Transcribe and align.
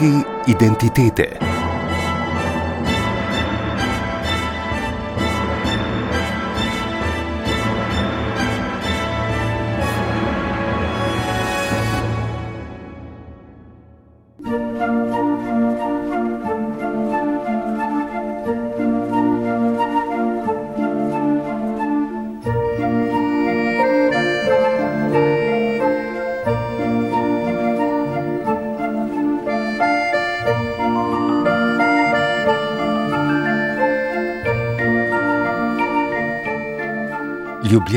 Mejniki 0.00 0.24
identitete. 0.46 1.45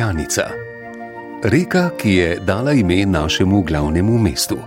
Ljubljanica. 0.09 0.41
Reka, 1.43 1.89
ki 1.97 2.13
je 2.13 2.39
dala 2.39 2.73
ime 2.73 3.05
našemu 3.05 3.61
glavnemu 3.61 4.17
mestu. 4.17 4.57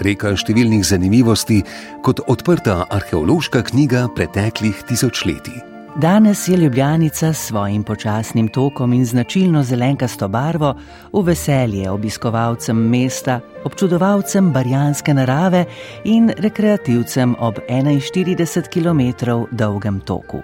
Reka 0.00 0.34
številnih 0.36 0.82
zanimivosti, 0.82 1.60
kot 2.02 2.20
odprta 2.26 2.88
arheološka 2.90 3.62
knjiga 3.70 4.08
preteklih 4.16 4.82
tisočletij. 4.88 5.60
Danes 6.02 6.48
je 6.48 6.56
Ljubljanica 6.56 7.32
s 7.32 7.48
svojim 7.48 7.84
počasnim 7.84 8.48
tokom 8.48 8.92
in 8.92 9.04
značilno 9.06 9.62
zelenkasto 9.62 10.28
barvo 10.28 10.72
v 11.12 11.22
veselje 11.26 11.90
obiskovalcem 11.90 12.76
mesta, 12.76 13.40
občudovalcem 13.64 14.50
barjanske 14.52 15.14
narave 15.14 15.66
in 16.04 16.32
rekreativcem 16.38 17.36
ob 17.38 17.60
41 17.68 18.66
km 18.72 19.46
dolgem 19.52 20.00
toku. 20.00 20.42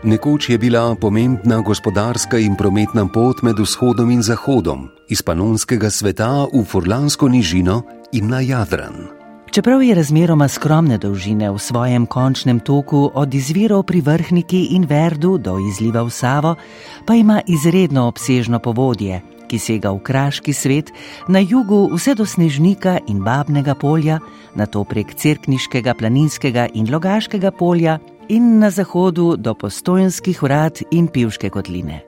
Nekoč 0.00 0.48
je 0.48 0.58
bila 0.58 0.94
pomembna 0.96 1.60
gospodarska 1.60 2.38
in 2.40 2.56
prometna 2.56 3.04
pot 3.04 3.42
med 3.42 3.58
vzhodom 3.60 4.08
in 4.10 4.22
zahodom, 4.24 4.88
iz 5.12 5.20
panonskega 5.20 5.90
sveta 5.92 6.48
v 6.48 6.64
Furlansko 6.64 7.28
nižino 7.28 7.82
in 8.12 8.32
na 8.32 8.40
Jadran. 8.40 9.12
Čeprav 9.52 9.82
je 9.82 9.94
razmeroma 9.94 10.48
skromne 10.48 10.96
dolžine 10.98 11.50
v 11.50 11.58
svojem 11.58 12.06
končnem 12.06 12.64
toku 12.64 13.10
od 13.14 13.34
izvirov 13.34 13.82
pri 13.82 14.00
vrhniki 14.00 14.72
in 14.72 14.88
verdu 14.88 15.36
do 15.36 15.58
izliva 15.60 16.00
v 16.00 16.10
Savo, 16.10 16.56
pa 17.04 17.14
ima 17.14 17.42
izredno 17.46 18.08
obsežno 18.08 18.58
povodje, 18.58 19.20
ki 19.50 19.58
sega 19.58 19.90
v 19.90 20.02
kraški 20.06 20.54
svet, 20.54 20.92
na 21.28 21.42
jugu 21.42 21.88
vse 21.90 22.14
do 22.14 22.26
Snežnika 22.26 23.00
in 23.10 23.24
Babnega 23.26 23.74
polja, 23.74 24.20
na 24.54 24.66
to 24.66 24.84
prek 24.84 25.14
Cerkniškega, 25.14 25.94
Planinskega 25.98 26.68
in 26.74 26.86
Logaškega 26.90 27.50
polja 27.50 27.98
in 28.30 28.60
na 28.62 28.70
zahodu 28.70 29.34
do 29.36 29.54
postojanskih 29.54 30.42
vrat 30.42 30.84
in 30.90 31.10
pivške 31.10 31.50
kotline. 31.50 32.00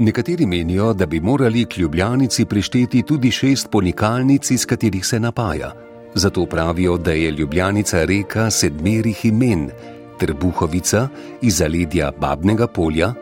Nekateri 0.00 0.46
menijo, 0.46 0.94
da 0.94 1.06
bi 1.06 1.20
morali 1.20 1.64
k 1.64 1.78
Ljubljanici 1.78 2.44
prišteti 2.44 3.02
tudi 3.02 3.30
šest 3.30 3.68
ponikalnic, 3.70 4.50
iz 4.50 4.66
katerih 4.66 5.06
se 5.06 5.20
napaja. 5.20 5.72
Zato 6.14 6.46
pravijo, 6.46 6.96
da 6.96 7.12
je 7.12 7.30
Ljubljanica 7.30 8.04
reka 8.04 8.50
sedmerih 8.50 9.24
imen: 9.24 9.70
Trbuhovica 10.18 11.08
iz 11.42 11.56
zaledja 11.56 12.12
Babnega 12.20 12.66
polja, 12.66 13.12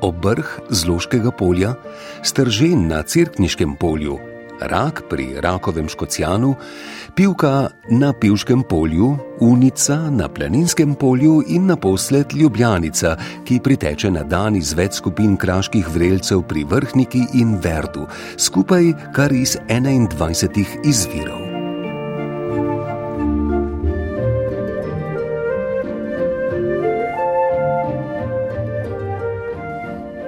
Obrh 0.00 0.60
z 0.70 0.86
Loškega 0.86 1.30
polja, 1.30 1.74
Stržen 2.22 2.88
na 2.88 3.02
Cirkniškem 3.02 3.76
polju, 3.76 4.18
rak 4.60 5.02
pri 5.10 5.40
rakovem 5.40 5.88
škocijanu, 5.88 6.54
pivka 7.14 7.68
na 7.90 8.12
pivškem 8.12 8.62
polju, 8.62 9.16
unica 9.40 10.10
na 10.10 10.28
planinskem 10.28 10.94
polju 10.94 11.42
in 11.48 11.66
naposled 11.66 12.32
ljubljanica, 12.32 13.16
ki 13.44 13.60
priteče 13.64 14.10
na 14.10 14.22
dan 14.22 14.56
iz 14.56 14.72
več 14.74 15.00
skupin 15.00 15.36
kraških 15.36 15.88
vrelcev 15.88 16.42
pri 16.48 16.64
vrhniki 16.64 17.26
in 17.40 17.58
verdu, 17.62 18.06
skupaj 18.36 18.92
kar 19.12 19.32
iz 19.32 19.56
21 19.68 20.80
izvirov. 20.84 21.45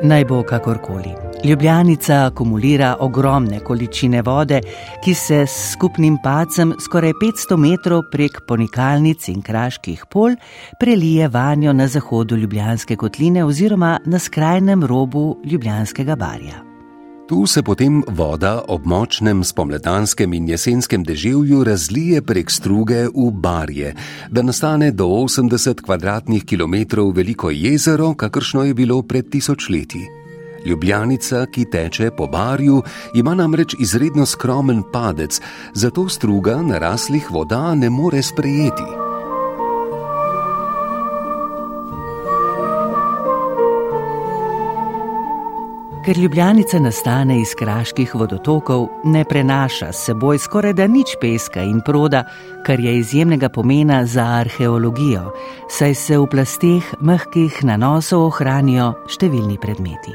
Naj 0.03 0.25
bo 0.25 0.42
kakorkoli. 0.42 1.10
Ljubljanica 1.44 2.26
akumulira 2.26 2.97
ogromne 3.00 3.59
količine 3.60 4.22
vode, 4.22 4.60
ki 5.04 5.14
se 5.14 5.41
s 5.47 5.72
skupnim 5.72 6.19
pacem 6.22 6.75
skoraj 6.81 7.12
500 7.12 7.56
metrov 7.56 8.04
prek 8.12 8.41
ponikalnic 8.47 9.28
in 9.28 9.42
kraških 9.42 10.04
pol 10.10 10.38
prelije 10.81 11.28
vanjo 11.28 11.72
na 11.72 11.86
zahodu 11.86 12.36
Ljubljanske 12.36 12.97
kotline 12.97 13.44
oziroma 13.44 13.98
na 14.06 14.19
skrajnem 14.19 14.84
robu 14.84 15.36
Ljubljanskega 15.44 16.16
barja. 16.16 16.68
Tu 17.28 17.47
se 17.47 17.61
potem 17.62 18.00
voda 18.09 18.62
ob 18.72 18.87
močnem 18.89 19.43
spomladanskem 19.44 20.33
in 20.33 20.47
jesenskem 20.49 21.03
deževju 21.05 21.65
razlije 21.65 22.22
prek 22.22 22.50
struge 22.50 23.03
v 23.05 23.31
barje, 23.31 23.94
da 24.31 24.43
nastane 24.43 24.91
do 24.91 25.05
80 25.05 25.84
km2 25.84 27.15
veliko 27.15 27.50
jezero, 27.50 28.15
kakršno 28.15 28.65
je 28.65 28.75
bilo 28.75 29.03
pred 29.03 29.28
tisočletji. 29.31 30.06
Ljubljanica, 30.66 31.47
ki 31.53 31.66
teče 31.71 32.11
po 32.16 32.27
barju, 32.27 32.83
ima 33.15 33.34
namreč 33.34 33.75
izredno 33.78 34.27
skromen 34.27 34.83
padec, 34.93 35.41
zato 35.75 36.09
struga 36.09 36.62
naraslih 36.62 37.31
voda 37.31 37.75
ne 37.75 37.91
more 37.91 38.22
sprejeti. 38.22 39.08
Ker 46.09 46.19
ljubljanica 46.19 46.79
nastane 46.81 47.41
iz 47.41 47.51
kraških 47.59 48.15
vodotokov, 48.15 48.87
ne 49.05 49.25
prenaša 49.29 49.91
s 49.93 50.07
seboj 50.07 50.39
skoraj 50.39 50.73
da 50.73 50.87
nič 50.87 51.19
peska 51.21 51.61
in 51.61 51.83
proda, 51.85 52.23
kar 52.65 52.81
je 52.81 52.95
izjemnega 52.99 53.49
pomena 53.49 54.07
za 54.07 54.25
arheologijo, 54.25 55.35
saj 55.69 55.95
se 55.95 56.19
v 56.19 56.27
plasteh 56.27 56.95
mehkih 57.01 57.59
nanosov 57.61 58.25
ohranijo 58.31 58.95
številni 59.05 59.59
predmeti. 59.61 60.15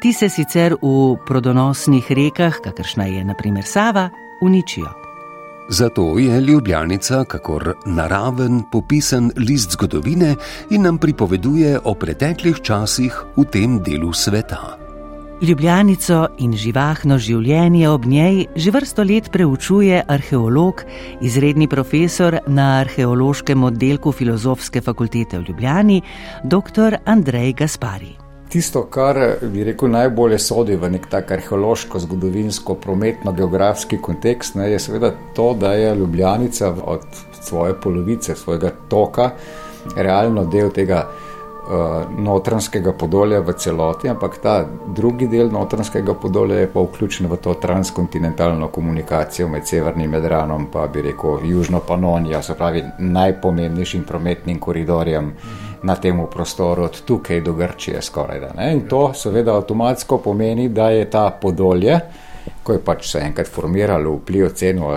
Ti 0.00 0.14
se 0.16 0.30
sicer 0.32 0.78
v 0.80 0.94
prodonosnih 1.28 2.08
rekah, 2.16 2.56
kakršna 2.64 3.04
je 3.04 3.24
naprimer 3.24 3.68
Sava, 3.68 4.08
uničijo. 4.40 4.88
Zato 5.68 6.18
je 6.18 6.40
Ljubljanica, 6.40 7.24
kakor 7.28 7.74
naraven, 7.84 8.62
popisan 8.72 9.28
list 9.36 9.76
zgodovine 9.76 10.36
in 10.70 10.88
nam 10.88 10.98
pripoveduje 10.98 11.80
o 11.84 11.94
preteklih 11.94 12.64
časih 12.64 13.22
v 13.36 13.44
tem 13.44 13.78
delu 13.84 14.12
sveta. 14.12 14.85
Ljubljanico 15.36 16.22
in 16.40 16.54
živahno 16.56 17.18
življenje 17.20 17.88
ob 17.92 18.06
njej 18.08 18.46
že 18.56 18.70
vrsto 18.72 19.04
let 19.04 19.26
preučuje 19.32 19.98
arheolog, 20.08 20.80
izredni 21.20 21.68
profesor 21.68 22.38
na 22.46 22.78
arheološkem 22.80 23.64
oddelku 23.68 24.12
Filozofske 24.16 24.80
fakultete 24.80 25.36
v 25.36 25.50
Ljubljani, 25.50 25.98
dr. 26.44 26.96
Andrej 27.04 27.52
Gaspari. 27.52 28.14
Tisto, 28.48 28.86
kar 28.88 29.20
bi 29.52 29.66
rekel 29.68 29.92
najbolje 29.92 30.38
sodi 30.40 30.80
v 30.80 30.88
nek 30.96 31.10
tak 31.12 31.36
arheološko, 31.36 32.00
zgodovinsko, 32.06 32.78
prometno, 32.80 33.36
geografski 33.36 34.00
kontekst, 34.00 34.56
ne, 34.56 34.70
je 34.72 34.80
seveda 34.80 35.12
to, 35.36 35.52
da 35.52 35.74
je 35.76 35.94
Ljubljanica 36.00 36.72
od 36.84 37.04
svoje 37.42 37.76
polovice, 37.76 38.34
svojega 38.34 38.72
toka, 38.88 39.30
realno 39.96 40.48
del 40.48 40.72
tega 40.72 41.04
notranskega 42.18 42.92
podolja 42.92 43.40
v 43.40 43.52
celoti, 43.52 44.08
ampak 44.08 44.38
ta 44.42 44.54
drugi 44.94 45.26
del 45.28 45.50
notranskega 45.52 46.14
podolja 46.14 46.60
je 46.60 46.68
pa 46.72 46.80
vključen 46.80 47.26
v 47.30 47.36
to 47.36 47.54
transkontinentalno 47.54 48.68
komunikacijo 48.68 49.48
med 49.48 49.66
severnim 49.66 50.10
Medranom 50.10 50.66
in, 50.72 50.86
bi 50.92 51.02
rekel, 51.02 51.38
Južno 51.44 51.80
Panonijo, 51.80 52.42
se 52.42 52.54
pravi, 52.54 52.84
najpomembnejšim 52.98 54.04
prometnim 54.04 54.60
koridorjem. 54.60 55.32
Na 55.82 55.94
tem 55.96 56.20
prostoru, 56.30 56.82
od 56.82 57.02
tukaj 57.04 57.40
do 57.40 57.52
Grčije. 57.52 58.02
Skoraj, 58.02 58.40
In 58.72 58.88
to 58.88 59.12
seveda 59.14 59.54
avtomatsko 59.54 60.18
pomeni, 60.18 60.68
da 60.68 60.88
je 60.90 61.10
ta 61.10 61.30
podolje, 61.40 62.00
ko 62.62 62.72
je 62.72 62.80
pač 62.82 63.10
se 63.10 63.20
enkrat 63.22 63.48
formiralo 63.48 64.16
vpliv 64.18 64.48
ceno, 64.54 64.90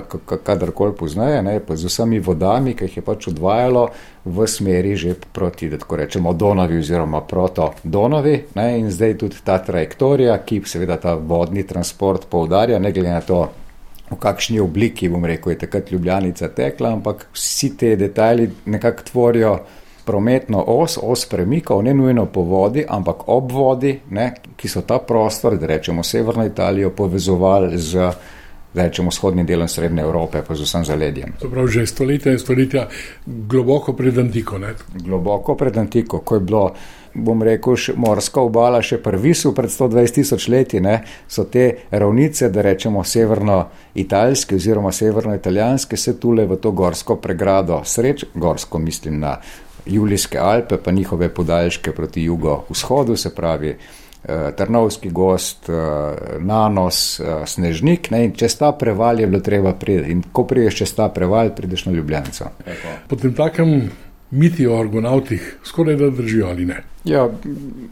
kadarkoli 0.43 0.95
poznaje, 0.97 1.41
ne, 1.45 1.59
pa 1.59 1.75
z 1.75 1.89
vsemi 1.89 2.19
vodami, 2.19 2.73
ki 2.73 2.87
jih 2.87 2.97
je 2.97 3.03
pač 3.05 3.27
odvajalo 3.31 3.87
v 4.25 4.47
smeri 4.47 4.95
že 4.95 5.15
proti, 5.33 5.69
da 5.69 5.77
tako 5.77 6.01
rečemo, 6.01 6.33
Donavi 6.33 6.79
oziroma 6.79 7.21
proto 7.21 7.73
Donavi. 7.83 8.35
Ne, 8.55 8.67
in 8.79 8.91
zdaj 8.91 9.17
tudi 9.17 9.41
ta 9.43 9.59
trajektorija, 9.63 10.37
ki 10.45 10.61
seveda 10.65 10.97
ta 10.97 11.15
vodni 11.15 11.63
transport 11.67 12.29
poudarja, 12.29 12.79
ne 12.79 12.91
glede 12.91 13.13
na 13.13 13.21
to, 13.21 13.43
v 14.09 14.17
kakšni 14.17 14.59
obliki, 14.59 15.09
bom 15.09 15.25
rekel, 15.25 15.53
je 15.53 15.59
takrat 15.65 15.91
Ljubljanica 15.91 16.49
tekla, 16.57 16.95
ampak 16.97 17.27
vsi 17.33 17.75
te 17.77 17.93
detajli 17.95 18.49
nekako 18.65 19.05
tvorijo 19.11 19.53
prometno 20.09 20.63
os, 20.67 20.97
os 21.01 21.27
premikov, 21.29 21.83
ne 21.85 21.93
nujno 21.93 22.25
po 22.33 22.41
vodi, 22.41 22.81
ampak 22.87 23.27
ob 23.29 23.51
vodi, 23.53 23.93
ne, 24.09 24.31
ki 24.57 24.71
so 24.71 24.81
ta 24.81 24.97
prostor, 25.05 25.59
da 25.61 25.69
rečemo 25.69 26.03
severno 26.03 26.45
Italijo, 26.49 26.89
povezovali 26.97 27.77
z 27.77 28.09
rečemo, 28.73 29.09
vzhodnim 29.09 29.45
delom 29.45 29.67
Srednje 29.67 30.01
Evrope, 30.01 30.41
pa 30.47 30.55
z 30.55 30.65
vsem 30.65 30.85
zaledjem. 30.85 31.33
To 31.41 31.49
pravi, 31.49 31.71
že 31.71 31.85
stoletja 31.85 32.31
in 32.31 32.39
stoletja 32.39 32.87
globoko 33.25 33.93
pred 33.93 34.17
antiko. 34.17 34.57
Ne? 34.57 34.73
Globoko 34.93 35.55
pred 35.55 35.77
antiko, 35.77 36.19
ko 36.25 36.35
je 36.35 36.41
bilo, 36.41 36.63
bom 37.13 37.43
rekel, 37.43 37.77
morska 37.95 38.41
obala 38.41 38.81
še 38.81 39.01
prvisu 39.03 39.53
pred 39.57 39.69
120 39.69 40.21
tisoč 40.21 40.47
leti, 40.49 40.81
ne? 40.81 41.01
so 41.27 41.45
te 41.49 41.89
ravnice, 41.91 42.49
da 42.49 42.65
rečemo 42.65 43.03
severno-italijske 43.03 44.55
oziroma 44.55 44.91
severno-italijanske, 44.91 45.97
se 45.97 46.19
tule 46.19 46.45
v 46.45 46.57
to 46.61 46.71
gorsko 46.71 47.17
pregrado, 47.21 47.81
sreč, 47.85 48.25
gorsko 48.33 48.79
mislim 48.79 49.19
na 49.19 49.37
Julijske 49.85 50.37
Alpe, 50.37 50.77
pa 50.77 50.91
njihove 50.91 51.29
podaljške 51.33 51.91
proti 51.91 52.23
jugo-vzhodu, 52.23 53.15
se 53.15 53.35
pravi. 53.35 53.77
Eh, 54.23 54.51
Trnovski 54.57 55.09
gost, 55.09 55.69
eh, 55.69 55.73
nanos, 56.39 57.19
eh, 57.19 57.23
snežnik. 57.45 58.11
Ne, 58.11 58.31
čez 58.35 58.57
ta 58.57 58.71
preval 58.71 59.19
je 59.19 59.27
bilo 59.27 59.39
treba 59.39 59.73
priti. 59.73 60.11
In 60.11 60.23
ko 60.31 60.43
priješ 60.43 60.75
čez 60.75 60.93
ta 60.93 61.09
preval, 61.09 61.49
prideš 61.55 61.85
na 61.85 61.91
Ljubljanico. 61.91 62.45
Potem 63.07 63.33
takem 63.33 63.89
miti 64.31 64.67
o 64.67 64.79
argonautih 64.79 65.57
skoraj 65.63 65.95
da 65.95 66.09
držijo 66.09 66.47
ali 66.47 66.65
ne. 66.65 66.83
Ja, 67.03 67.29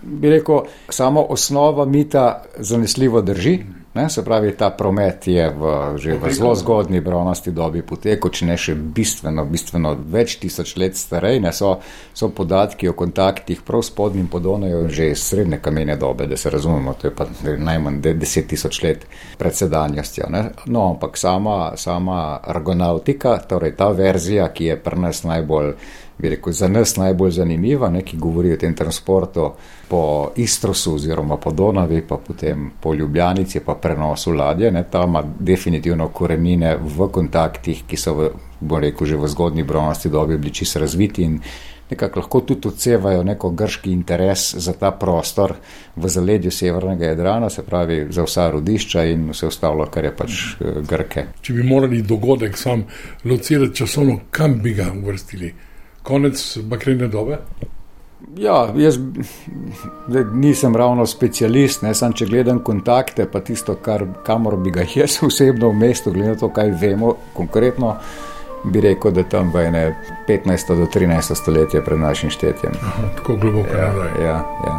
bi 0.04 0.30
rekel, 0.30 0.60
samo 0.90 1.22
osnova 1.22 1.86
mita 1.86 2.44
zanesljivo 2.58 3.22
drži. 3.22 3.60
Ne, 3.98 4.10
se 4.10 4.22
pravi, 4.26 4.52
ta 4.58 4.70
promet 4.70 5.28
je 5.28 5.50
v, 5.50 5.72
že 5.98 6.18
v 6.22 6.32
zelo 6.34 6.54
zgodni 6.56 7.02
bronasti 7.02 7.52
dobi 7.52 7.82
potekel, 7.82 8.30
če 8.30 8.46
ne 8.46 8.58
še 8.58 8.76
bistveno, 8.76 9.46
bistveno 9.50 9.96
več 9.98 10.38
tisoč 10.42 10.76
let 10.78 11.00
starej. 11.00 11.42
Ne, 11.42 11.54
so, 11.56 11.78
so 12.14 12.30
podatki 12.30 12.92
o 12.92 12.96
kontaktih 12.98 13.64
prav 13.66 13.82
spodnjim 13.88 14.30
podonaju 14.30 14.86
že 14.88 15.12
iz 15.12 15.26
srednje 15.26 15.58
kamene 15.64 15.98
dobe, 15.98 16.28
da 16.30 16.38
se 16.38 16.54
razumemo, 16.54 16.94
to 16.94 17.10
je 17.10 17.16
pa 17.18 17.26
najmanj 17.42 18.02
deset 18.14 18.48
tisoč 18.54 18.82
let 18.86 19.08
pred 19.38 19.56
sedanjostjo. 19.56 20.30
Ne. 20.30 20.44
No, 20.66 20.92
ampak 20.94 21.18
sama, 21.18 21.74
sama 21.76 22.40
argonautika, 22.44 23.40
torej 23.50 23.74
ta 23.80 23.90
verzija, 23.96 24.52
ki 24.54 24.72
je 24.72 24.78
pri 24.82 25.08
nas 25.08 25.24
najbolj 25.26 25.74
bi 26.18 26.30
rekel, 26.30 26.54
za 26.54 26.68
nas 26.68 26.96
najbolj 26.98 27.32
zanimiva, 27.32 27.90
ne, 27.90 28.02
ki 28.02 28.18
govori 28.18 28.54
o 28.54 28.58
tem 28.58 28.74
transportu 28.76 29.52
po 29.88 30.32
Istrosu 30.36 30.96
oziroma 30.96 31.38
po 31.38 31.52
Donavi, 31.52 32.02
pa 32.02 32.18
potem 32.18 32.72
po 32.82 32.94
Ljubljanici, 32.94 33.60
pa 33.60 33.76
prenosu 33.76 34.32
ladje. 34.32 34.72
Ne, 34.72 34.84
ta 34.92 35.04
ima 35.04 35.24
definitivno 35.40 36.08
korenine 36.08 36.78
v 36.82 37.10
kontaktih, 37.14 37.86
ki 37.88 37.98
so, 37.98 38.14
v, 38.18 38.30
bom 38.60 38.82
rekel, 38.82 39.08
že 39.08 39.18
v 39.18 39.30
zgodni 39.30 39.64
bronosti 39.64 40.10
dobi 40.10 40.38
bili 40.38 40.54
čisto 40.54 40.80
razviti 40.80 41.24
in 41.24 41.40
nekako 41.90 42.20
lahko 42.20 42.42
tudi 42.42 42.68
odsevajo 42.68 43.24
neko 43.24 43.50
grški 43.50 43.92
interes 43.92 44.56
za 44.56 44.74
ta 44.74 44.92
prostor 44.92 45.54
v 45.96 46.10
zaledju 46.10 46.52
severnega 46.52 47.06
Jadrana, 47.06 47.50
se 47.50 47.64
pravi 47.64 48.08
za 48.10 48.24
vsa 48.24 48.50
rodišča 48.52 49.04
in 49.04 49.30
vse 49.30 49.48
ostalo, 49.48 49.86
kar 49.86 50.06
je 50.06 50.16
pač 50.16 50.32
eh, 50.34 50.82
Grke. 50.90 51.26
Če 51.42 51.54
bi 51.54 51.64
morali 51.64 52.02
dogodek 52.02 52.58
sam 52.58 52.84
locirati 53.26 53.76
časovno, 53.76 54.20
kam 54.32 54.60
bi 54.62 54.74
ga 54.74 54.92
uvrstili? 55.04 55.54
Konec 56.08 56.58
bakrene 56.64 57.08
dobe? 57.08 57.38
Ja, 58.38 58.74
jaz 58.76 59.00
nisem 60.34 60.76
ravno 60.76 61.06
specialist, 61.06 61.82
ne 61.82 61.94
samo 61.96 62.16
če 62.16 62.26
gledam 62.26 62.60
kontakte, 62.64 63.26
pa 63.32 63.42
tisto, 63.44 63.76
kar, 63.84 64.06
kamor 64.26 64.56
bi 64.64 64.72
ga 64.72 64.86
jaz 64.96 65.20
osebno 65.28 65.74
v 65.74 65.80
mestu, 65.84 66.14
glede 66.16 66.36
na 66.36 66.40
to, 66.40 66.50
kaj 66.54 66.72
vemo 66.82 67.16
konkretno, 67.36 67.96
bi 68.64 68.82
rekel, 68.82 69.12
da 69.12 69.24
tam 69.24 69.52
v 69.54 69.68
15. 70.28 70.76
do 70.80 70.88
13. 70.94 71.36
stoletje 71.36 71.84
pred 71.84 72.00
našim 72.00 72.30
štetjem. 72.34 72.74
Aha, 72.82 73.10
tako 73.20 73.36
globoko 73.42 73.76
ja, 73.76 73.88
nazaj. 73.92 74.12
Ja, 74.24 74.38
ja. 74.68 74.78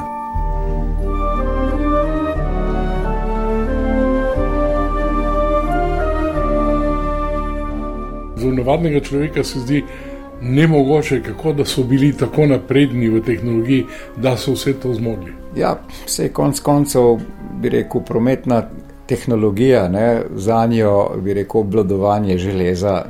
Za 8.39 8.53
navadnega 8.55 9.01
človeka 9.01 9.45
se 9.45 9.61
zdi, 9.61 9.83
ne 9.83 10.08
mogoče, 10.43 11.23
kako 11.23 11.53
da 11.53 11.65
so 11.65 11.83
bili 11.83 12.13
tako 12.13 12.47
napredni 12.47 13.09
v 13.09 13.23
tehnologiji, 13.23 13.87
da 14.17 14.37
so 14.37 14.53
vse 14.53 14.73
to 14.73 14.95
zmogli. 14.95 15.33
Ja, 15.57 15.79
vse 16.07 16.29
konc 16.33 16.61
koncev 16.61 17.19
bi 17.61 17.69
rekel, 17.69 18.01
prometna 18.01 18.63
tehnologija 19.07 19.89
ne, 19.89 20.23
za 20.35 20.67
njo, 20.67 21.11
bi 21.17 21.35
rekel, 21.35 21.61
obladovanje 21.61 22.39
železa 22.39 23.05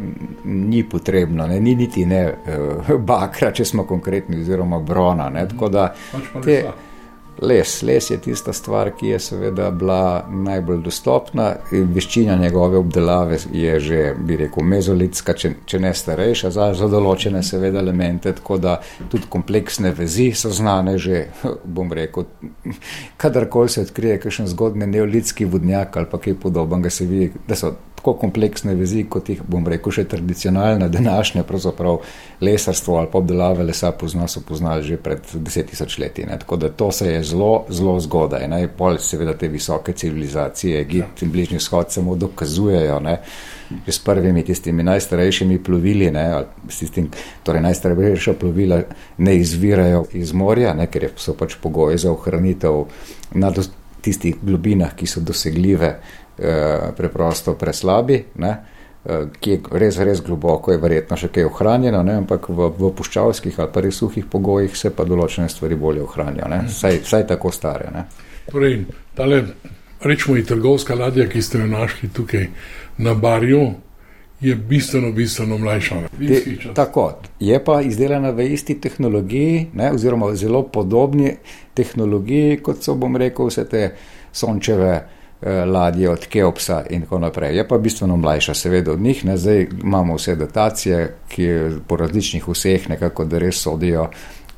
ni 0.45 0.85
potrebno, 0.89 1.47
ne, 1.47 1.61
ni 1.61 1.75
niti 1.75 2.07
ne 2.07 2.21
eh, 2.21 2.95
bakra, 2.99 3.53
če 3.53 3.65
smo 3.65 3.85
konkretni, 3.87 4.41
oziroma 4.41 4.79
brona. 4.81 5.29
Ne, 5.31 5.49
tako 5.49 5.69
da 5.69 5.95
Pač 6.13 6.45
te. 6.45 6.63
Les. 7.43 7.83
Les 7.83 8.11
je 8.11 8.19
tista 8.19 8.53
stvar, 8.53 8.91
ki 8.99 9.13
je 9.13 9.19
seveda 9.23 9.71
bila 9.71 10.27
najbolj 10.29 10.81
dostopna. 10.83 11.49
Veščina 11.71 12.37
njegove 12.37 12.79
obdelave 12.79 13.39
je 13.53 13.81
že, 13.81 14.01
bi 14.19 14.37
rekel, 14.37 14.65
mezolitska, 14.67 15.35
če, 15.39 15.53
če 15.67 15.79
ne 15.83 15.93
starejša, 15.95 16.51
za, 16.51 16.71
za 16.75 16.89
določene 16.91 17.43
seveda 17.47 17.79
elemente, 17.79 18.33
tako 18.41 18.59
da 18.59 18.79
tudi 19.11 19.31
kompleksne 19.31 19.93
vezi 19.95 20.33
so 20.35 20.51
znane 20.51 20.97
že, 20.99 21.27
bom 21.79 21.93
rekel, 21.95 22.27
kadarkoli 23.17 23.69
se 23.69 23.87
odkrije 23.87 24.19
kakšen 24.25 24.51
zgodni 24.51 24.87
neolitski 24.87 25.47
vodnjak 25.47 25.97
ali 25.97 26.11
pa 26.11 26.19
kaj 26.19 26.41
podobnega, 26.43 26.91
se 26.91 27.07
vidi, 27.07 27.31
da 27.47 27.55
so 27.59 27.77
tako 27.99 28.15
kompleksne 28.15 28.75
vezi, 28.79 29.03
kot 29.11 29.29
jih 29.29 29.41
bom 29.51 29.67
rekel, 29.67 29.93
še 29.93 30.05
tradicionalne, 30.09 30.87
današnje, 30.89 31.43
pravzaprav 31.47 31.99
lesarstvo 32.41 32.99
ali 33.01 33.11
pa 33.11 33.19
obdelave 33.19 33.65
lesa 33.67 33.91
pozna, 33.93 34.29
so 34.31 34.41
poznali 34.47 34.87
že 34.87 34.97
pred 35.03 35.25
deset 35.35 35.71
tisoč 35.73 35.99
leti. 35.99 36.27
Ne. 36.27 36.39
Tako 36.39 36.57
da 36.57 36.71
to 36.71 36.93
se 36.93 37.11
je 37.11 37.23
zelo, 37.29 37.53
zelo 37.69 37.95
zgodaj. 38.01 38.47
Najpol 38.49 38.99
seveda 39.03 39.35
te 39.39 39.49
visoke 39.53 39.93
civilizacije, 39.93 40.81
Egipt 40.81 41.23
in 41.23 41.33
Bližnji 41.33 41.61
vzhod 41.61 41.93
samo 41.93 42.17
dokazujejo. 42.17 43.01
Ne. 43.05 43.19
Že 43.87 43.93
s 43.93 43.99
prvimi 44.05 44.45
tistimi 44.45 44.83
najstarejšimi 44.83 45.59
plovili, 45.63 46.11
ne, 46.11 46.25
tistim, 46.69 47.11
torej 47.45 47.61
najstarejša 47.67 48.33
plovila 48.41 48.81
ne 49.19 49.37
izvirajo 49.37 50.07
iz 50.17 50.33
morja, 50.33 50.73
ne, 50.75 50.87
ker 50.89 51.11
so 51.17 51.35
pač 51.37 51.59
pogoji 51.61 51.99
za 52.01 52.13
ohranitev 52.13 52.87
na 53.37 53.53
tistih 54.01 54.41
globinah, 54.43 54.95
ki 54.97 55.07
so 55.07 55.21
dosegljive, 55.21 55.93
Eh, 56.39 56.93
preprosto 56.97 57.55
preslabi. 57.55 58.25
Ne? 58.35 58.57
Eh, 59.09 59.29
ki 59.41 59.51
je 59.51 59.61
res, 59.81 59.97
res 60.05 60.21
globoko, 60.21 60.69
je 60.75 60.81
verjetno 60.83 61.17
še 61.17 61.31
kaj 61.33 61.47
ohranjeno, 61.49 62.03
ne? 62.05 62.19
ampak 62.21 62.51
v, 62.53 62.67
v 62.77 62.91
puščavskih 62.93 63.57
ali 63.57 63.73
pa 63.73 63.81
res 63.81 64.03
suhih 64.03 64.27
pogojih 64.29 64.75
se 64.77 64.91
pa 64.93 65.07
določene 65.09 65.49
stvari 65.49 65.79
bolje 65.81 66.03
ohranijo, 66.05 66.45
vsaj, 66.67 67.01
vsaj 67.07 67.25
tako 67.31 67.53
stare. 67.55 67.89
Ne? 67.95 68.05
Torej, 68.53 68.83
tale, 69.17 69.41
rečemo, 70.05 70.37
trgovska 70.45 70.99
ladja, 70.99 71.25
ki 71.25 71.41
ste 71.41 71.63
jo 71.63 71.71
našli 71.73 72.11
tukaj 72.13 72.51
na 73.01 73.17
barju, 73.17 73.63
je 74.45 74.53
bistveno, 74.55 75.15
bistveno 75.17 75.57
mlajša. 75.59 76.03
Te, 76.21 76.43
tako, 76.77 77.09
je 77.41 77.57
pa 77.65 77.81
izdelana 77.81 78.37
v 78.37 78.51
isti 78.53 78.77
tehnologiji, 78.77 79.71
ne? 79.73 79.89
oziroma 79.97 80.35
zelo 80.37 80.67
podobni 80.69 81.39
tehnologiji, 81.75 82.61
kot 82.61 82.85
so, 82.85 82.93
bom 83.01 83.17
rekel, 83.17 83.49
vse 83.49 83.65
te 83.73 83.87
sončeve. 84.37 84.99
Eh, 85.43 85.65
ladje 85.65 86.11
od 86.11 86.27
Keopsa 86.27 86.83
in 86.91 87.01
tako 87.03 87.19
naprej. 87.19 87.57
Je 87.57 87.69
pa 87.69 87.79
bistveno 87.79 88.17
mlajša, 88.17 88.55
seveda 88.55 88.93
od 88.93 89.01
njih. 89.01 89.25
Ne? 89.25 89.37
Zdaj 89.37 89.67
imamo 89.83 90.15
vse 90.15 90.35
datacije, 90.37 91.15
ki 91.29 91.49
po 91.87 91.97
različnih 91.97 92.49
vseh 92.49 92.89
nekako 92.91 93.25
da 93.25 93.39
res 93.39 93.61
sodijo. 93.63 94.09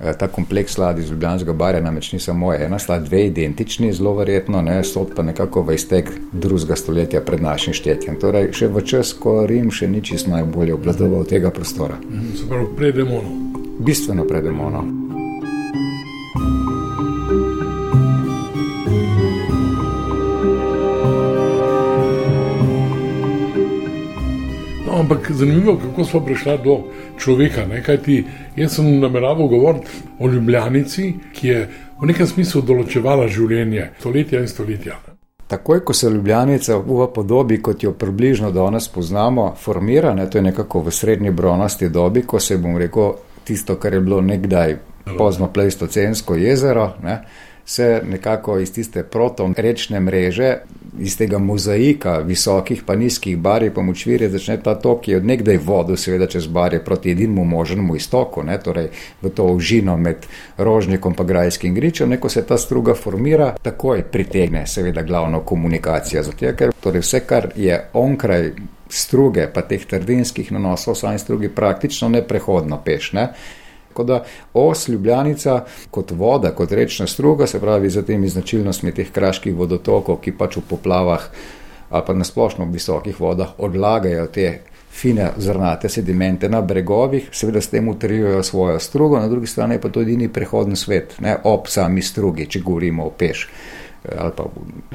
Eh, 0.01 0.13
ta 0.19 0.29
kompleks 0.29 0.79
ladij 0.79 1.03
iz 1.03 1.11
Ljubljanskega 1.11 1.53
barja 1.53 1.81
namreč 1.81 2.13
ni 2.13 2.21
samo 2.21 2.55
ena, 2.55 2.79
sta 2.79 2.99
dve 2.99 3.27
identični, 3.27 3.93
zelo 3.93 4.15
verjetno, 4.15 4.63
ne, 4.63 4.85
sod 4.85 5.13
pa 5.17 5.23
nekako 5.23 5.63
v 5.63 5.75
iztek 5.75 6.11
drugega 6.33 6.77
stoletja 6.77 7.21
pred 7.21 7.43
našim 7.43 7.77
štetjem. 7.77 8.17
Torej, 8.21 8.53
še 8.53 8.69
v 8.69 8.81
čas, 8.81 9.13
ko 9.13 9.45
Rim 9.47 9.69
še 9.71 9.89
ni 9.89 10.01
čisto 10.01 10.31
najbolje 10.31 10.75
obvladoval 10.75 11.29
tega 11.29 11.51
prostora. 11.51 12.01
Se 12.37 12.49
pravi, 12.49 12.73
predemo. 12.77 13.21
Bistveno 13.81 14.25
predemo. 14.25 15.00
Ampak 25.11 25.31
zanimivo, 25.31 25.77
kako 25.77 26.05
smo 26.05 26.21
prišli 26.21 26.59
do 26.65 26.79
človeka. 27.19 27.67
Ti, 28.05 28.25
jaz 28.57 28.75
sem 28.75 29.01
nameraval 29.01 29.49
govoriti 29.49 29.89
o 30.19 30.29
Ljubljanici, 30.29 31.15
ki 31.33 31.49
je 31.49 31.69
v 32.01 32.07
nekem 32.07 32.27
smislu 32.27 32.63
določevala 32.63 33.29
življenje 33.29 33.91
stoletja 33.99 34.41
in 34.41 34.49
stoletja. 34.49 34.99
Takoj, 35.51 35.83
ko 35.85 35.93
se 35.93 36.11
Ljubljanica 36.11 36.77
v 36.79 37.09
podobi, 37.15 37.59
kot 37.59 37.83
jo 37.83 37.93
približno 37.93 38.53
danes 38.55 38.89
poznamo, 38.89 39.55
formira, 39.59 40.15
ne, 40.15 40.29
to 40.31 40.39
je 40.39 40.47
nekako 40.47 40.85
v 40.87 40.95
srednji 40.95 41.31
bronasti 41.31 41.89
dobi, 41.89 42.23
ko 42.23 42.41
se 42.41 42.59
bom 42.59 42.79
rekel 42.79 43.17
tisto, 43.45 43.77
kar 43.77 43.95
je 43.95 44.01
bilo 44.01 44.21
nekdaj 44.21 44.77
pozno 45.19 45.51
pleistocensko 45.53 46.37
jezero. 46.39 46.93
Ne, 47.03 47.19
se 47.71 48.03
nekako 48.05 48.59
iz 48.59 48.73
tiste 48.73 49.03
proto-rečne 49.03 50.01
mreže, 50.01 50.57
iz 50.99 51.15
tega 51.17 51.39
mozaika 51.39 52.17
visokih 52.19 52.83
pa 52.87 52.97
nizkih 52.97 53.37
barij 53.39 53.71
pa 53.75 53.83
močvirje 53.83 54.29
začne 54.29 54.57
ta 54.63 54.75
tok, 54.75 55.05
ki 55.05 55.11
je 55.11 55.21
odnegdaj 55.21 55.61
vodil 55.65 55.97
seveda 55.97 56.27
čez 56.27 56.49
barje 56.51 56.81
proti 56.85 57.13
edinemu 57.15 57.45
možnemu 57.45 57.97
istoku, 57.97 58.43
ne, 58.43 58.59
torej 58.59 58.89
v 59.23 59.31
to 59.31 59.47
užino 59.55 59.97
med 59.97 60.27
rožnikom 60.59 61.15
pa 61.15 61.25
grajskim 61.25 61.75
gričem, 61.75 62.11
neko 62.11 62.29
se 62.29 62.43
ta 62.47 62.59
struga 62.59 62.95
formira, 62.95 63.53
takoj 63.63 64.03
pritegne 64.03 64.67
seveda 64.67 65.07
glavno 65.07 65.41
komunikacija, 65.41 66.27
zato 66.27 66.53
ker 66.59 66.75
torej 66.83 67.07
vse, 67.07 67.23
kar 67.27 67.53
je 67.57 67.79
onkraj 67.93 68.51
struge 68.91 69.47
pa 69.55 69.63
teh 69.63 69.87
trdinskih 69.87 70.51
nanosov, 70.53 70.99
saj 70.99 71.23
strugi 71.23 71.49
praktično 71.55 72.09
neprehodno 72.19 72.83
peš, 72.85 73.13
ne, 73.13 73.29
Tako 74.01 74.07
da 74.07 74.25
os 74.55 74.89
Ljubljanica 74.89 75.65
kot 75.91 76.11
voda, 76.11 76.55
kot 76.55 76.73
rečna 76.73 77.07
struga, 77.07 77.47
se 77.47 77.61
pravi 77.61 77.91
za 77.91 78.03
temi 78.03 78.29
značilnostmi 78.29 78.93
teh 78.93 79.11
kraških 79.13 79.55
vodotokov, 79.55 80.23
ki 80.25 80.33
pač 80.33 80.57
v 80.57 80.63
poplavah 80.69 81.27
ali 81.91 82.05
pa 82.07 82.15
na 82.15 82.25
splošno 82.25 82.65
v 82.65 82.73
visokih 82.79 83.21
vodah 83.21 83.59
odlagajo 83.59 84.27
te 84.27 84.61
fine 84.91 85.33
zrnate 85.37 85.89
sedimente 85.89 86.49
na 86.49 86.61
bregovih, 86.63 87.29
seveda 87.33 87.61
s 87.61 87.69
tem 87.71 87.89
utrjujejo 87.89 88.43
svojo 88.43 88.79
strugo, 88.79 89.19
na 89.19 89.29
drugi 89.29 89.47
strani 89.47 89.81
pa 89.81 89.89
to 89.89 90.01
edini 90.01 90.29
prehodni 90.29 90.77
svet, 90.77 91.17
ne 91.21 91.37
ob 91.45 91.67
sami 91.69 92.03
strugi, 92.03 92.47
če 92.47 92.63
govorimo 92.63 93.05
o 93.05 93.11
peš 93.11 93.47
ali 94.19 94.33
pa 94.37 94.45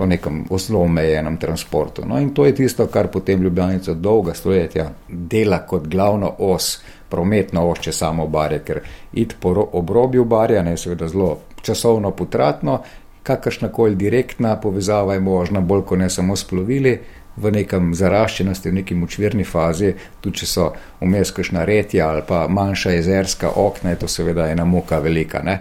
o 0.03 0.05
nekem 0.05 0.45
zelo 0.57 0.79
omejenem 0.81 1.37
transportu. 1.37 2.01
No 2.05 2.19
in 2.19 2.33
to 2.33 2.45
je 2.45 2.55
tisto, 2.55 2.87
kar 2.87 3.07
potem 3.07 3.43
Ljubljanica 3.43 3.93
dolga 3.93 4.33
stoletja 4.33 4.89
dela 5.07 5.59
kot 5.67 5.87
glavno 5.87 6.31
os 6.39 6.79
prometno 7.15 7.63
ošče 7.71 7.95
samo 7.95 8.27
barje, 8.27 8.59
ker 8.67 8.83
id 9.13 9.39
po 9.39 9.55
obrobju 9.71 10.25
barja, 10.27 10.63
ne 10.63 10.75
seveda 10.77 11.07
zelo 11.07 11.37
časovno 11.63 12.11
potratno, 12.11 12.81
kakršna 13.25 13.71
koli 13.73 13.95
direktna 13.95 14.57
povezava 14.61 15.15
je 15.15 15.23
možna, 15.23 15.61
bolj 15.61 15.85
kot 15.89 15.99
ne 15.99 16.09
samo 16.09 16.35
splovili 16.35 16.99
v 17.35 17.51
nekem 17.51 17.93
zaraščenosti, 17.95 18.69
v 18.69 18.79
neki 18.79 18.95
močvirni 18.99 19.43
fazi, 19.47 19.93
tudi 20.21 20.43
če 20.43 20.49
so 20.49 20.67
vmes 21.01 21.31
kakšna 21.35 21.65
retja 21.67 22.09
ali 22.11 22.23
pa 22.27 22.45
manjša 22.47 22.95
jezerska 22.95 23.55
okna, 23.63 23.95
je 23.95 24.03
to 24.03 24.11
seveda 24.11 24.47
ena 24.51 24.65
muka 24.65 24.99
velika. 25.03 25.41
Ne? 25.43 25.57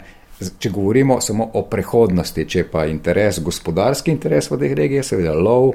Če 0.58 0.70
govorimo 0.70 1.20
samo 1.22 1.48
o 1.54 1.64
prehodnosti, 1.70 2.46
če 2.46 2.66
pa 2.70 2.86
interes, 2.90 3.40
gospodarski 3.42 4.12
interes 4.14 4.50
v 4.50 4.60
teh 4.62 4.74
regijah, 4.76 5.06
seveda 5.06 5.34
lov 5.34 5.74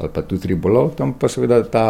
ali 0.00 0.08
pa 0.14 0.22
tudi 0.22 0.52
ribolov, 0.52 0.94
tam 0.98 1.16
pa 1.18 1.28
seveda 1.28 1.62
ta 1.66 1.86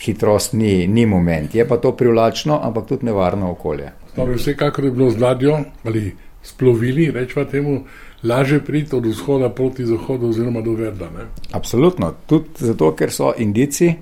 hitrost 0.00 0.52
ni, 0.52 0.86
ni 0.86 1.06
moment. 1.06 1.54
Je 1.54 1.68
pa 1.68 1.76
to 1.76 1.92
privlačno, 1.96 2.60
ampak 2.62 2.86
tudi 2.86 3.06
nevarno 3.06 3.50
okolje. 3.50 3.92
Torej, 4.16 4.36
vsekakor 4.36 4.84
je 4.84 4.90
bilo 4.90 5.10
z 5.10 5.20
ladjo 5.20 5.58
ali 5.84 6.16
splovili, 6.42 7.10
rečemo 7.10 7.44
temu, 7.44 7.80
lažje 8.22 8.64
priti 8.64 8.96
od 8.96 9.06
vzhoda 9.06 9.48
proti 9.48 9.86
zahodu 9.86 10.28
oziroma 10.28 10.60
do 10.60 10.72
Verda. 10.72 11.04
Ne? 11.04 11.26
Absolutno, 11.52 12.14
tudi 12.26 12.48
zato, 12.56 12.92
ker 12.96 13.12
so 13.12 13.32
indici, 13.38 13.94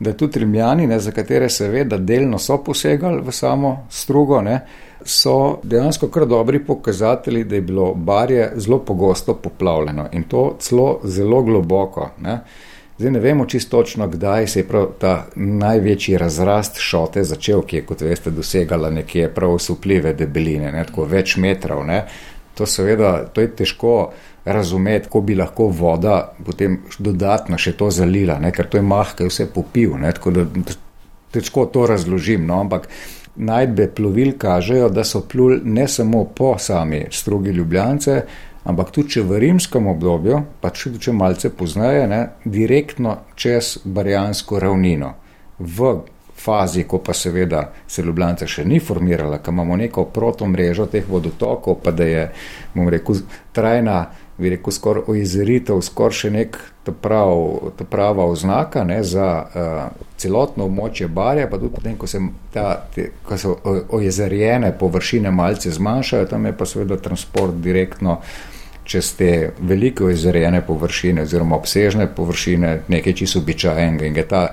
da 0.00 0.12
tudi 0.12 0.38
rimljani, 0.38 0.86
ne, 0.86 0.98
za 1.00 1.10
katere 1.10 1.48
se 1.48 1.68
ve, 1.68 1.84
da 1.84 1.98
delno 1.98 2.38
so 2.38 2.58
posegali 2.64 3.20
v 3.22 3.32
samo 3.32 3.86
strugo, 3.90 4.40
ne, 4.42 4.60
so 5.04 5.60
dejansko 5.62 6.08
kar 6.08 6.26
dobri 6.26 6.64
pokazatelji, 6.64 7.44
da 7.44 7.54
je 7.54 7.60
bilo 7.60 7.94
barje 7.94 8.52
zelo 8.56 8.78
pogosto 8.78 9.34
poplavljeno 9.34 10.08
in 10.12 10.22
to 10.22 10.56
celo 10.58 11.00
zelo 11.04 11.42
globoko. 11.42 12.10
Ne. 12.20 12.40
Zdaj 13.00 13.10
ne 13.10 13.20
vemo 13.20 13.46
čisto 13.46 13.76
točno, 13.76 14.08
kdaj 14.08 14.46
se 14.46 14.60
je 14.60 14.66
ta 14.98 15.26
največji 15.34 16.18
razrast 16.18 16.76
šote 16.78 17.22
začel, 17.24 17.62
ki 17.62 17.76
je, 17.76 17.84
kot 17.88 18.02
veste, 18.04 18.30
dosegala 18.30 18.90
nekje 18.90 19.30
prav 19.32 19.54
usupljive 19.56 20.12
debeline, 20.14 20.68
ne, 20.72 20.82
tako 20.84 21.06
več 21.08 21.38
metrov. 21.40 21.80
Ne. 21.88 22.02
To 22.60 22.66
seveda, 22.68 23.24
to 23.32 23.40
je 23.40 23.48
težko 23.56 23.94
razumeti, 24.44 25.08
ko 25.08 25.22
bi 25.24 25.34
lahko 25.34 25.70
voda 25.72 26.18
potem 26.44 26.76
dodatno 26.98 27.56
še 27.56 27.72
to 27.72 27.88
zalila, 27.90 28.36
ne, 28.36 28.52
ker 28.52 28.68
to 28.68 28.76
je 28.76 28.84
mahke 28.84 29.30
vse 29.30 29.48
popil, 29.54 29.96
ne, 29.96 30.12
tako 30.12 30.34
da 30.36 30.44
težko 31.32 31.70
to 31.72 31.86
razložim, 31.88 32.44
no, 32.46 32.60
ampak 32.60 32.84
najdbe 33.40 33.88
plovil 33.96 34.34
kažejo, 34.36 34.92
da 34.92 35.08
so 35.08 35.24
plul 35.24 35.62
ne 35.64 35.88
samo 35.88 36.26
po 36.36 36.52
sami 36.58 37.06
strugi 37.10 37.56
Ljubljance, 37.56 38.20
Ampak 38.64 38.90
tudi 38.92 39.16
če 39.16 39.24
v 39.24 39.38
rimskem 39.40 39.86
obdobju, 39.88 40.42
pa 40.60 40.70
tudi 40.74 41.00
če 41.00 41.14
malce 41.16 41.50
poznaje, 41.50 42.06
ne, 42.10 42.20
direktno 42.44 43.16
čez 43.34 43.78
Barjansko 43.84 44.60
ravnino, 44.60 45.14
v 45.58 45.94
fazi, 46.40 46.84
ko 46.84 46.98
pa 46.98 47.14
seveda 47.14 47.70
se 47.88 48.02
Ljubljana 48.02 48.46
še 48.48 48.64
ni 48.64 48.80
formirala, 48.80 49.40
ko 49.44 49.52
imamo 49.52 49.76
neko 49.76 50.06
proto 50.12 50.48
mrežo 50.48 50.86
teh 50.92 51.04
vodotokov, 51.08 51.80
pa 51.84 51.92
da 51.92 52.08
je, 52.08 52.26
bom 52.74 52.88
rekel, 52.88 53.22
trajna, 53.56 54.00
bi 54.40 54.52
rekel, 54.54 54.72
skoraj 54.72 55.08
ojezeritev, 55.12 55.82
skoraj 55.84 56.18
še 56.22 56.30
nek 56.32 56.56
ta, 56.86 56.94
prav, 56.96 57.42
ta 57.76 57.84
prava 57.84 58.24
oznaka 58.24 58.84
ne, 58.88 59.02
za 59.04 59.26
uh, 59.44 60.06
celotno 60.20 60.64
območje 60.70 61.10
barja, 61.12 61.48
pa 61.50 61.60
tudi 61.60 61.74
potem, 61.76 61.98
ko, 62.00 62.08
se 62.08 62.22
ta, 62.54 62.72
te, 62.94 63.10
ko 63.26 63.36
so 63.40 63.58
ojezerjene 64.00 64.72
površine 64.80 65.32
malce 65.34 65.72
zmanjšajo, 65.76 66.30
tam 66.30 66.48
je 66.48 66.56
pa 66.56 66.68
seveda 66.68 66.96
transport 67.04 67.60
direktno 67.60 68.20
čez 68.90 69.12
te 69.14 69.52
velike 69.60 70.04
ojezerjene 70.04 70.64
površine 70.66 71.22
oziroma 71.22 71.56
obsežne 71.56 72.08
površine 72.16 72.80
nekaj 72.88 73.12
čisto 73.22 73.38
običajnega 73.38 74.06
in 74.06 74.16
je 74.16 74.24
ta 74.28 74.48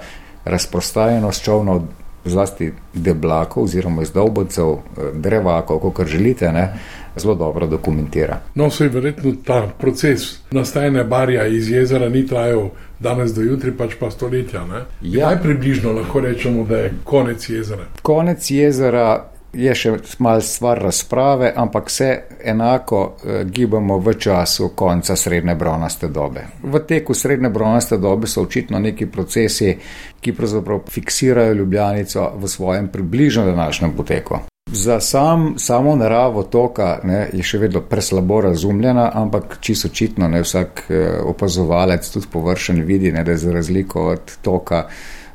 razprostajenost 0.46 1.44
čovnov 1.44 1.82
zlasti 2.26 2.72
deblakov 2.94 3.64
oziroma 3.64 4.02
izdolbcev, 4.02 4.70
eh, 4.74 5.02
drevakov, 5.14 5.80
kako 5.80 6.06
želite, 6.06 6.52
ne, 6.52 6.74
zelo 7.16 7.36
dobro 7.36 7.68
dokumentira. 7.68 8.40
No, 8.56 8.70
se 8.70 8.84
je 8.84 8.90
verjetno 8.90 9.34
ta 9.46 9.70
proces 9.80 10.22
nastajanja 10.52 11.04
barja 11.04 11.48
iz 11.48 11.70
jezera 11.70 12.10
ni 12.10 12.28
trajal 12.28 12.70
danes 13.00 13.34
do 13.34 13.42
jutri, 13.42 13.72
pač 13.72 13.96
pa 14.00 14.12
stoletja. 14.12 14.66
Ja. 15.02 15.30
Kaj 15.30 15.42
približno 15.42 15.92
lahko 15.92 16.20
rečemo, 16.20 16.64
da 16.64 16.78
je 16.78 16.94
konec 17.04 17.50
jezera? 17.50 17.86
Konec 18.02 18.52
jezera 18.52 19.26
je 19.58 19.76
še 19.76 19.94
malo 20.20 20.42
stvar 20.42 20.82
razprave, 20.84 21.52
ampak 21.56 21.90
se 21.90 22.10
enako 22.44 23.02
eh, 23.26 23.44
gibamo 23.44 23.98
v 23.98 24.14
času 24.14 24.70
konca 24.76 25.16
srednje 25.16 25.56
bronaste 25.56 26.08
dobe. 26.08 26.46
V 26.64 26.80
teku 26.88 27.14
srednje 27.14 27.50
bronaste 27.50 27.98
dobe 27.98 28.28
so 28.28 28.46
očitno 28.46 28.80
neki 28.80 29.06
procesi, 29.06 29.74
ki 30.22 30.34
pravzaprav 30.34 30.86
fiksirajo 30.90 31.54
Ljubljanico 31.54 32.32
v 32.36 32.48
svojem 32.48 32.88
približno 32.88 33.46
današnjem 33.46 33.98
poteku. 33.98 34.40
Za 34.72 35.00
sam, 35.00 35.54
samo 35.58 35.96
naravo 35.96 36.44
toka 36.44 37.00
ne, 37.04 37.30
je 37.34 37.44
še 37.44 37.58
vedno 37.58 37.82
preslabo 37.82 38.42
razumljena, 38.42 39.12
ampak 39.14 39.58
čisto 39.62 39.88
očitno 39.88 40.28
ne 40.28 40.42
vsak 40.44 40.84
eh, 40.90 41.20
opazovalec, 41.24 42.10
tudi 42.14 42.28
površen, 42.32 42.84
vidi, 42.84 43.12
ne, 43.12 43.24
da 43.24 43.32
je 43.32 43.46
za 43.48 43.54
razliko 43.54 44.10
od 44.12 44.38
toka 44.42 44.88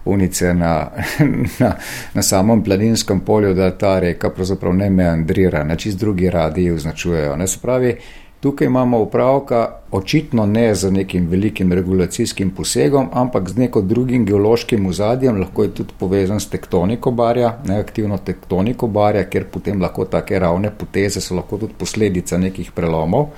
unice 0.05 0.55
na, 0.55 0.91
na, 1.61 1.75
na 2.15 2.23
samem 2.23 2.63
planinskem 2.63 3.21
polju, 3.21 3.55
da 3.55 3.71
ta 3.79 3.99
reka 3.99 4.31
pravzaprav 4.31 4.75
ne 4.75 4.91
meandrira, 4.91 5.65
na 5.65 5.77
čist 5.77 5.99
drugi 5.99 6.31
radiji 6.31 6.71
označujejo. 6.71 7.37
Ne, 7.37 7.47
se 7.47 7.59
pravi, 7.63 7.97
tukaj 8.43 8.67
imamo 8.67 8.99
upravka 8.99 9.69
očitno 9.91 10.47
ne 10.47 10.75
z 10.75 10.91
nekim 10.91 11.29
velikim 11.29 11.73
regulacijskim 11.73 12.51
posegom, 12.51 13.09
ampak 13.13 13.49
z 13.49 13.57
neko 13.57 13.81
drugim 13.83 14.25
geološkim 14.27 14.87
ozadjem, 14.87 15.41
lahko 15.41 15.63
je 15.63 15.75
tudi 15.75 15.95
povezan 15.99 16.41
s 16.41 16.51
tektoniko 16.51 17.11
barja, 17.11 17.59
neaktivno 17.67 18.19
tektoniko 18.19 18.87
barja, 18.87 19.29
ker 19.31 19.45
potem 19.45 19.83
lahko 19.83 20.05
take 20.05 20.39
ravne 20.39 20.73
poteze 20.79 21.21
so 21.21 21.39
lahko 21.39 21.59
tudi 21.59 21.79
posledica 21.79 22.39
nekih 22.39 22.73
prelomov, 22.75 23.29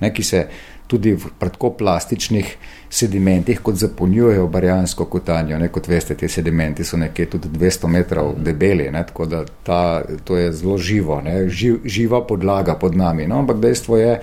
ne, 0.00 0.12
ki 0.14 0.22
se 0.22 0.46
tudi 0.86 1.12
v 1.12 1.34
tako 1.38 1.70
plastičnih 1.76 2.56
sedimentih, 2.94 3.58
kot 3.60 3.74
zapolnjujejo 3.74 4.46
barjansko 4.46 5.04
kotanjo. 5.10 5.58
Ne, 5.58 5.68
kot 5.68 5.88
veste, 5.88 6.14
ti 6.14 6.28
sedimenti 6.28 6.84
so 6.84 6.96
nekje 6.96 7.26
tudi 7.32 7.48
200 7.58 7.90
metrov 7.90 8.34
debeli, 8.38 8.86
ne, 8.94 9.02
tako 9.06 9.26
da 9.26 9.42
ta, 9.66 9.80
to 10.24 10.36
je 10.38 10.52
zelo 10.52 10.78
živo, 10.78 11.18
ne, 11.24 11.48
živ, 11.48 11.80
živa 11.84 12.22
podlaga 12.26 12.76
pod 12.78 12.96
nami. 12.96 13.26
No, 13.26 13.42
ampak 13.42 13.58
dejstvo 13.58 13.98
je, 13.98 14.14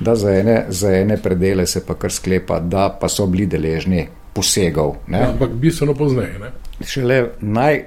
da 0.00 0.14
za 0.16 0.36
ene, 0.36 0.64
za 0.68 0.94
ene 0.96 1.16
predele 1.22 1.66
se 1.66 1.82
pa 1.86 1.98
kar 1.98 2.12
sklepa, 2.12 2.60
da 2.60 2.88
pa 3.00 3.08
so 3.08 3.26
bili 3.26 3.46
deležni 3.50 4.06
posegov. 4.32 4.96
Ja, 5.10 5.30
ampak 5.30 5.50
bistveno 5.50 5.94
pozneje. 5.94 6.52
Šele 6.86 7.18
naj, 7.40 7.82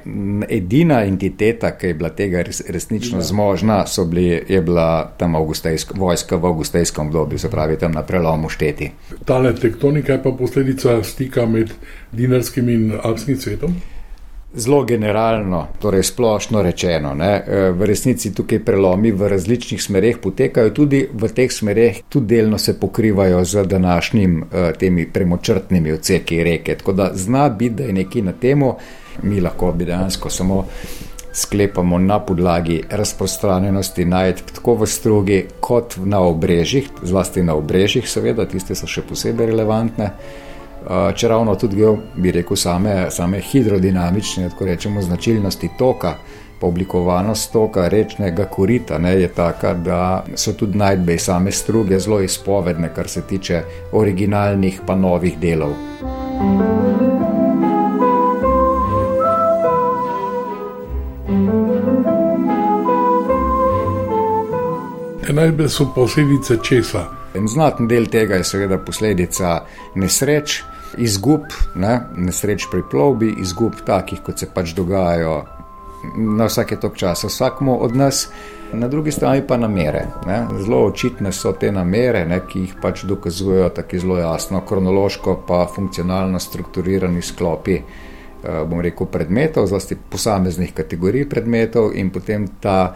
edina 0.49 0.99
entiteta, 1.05 1.71
ki 1.77 1.87
je 1.87 1.93
bila 1.97 2.11
tega 2.13 2.43
res, 2.45 2.61
resnično 2.69 3.17
ja. 3.23 3.23
zmožna, 3.23 3.79
bili, 4.09 4.43
je 4.49 4.61
bila 4.61 5.13
tam 5.17 5.35
vojska 5.95 6.35
v 6.35 6.45
avgustejskem 6.45 7.07
obdobju, 7.07 7.39
se 7.39 7.49
pravi 7.49 7.77
tam 7.77 7.91
na 7.91 8.03
prelomu 8.03 8.49
šteti. 8.49 8.91
Tale 9.25 9.55
tektonika 9.55 10.13
je 10.13 10.23
pa 10.23 10.31
posledica 10.31 11.03
stika 11.03 11.45
med 11.45 11.73
dinarskim 12.11 12.69
in 12.69 12.93
alpskim 13.03 13.37
svetom? 13.37 13.81
Zelo 14.55 14.83
generalno, 14.83 15.67
torej 15.81 16.03
splošno 16.03 16.61
rečeno, 16.61 17.13
ne, 17.17 17.43
e, 17.47 17.61
v 17.71 17.85
resnici 17.89 18.29
tukaj 18.37 18.59
prelomi 18.61 19.11
v 19.11 19.27
različnih 19.31 19.81
smereh 19.81 20.19
potekajo, 20.21 20.69
tudi 20.69 20.99
v 21.13 21.29
teh 21.33 21.49
smereh 21.51 22.03
tudi 22.09 22.35
delno 22.35 22.57
se 22.57 22.75
pokrivajo 22.79 23.43
z 23.45 23.63
današnjim 23.65 24.43
e, 24.43 24.73
temi 24.79 25.07
premočrtnimi 25.13 25.91
odseki 25.91 26.43
reke. 26.43 26.75
Tako 26.77 26.93
da 26.93 27.09
zna 27.13 27.49
biti, 27.49 27.75
da 27.75 27.83
je 27.83 27.93
nekaj 27.93 28.21
na 28.21 28.33
temo, 28.33 28.77
mi 29.23 29.41
lahko 29.41 29.71
bi 29.71 29.85
dejansko 29.85 30.29
samo 30.29 30.65
sklepamo 31.33 31.97
na 31.97 32.19
podlagi 32.19 32.83
razprostranjenosti 32.89 34.05
najdb 34.05 34.53
tako 34.55 34.75
v 34.75 34.87
strugi, 34.87 35.45
kot 35.59 35.97
na 35.97 36.19
obrežjih, 36.21 36.89
zlasti 37.01 37.43
na 37.43 37.55
obrežjih, 37.55 38.09
seveda, 38.09 38.45
tiste 38.45 38.75
so 38.75 38.87
še 38.87 39.01
posebej 39.01 39.49
relevantne. 39.49 40.11
Če 41.15 41.27
ravno 41.27 41.55
tudi, 41.55 41.85
bi 42.15 42.31
rekel, 42.31 42.57
same, 42.59 42.95
same 43.11 43.39
hidrodinamične, 43.39 44.49
tako 44.49 44.65
rečemo, 44.65 45.01
značilnosti 45.01 45.69
toka, 45.77 46.15
pa 46.59 46.67
oblikovanost 46.67 47.51
toka 47.53 47.87
rečnega 47.87 48.45
korita 48.45 48.97
ne, 48.97 49.13
je 49.21 49.27
taka, 49.27 49.73
da 49.73 50.25
so 50.35 50.53
tudi 50.53 50.77
najdbe 50.77 51.17
same 51.19 51.51
struge 51.51 51.99
zelo 51.99 52.19
izpovedne, 52.21 52.91
kar 52.95 53.07
se 53.07 53.21
tiče 53.21 53.63
originalnih 53.91 54.81
pa 54.87 54.95
novih 54.95 55.39
delov. 55.39 55.73
Najdbe 65.33 65.69
so 65.69 65.87
posledice 65.95 66.57
česa. 66.63 67.07
En 67.33 67.47
znaten 67.47 67.87
del 67.87 68.05
tega 68.05 68.37
je 68.37 68.43
seveda 68.45 68.77
posledica 68.77 69.63
nesreč, 69.95 70.61
izgub, 70.97 71.49
ne, 71.75 71.99
nesreč 72.15 72.67
pri 72.71 72.83
plovbi, 72.91 73.33
izgub 73.41 73.81
takih, 73.85 74.21
kot 74.25 74.39
se 74.39 74.49
pač 74.53 74.73
dogajajo 74.77 75.43
na 76.17 76.45
vsake 76.45 76.75
tok 76.79 76.97
časa, 76.99 77.27
vsakmu 77.27 77.77
od 77.83 77.95
nas, 77.95 78.27
na 78.73 78.87
drugi 78.87 79.11
strani 79.11 79.43
pa 79.47 79.57
namere. 79.57 80.05
Ne. 80.27 80.45
Zelo 80.59 80.85
očitne 80.85 81.31
so 81.31 81.53
te 81.53 81.71
namere, 81.71 82.25
ne, 82.25 82.41
ki 82.47 82.65
jih 82.65 82.73
pač 82.81 83.05
dokazujejo 83.07 83.69
tako 83.69 83.99
zelo 83.99 84.17
jasno, 84.17 84.61
kronološko, 84.67 85.37
pa 85.47 85.65
funkcionalno 85.75 86.39
strukturirani 86.39 87.21
sklopi. 87.21 87.79
Eh, 88.43 88.63
bom 88.67 88.81
rekel, 88.83 89.07
predmetov, 89.07 89.69
zlasti 89.71 89.95
posameznih 89.95 90.73
kategorij 90.75 91.29
predmetov, 91.29 91.93
in 91.95 92.09
potem 92.11 92.47
ta 92.59 92.95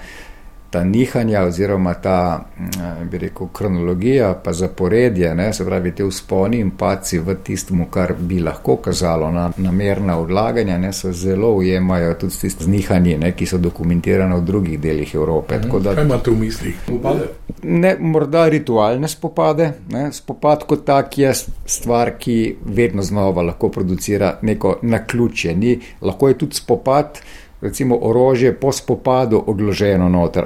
ta 0.78 0.84
nihanja, 0.84 1.44
oziroma 1.44 1.94
ta, 1.94 2.46
mm, 2.60 3.10
bi 3.10 3.18
rekel, 3.18 3.48
kronologija, 3.54 4.34
pa 4.44 4.54
zaporedje, 4.54 5.36
ne, 5.36 5.54
se 5.54 5.66
pravi, 5.66 5.92
te 5.92 6.04
usponi 6.04 6.60
in 6.60 6.72
paci 6.78 7.18
v 7.20 7.36
tistem, 7.44 7.86
kar 7.90 8.14
bi 8.20 8.40
lahko 8.40 8.76
kazalo 8.76 9.32
na 9.32 9.50
namerna 9.58 10.20
odlaganja, 10.20 10.78
ne, 10.78 10.94
se 10.94 11.12
zelo 11.12 11.50
ujemajo 11.56 12.14
tudi 12.14 12.34
s 12.34 12.40
tistimi 12.40 12.78
nihanji, 12.78 13.18
ne, 13.18 13.32
ki 13.32 13.46
so 13.46 13.58
dokumentirane 13.58 14.36
v 14.36 14.46
drugih 14.46 14.80
delih 14.80 15.16
Evrope. 15.16 15.58
Mhm. 15.58 15.82
Da, 15.84 15.96
Kaj 15.96 16.06
imate 16.06 16.32
v 16.32 16.38
mislih? 16.40 16.78
Spopade? 16.84 17.28
Ne, 17.64 17.96
morda 18.00 18.46
ritualne 18.50 19.08
spopade. 19.08 19.72
Ne, 19.90 20.12
spopad 20.12 20.68
kot 20.70 20.86
tak 20.86 21.18
je 21.18 21.34
stvar, 21.66 22.14
ki 22.20 22.56
vedno 22.66 23.02
znova 23.02 23.42
lahko 23.42 23.70
producira 23.70 24.36
neko 24.42 24.78
naključje. 24.82 25.56
Ni, 25.56 25.80
lahko 26.02 26.28
je 26.28 26.38
tudi 26.38 26.56
spopad 26.56 27.22
recimo 27.62 27.98
orožje 28.02 28.54
po 28.54 28.72
spopadu 28.72 29.44
odloženo 29.48 30.10
noter. 30.10 30.46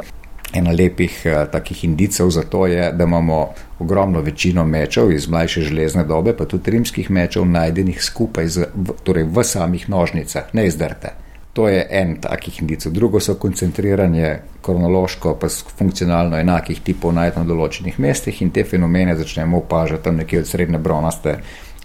Ena 0.54 0.72
lepih 0.72 1.22
uh, 1.26 1.46
takih 1.52 1.84
indicov 1.88 2.30
za 2.32 2.44
to 2.44 2.66
je, 2.68 2.92
da 2.92 3.04
imamo 3.04 3.54
ogromno 3.80 4.22
večino 4.22 4.66
mečev 4.66 5.12
iz 5.12 5.30
mlajše 5.30 5.62
železne 5.62 6.04
dobe, 6.04 6.34
pa 6.38 6.46
tudi 6.46 6.72
rimskih 6.72 7.12
mečev, 7.12 7.46
najdenih 7.46 8.04
skupaj 8.04 8.48
z, 8.48 8.68
v, 8.76 8.98
torej 9.04 9.24
v 9.24 9.44
samih 9.44 9.90
nožnicah, 9.90 10.54
ne 10.54 10.68
izdrte. 10.68 11.14
To 11.54 11.68
je 11.68 11.88
en 11.90 12.16
takih 12.22 12.62
indicov. 12.62 12.92
Drugo 12.92 13.20
so 13.20 13.36
koncentriranje 13.36 14.40
kronološko, 14.62 15.36
pa 15.36 15.50
funkcionalno 15.50 16.38
enakih 16.40 16.80
tipov 16.80 17.12
najdeno 17.14 17.44
na 17.44 17.50
določenih 17.54 18.00
mestih 18.00 18.42
in 18.42 18.52
te 18.56 18.64
fenomene 18.64 19.16
začnemo 19.20 19.58
opažati 19.58 20.04
tam 20.04 20.22
nekje 20.22 20.40
od 20.40 20.48
srednje 20.48 20.80
bronaste 20.80 21.36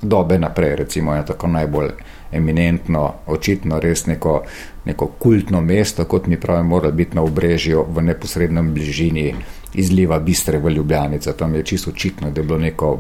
dobe 0.03 0.39
naprej, 0.39 0.77
recimo 0.77 1.15
je 1.15 1.27
tako 1.27 1.49
najbolj 1.49 1.91
eminentno, 2.33 3.15
očitno 3.27 3.81
res 3.81 4.07
neko, 4.07 4.43
neko 4.85 5.07
kultno 5.19 5.61
mesto, 5.61 6.05
kot 6.05 6.27
mi 6.27 6.41
pravimo, 6.41 6.69
mora 6.69 6.91
biti 6.91 7.17
na 7.17 7.23
obrežju 7.23 7.87
v 7.89 8.03
neposrednem 8.03 8.73
bližini 8.75 9.35
izliva 9.75 10.19
Bistre 10.19 10.59
v 10.59 10.71
Ljubljanice. 10.71 11.33
Tam 11.37 11.55
je 11.55 11.63
čisto 11.63 11.91
očitno, 11.91 12.31
da 12.31 12.41
je 12.41 12.47
bilo 12.47 12.59
neko 12.59 12.99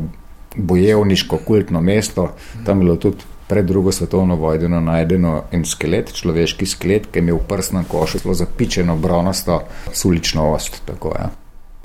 bojevniško 0.57 1.39
kultno 1.45 1.81
mesto, 1.81 2.33
tam 2.65 2.79
je 2.79 2.85
bilo 2.85 2.97
tudi 2.97 3.25
pred 3.49 3.67
drugo 3.67 3.93
svetovno 3.93 4.37
vojno 4.37 4.81
najdeno 4.81 5.43
en 5.53 5.65
skelet, 5.65 6.13
človeški 6.13 6.67
skelet, 6.67 7.07
ki 7.13 7.19
je 7.19 7.23
imel 7.23 7.37
v 7.37 7.49
prsnem 7.49 7.85
košu 7.85 8.19
zelo 8.19 8.35
zapičeno 8.35 8.97
bronasto 8.97 9.63
sulično 9.93 10.53
ost. 10.53 10.83
Tako, 10.85 11.13
ja. 11.19 11.31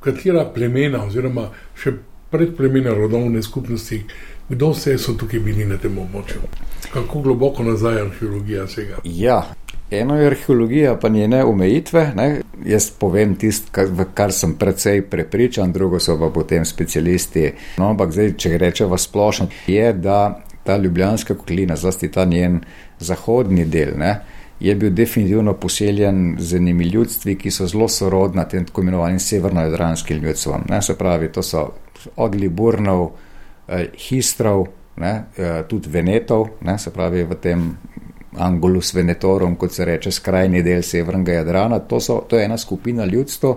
Katera 0.02 0.42
plemena 0.54 1.04
oziroma 1.06 1.50
še 1.78 1.92
predplemena 2.30 2.94
rodovne 2.94 3.42
skupnosti 3.42 4.00
Kdo 4.52 4.70
vse 4.70 4.98
so 4.98 5.12
tukaj 5.12 5.40
bili 5.40 5.64
na 5.64 5.78
tem 5.80 5.94
območju? 5.98 6.42
Kako 6.92 7.20
globoko 7.20 7.62
nazaj 7.62 8.00
arheologija 8.00 8.66
sega? 8.66 8.96
Ja. 9.04 9.42
Eno 9.90 10.16
je 10.16 10.26
arheologija, 10.26 10.96
pa 10.96 11.08
njene 11.08 11.44
omejitve. 11.44 12.12
Ne? 12.16 12.40
Jaz 12.64 12.90
povem 12.90 13.34
tisto, 13.36 13.68
kar, 13.72 13.88
kar 14.14 14.32
sem 14.32 14.54
precej 14.54 15.02
prepričan, 15.02 15.72
drugo 15.72 16.00
so 16.00 16.16
pa 16.18 16.30
potem 16.32 16.64
specialisti. 16.64 17.50
No, 17.78 17.90
ampak 17.90 18.12
zdaj, 18.12 18.32
če 18.40 18.58
rečemo 18.58 18.98
splošno, 18.98 19.48
je, 19.66 19.92
da 19.92 20.40
ta 20.64 20.76
ljubljanska 20.76 21.34
kotlina, 21.34 21.76
zlasti 21.76 22.08
ta 22.10 22.24
njen 22.24 22.60
zahodni 23.00 23.64
del, 23.64 23.98
ne, 23.98 24.14
je 24.60 24.74
bil 24.74 24.90
definitivno 24.94 25.52
poseljen 25.52 26.36
z 26.38 26.56
enimi 26.56 26.84
ljudstvi, 26.84 27.36
ki 27.38 27.50
so 27.50 27.66
zelo 27.66 27.88
sorodna 27.88 28.44
tem 28.48 28.64
tako 28.64 28.80
imenovanim 28.80 29.20
severno-jadranskim 29.20 30.22
ljudstvom. 30.22 30.64
Ne? 30.70 30.82
Se 30.82 30.96
pravi, 30.98 31.32
to 31.32 31.42
so 31.42 31.68
od 32.16 32.34
Liburnov. 32.34 33.10
Eh, 33.68 33.86
histrov, 33.94 34.66
ne, 34.96 35.24
eh, 35.36 35.62
tudi 35.68 35.90
venetov, 35.90 36.48
ne, 36.60 36.78
se 36.78 36.90
pravi 36.90 37.24
v 37.24 37.40
tem 37.40 37.76
Angulus 38.38 38.94
Venetorum, 38.94 39.56
kot 39.56 39.72
se 39.72 39.84
reče, 39.84 40.10
skrajni 40.10 40.62
del 40.62 40.82
severnega 40.82 41.32
Jadrana. 41.32 41.78
To, 41.88 42.00
so, 42.00 42.22
to 42.28 42.38
je 42.38 42.44
ena 42.44 42.56
skupina 42.58 43.04
ljudstva, 43.04 43.54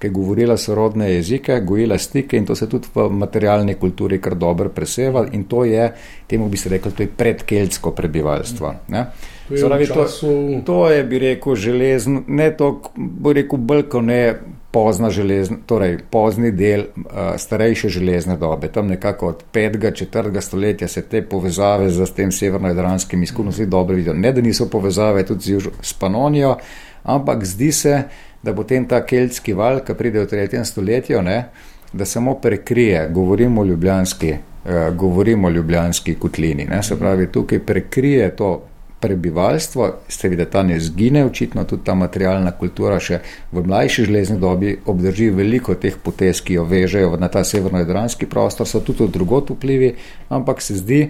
ki 0.00 0.06
je 0.06 0.10
govorila 0.10 0.56
sorodne 0.56 1.10
jezike, 1.12 1.60
gojila 1.60 1.98
stike 1.98 2.36
in 2.36 2.46
to 2.46 2.54
se 2.54 2.68
tudi 2.68 2.88
v 2.94 3.08
materialni 3.12 3.74
kulturi 3.74 4.20
kar 4.20 4.34
dobro 4.34 4.68
preseva 4.68 5.26
in 5.32 5.44
to 5.44 5.64
je, 5.64 5.90
temu 6.26 6.48
bi 6.48 6.56
se 6.56 6.68
rekli, 6.68 6.92
to 6.92 7.02
je 7.02 7.08
predkeltsko 7.16 7.90
prebivalstvo. 7.90 8.74
Ne. 8.88 9.04
Zaravi, 9.50 9.86
to, 9.86 10.06
to 10.64 10.90
je, 10.90 11.04
bi 11.04 11.18
rekel, 11.18 11.54
železno, 11.54 12.22
ne 12.26 12.50
to, 12.56 12.80
bi 12.96 13.32
rekel, 13.32 13.58
bolj 13.58 13.82
kot 13.92 14.04
ne 14.04 14.22
pozna 14.70 15.10
železna, 15.10 15.56
torej 15.66 15.98
pozni 16.10 16.50
del 16.50 16.80
uh, 16.80 17.12
starejše 17.36 17.88
železne 17.88 18.36
dobe. 18.36 18.68
Tam 18.68 18.86
nekako 18.86 19.26
od 19.26 19.44
5. 19.52 19.74
in 19.74 20.08
4. 20.12 20.40
stoletja 20.40 20.88
se 20.88 21.02
te 21.02 21.22
povezave 21.22 21.90
z 21.90 22.06
tem 22.14 22.32
severno-jadranskim 22.32 23.22
izkušnjami 23.22 23.70
dobro 23.70 23.96
vidijo. 23.96 24.14
Ne, 24.14 24.32
da 24.32 24.40
niso 24.40 24.68
povezave 24.70 25.26
tudi 25.26 25.42
z, 25.42 25.68
z 25.82 25.92
Panonijo, 25.92 26.56
ampak 27.02 27.44
zdi 27.44 27.72
se, 27.72 28.02
da 28.42 28.54
potem 28.54 28.86
ta 28.88 29.06
keltski 29.06 29.52
val, 29.52 29.80
ki 29.84 29.94
pride 29.94 30.20
v 30.20 30.26
3. 30.26 30.64
stoletju, 30.64 31.22
ne, 31.22 31.48
da 31.92 32.04
samo 32.04 32.34
prekrije, 32.34 33.08
govorimo 33.08 33.60
o 33.60 33.64
ljubljanski. 33.64 34.34
Uh, 34.64 34.96
govorimo 34.96 35.48
o 35.48 35.50
ljubljanski 35.50 36.14
kotlini. 36.14 36.64
Ne? 36.64 36.82
Se 36.82 36.98
pravi, 36.98 37.26
tukaj 37.32 37.58
prekrije 37.58 38.36
to 38.36 38.69
prebivalstvo, 39.00 39.90
seveda 40.08 40.44
ta 40.44 40.62
ne 40.62 40.80
zgine, 40.80 41.24
očitno 41.24 41.64
tudi 41.64 41.84
ta 41.84 41.94
materialna 41.94 42.52
kultura 42.52 42.98
še 43.00 43.20
v 43.52 43.64
mlajši 43.66 44.04
železni 44.04 44.38
dobi 44.38 44.74
obdrži 44.86 45.30
veliko 45.34 45.74
teh 45.74 45.96
potez, 45.96 46.42
ki 46.44 46.58
jo 46.58 46.64
vežejo 46.68 47.16
na 47.20 47.28
ta 47.28 47.44
severno-jadranski 47.44 48.28
prostor, 48.28 48.68
so 48.68 48.80
tudi 48.84 49.08
drugot 49.08 49.50
vplivi, 49.50 49.94
ampak 50.28 50.60
se 50.62 50.76
zdi, 50.76 51.02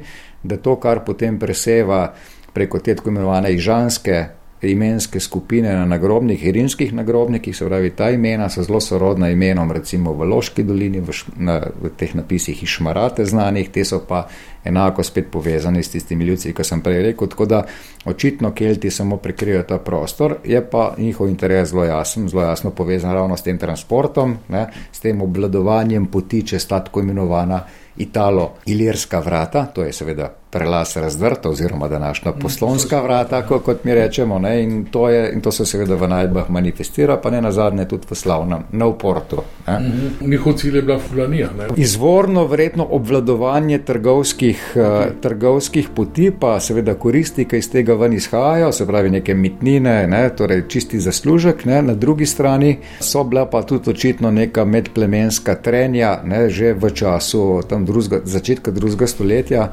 da 0.43 0.57
to, 0.57 0.77
kar 0.81 1.05
potem 1.05 1.39
preseva 1.39 2.13
preko 2.55 2.79
te 2.79 2.95
tako 2.95 3.11
imenovane 3.11 3.53
ižanske 3.55 4.40
imenske 4.63 5.21
skupine 5.21 5.75
na 5.75 5.85
nagrobnih, 5.85 6.45
rimskih 6.53 6.93
nagrobnikih, 6.93 7.57
se 7.57 7.65
pravi, 7.65 7.91
ta 7.91 8.11
imena 8.11 8.49
so 8.49 8.63
zelo 8.63 8.81
sorodna 8.81 9.31
imenom, 9.31 9.73
recimo 9.73 10.13
v 10.13 10.29
Loški 10.29 10.63
dolini, 10.63 11.01
v, 11.01 11.15
na, 11.37 11.61
v 11.83 11.91
teh 11.97 12.15
napisih 12.15 12.63
išmarate 12.63 13.25
znanih, 13.25 13.71
te 13.73 13.85
so 13.85 14.03
pa 14.09 14.27
enako 14.65 15.03
spet 15.03 15.31
povezani 15.33 15.83
s 15.83 15.91
tistimi 15.91 16.25
ljudci, 16.25 16.53
ki 16.53 16.65
sem 16.65 16.83
prej 16.85 17.03
rekel, 17.03 17.29
tako 17.29 17.47
da 17.47 17.63
očitno 18.05 18.53
Kelti 18.55 18.91
samo 18.91 19.17
prekrijajo 19.17 19.63
ta 19.63 19.79
prostor, 19.79 20.37
je 20.45 20.61
pa 20.71 20.95
njihov 20.99 21.29
interes 21.29 21.71
zelo 21.71 21.85
jasen, 21.85 22.29
zelo 22.29 22.43
jasno 22.43 22.71
povezan 22.71 23.15
ravno 23.15 23.37
s 23.37 23.43
tem 23.43 23.59
transportom, 23.59 24.37
ne, 24.49 24.67
s 24.93 25.01
tem 25.01 25.23
obvladovanjem 25.23 26.07
poti 26.07 26.43
čez 26.47 26.69
ta 26.69 26.85
tako 26.85 27.01
imenovana 27.01 27.65
Italo-Ilirska 27.97 29.21
vrata, 29.21 29.67
to 29.67 29.83
je 29.83 29.93
seveda 29.93 30.40
prelaz 30.51 30.97
razdrta 30.97 31.49
oziroma 31.49 31.89
današnja 31.89 32.33
poslonska 32.33 33.01
vrata, 33.03 33.43
kot 33.47 33.85
mi 33.85 33.95
rečemo, 33.95 34.39
ne, 34.39 34.63
in, 34.63 34.85
to 34.85 35.09
je, 35.09 35.33
in 35.33 35.41
to 35.41 35.53
se 35.53 35.67
seveda 35.67 35.95
v 35.95 36.09
najdbah 36.09 36.51
manifestira, 36.51 37.17
pa 37.17 37.31
ne 37.31 37.41
na 37.41 37.53
zadnje 37.53 37.89
tudi 37.89 38.07
v 38.11 38.15
slavnem 38.15 38.63
Novportu. 38.73 39.43
Mhm. 39.69 40.31
Njihov 40.31 40.53
cilj 40.53 40.77
je 40.77 40.83
bila 40.83 40.99
Fulanija. 40.99 41.49
Ne? 41.59 41.69
Izvorno 41.77 42.47
verjetno 42.47 42.87
obvladovanje 42.91 43.79
trgovskih, 43.79 44.73
uh, 44.77 45.21
trgovskih 45.21 45.89
poti, 45.95 46.31
pa 46.41 46.61
seveda 46.61 46.95
koristi, 46.95 47.45
ki 47.45 47.59
iz 47.59 47.71
tega 47.71 47.95
ven 47.95 48.13
izhajajo, 48.13 48.73
se 48.73 48.87
pravi 48.87 49.11
neke 49.11 49.35
mitnine, 49.35 50.07
ne, 50.07 50.29
torej 50.37 50.65
čisti 50.69 51.01
zaslužek, 51.01 51.65
ne, 51.65 51.83
na 51.83 51.95
drugi 51.95 52.27
strani 52.27 52.79
so 53.01 53.25
bila 53.25 53.47
pa 53.47 53.63
tudi 53.63 53.91
očitno 53.91 54.31
neka 54.31 54.65
medplemenska 54.65 55.55
trenja, 55.55 56.21
ne, 56.25 56.49
že 56.51 56.73
v 56.73 56.91
času 56.91 57.63
drugega, 57.87 58.21
začetka 58.25 58.71
drugega 58.71 59.07
stoletja. 59.07 59.69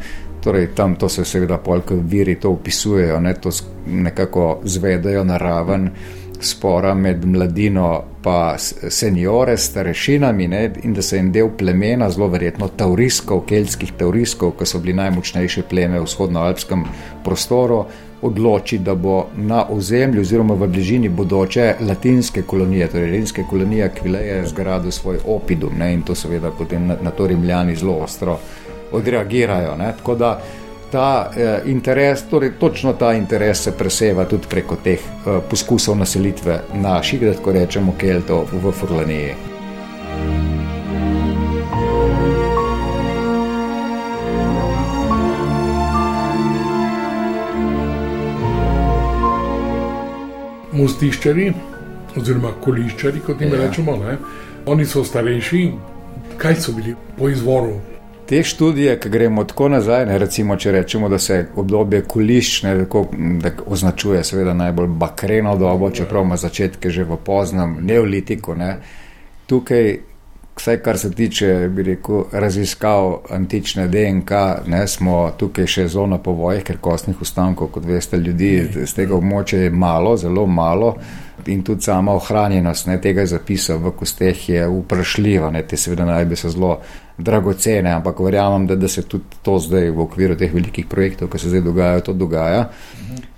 Torej, 0.47 0.67
tam 0.75 0.95
to 0.95 1.09
se 1.09 1.25
seveda 1.25 1.57
polk 1.57 1.91
viri 1.91 2.37
to 2.39 2.49
upisujejo, 2.55 3.19
ne, 3.19 3.33
to 3.33 3.51
nekako 3.87 4.59
zvedajo 4.63 5.23
na 5.23 5.37
raven 5.37 5.89
spora 6.39 6.93
med 6.93 7.25
mladino 7.25 8.03
in 8.27 8.89
seniore, 8.89 9.57
starešinami, 9.57 10.47
ne, 10.47 10.61
in 10.83 10.93
da 10.93 11.01
se 11.01 11.17
en 11.17 11.31
del 11.31 11.49
plemena, 11.57 12.09
zelo 12.09 12.29
verjetno 12.31 12.67
tauriskov, 12.67 13.41
keltskih 13.47 13.91
tauriskov, 13.99 14.53
ki 14.59 14.65
so 14.65 14.79
bili 14.79 14.93
najmočnejše 14.95 15.63
pleme 15.67 15.99
v 15.99 16.05
vzhodnoalpskem 16.05 16.85
prostoru, 17.23 17.85
odloči, 18.21 18.77
da 18.77 18.95
bo 18.95 19.25
na 19.35 19.65
ozemlju 19.69 20.21
oziroma 20.21 20.53
v 20.53 20.67
bližini 20.67 21.09
bodoče 21.09 21.73
latinske 21.81 22.41
kolonije, 22.41 22.87
torej 22.87 23.11
rimske 23.11 23.43
kolonije, 23.49 23.91
Kvileje, 23.99 24.45
zgradil 24.47 24.91
svoj 24.91 25.19
opidum 25.25 25.75
ne, 25.77 25.91
in 25.93 26.07
to 26.07 26.15
seveda 26.15 26.51
potem 26.51 26.87
na, 26.87 26.97
na 27.03 27.11
to 27.11 27.27
rimljani 27.27 27.75
zelo 27.75 27.99
ostro 28.07 28.39
odreagirajo. 28.91 29.75
Ne, 29.75 29.93
tako 29.97 30.15
da 30.15 30.41
ta 30.91 31.31
eh, 31.35 31.61
interes, 31.65 32.23
torej 32.29 32.51
točno 32.59 32.93
ta 32.93 33.13
interes 33.13 33.63
se 33.63 33.71
preseva 33.77 34.25
tudi 34.25 34.47
preko 34.49 34.75
teh 34.83 34.99
eh, 34.99 35.39
poskusov 35.49 35.97
naselitve 35.97 36.61
naših, 36.73 37.21
da 37.21 37.33
tako 37.33 37.51
rečemo, 37.51 37.95
Keltov 37.97 38.47
v 38.53 38.71
Furlaniji. 38.71 39.35
Mostiščari, 50.77 51.51
oziroma 52.17 52.51
koliščari, 52.61 53.19
kot 53.25 53.41
jim 53.41 53.53
ja. 53.53 53.65
rečemo, 53.65 53.95
ne? 53.97 54.17
oni 54.65 54.85
so 54.85 55.03
starejši. 55.03 55.71
Kaj 56.37 56.55
so 56.61 56.71
bili 56.75 56.93
po 57.17 57.29
izvoru 57.29 57.79
Te 58.27 58.43
študije, 58.43 58.99
ki 58.99 59.09
gremo 59.09 59.43
tako 59.43 59.69
nazaj, 59.69 60.05
ne, 60.05 60.17
recimo, 60.19 60.57
če 60.59 60.71
rečemo, 60.71 61.07
da 61.09 61.19
se 61.19 61.45
obdobje 61.55 62.01
koliščne 62.11 62.73
označuje, 63.65 64.23
seveda 64.23 64.53
najbolj 64.53 64.87
bakreno 64.99 65.55
dobo, 65.55 65.91
čeprav 65.91 66.25
ima 66.25 66.37
začetke 66.37 66.89
že 66.89 67.05
v 67.07 67.17
poznem 67.23 67.77
neolitiku. 67.87 68.55
Ne. 68.55 68.73
Tukaj, 69.47 69.95
vsaj 70.57 70.79
kar 70.83 70.99
se 70.99 71.11
tiče, 71.15 71.69
bi 71.71 71.83
rekel, 71.83 72.25
raziskav 72.31 73.13
antične 73.31 73.87
DNK, 73.87 74.31
ne, 74.67 74.83
smo 74.87 75.31
tukaj 75.37 75.67
še 75.67 75.87
zona 75.87 76.17
povojih, 76.17 76.65
ker 76.67 76.81
kostnih 76.83 77.21
ostankov, 77.21 77.71
kot 77.71 77.87
veste, 77.87 78.19
ljudi 78.19 78.51
z 78.83 78.91
tega 78.93 79.15
območja 79.15 79.61
je 79.63 79.71
malo, 79.71 80.17
zelo 80.17 80.45
malo. 80.45 80.97
In 81.45 81.63
tudi 81.63 81.81
sama 81.85 82.15
ohranjenost 82.17 82.87
ne, 82.87 82.97
tega 83.01 83.25
zapisa 83.25 83.75
v 83.77 83.91
kosteh 83.95 84.49
je 84.49 84.63
vprašljiva, 84.67 85.51
ne, 85.53 85.61
te 85.63 85.77
seveda 85.77 86.05
najbe 86.05 86.35
so 86.35 86.49
zelo 86.49 86.79
dragocene, 87.17 87.91
ampak 87.93 88.19
verjamem, 88.19 88.67
da, 88.67 88.75
da 88.75 88.87
se 88.87 89.03
tudi 89.09 89.37
to 89.41 89.59
zdaj 89.59 89.89
v 89.89 90.01
okviru 90.01 90.35
teh 90.37 90.53
velikih 90.53 90.85
projektov, 90.89 91.29
ki 91.29 91.39
se 91.39 91.53
zdaj 91.53 91.61
dogajajo, 91.65 92.01
to 92.09 92.13
dogaja. 92.13 92.65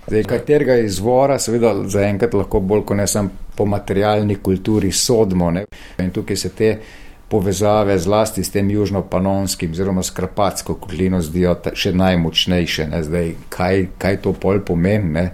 Zdaj, 0.08 0.24
katerega 0.28 0.76
izvora, 0.82 1.38
seveda, 1.38 1.74
zaenkrat 1.88 2.34
lahko 2.34 2.60
bolj 2.60 2.82
kot 2.88 2.98
ne 2.98 3.06
samo 3.06 3.30
po 3.56 3.66
materialni 3.68 4.40
kulturi 4.42 4.92
sodimo. 4.92 5.50
Ne? 5.50 5.66
In 6.00 6.10
tukaj 6.10 6.36
se 6.36 6.50
te 6.56 6.70
povezave 7.30 7.94
zlasti 7.98 8.44
s 8.44 8.50
tem 8.50 8.70
južno-panonskim, 8.70 9.70
oziroma 9.70 10.02
s 10.02 10.10
Karpatsko 10.10 10.74
kotlino, 10.82 11.20
zdijo 11.22 11.54
še 11.78 11.92
najmočnejše. 11.94 12.88
Zdaj, 13.06 13.34
kaj, 13.48 13.84
kaj 14.02 14.22
to 14.24 14.32
pol 14.34 14.64
pomeni? 14.66 15.12
Ne? 15.14 15.26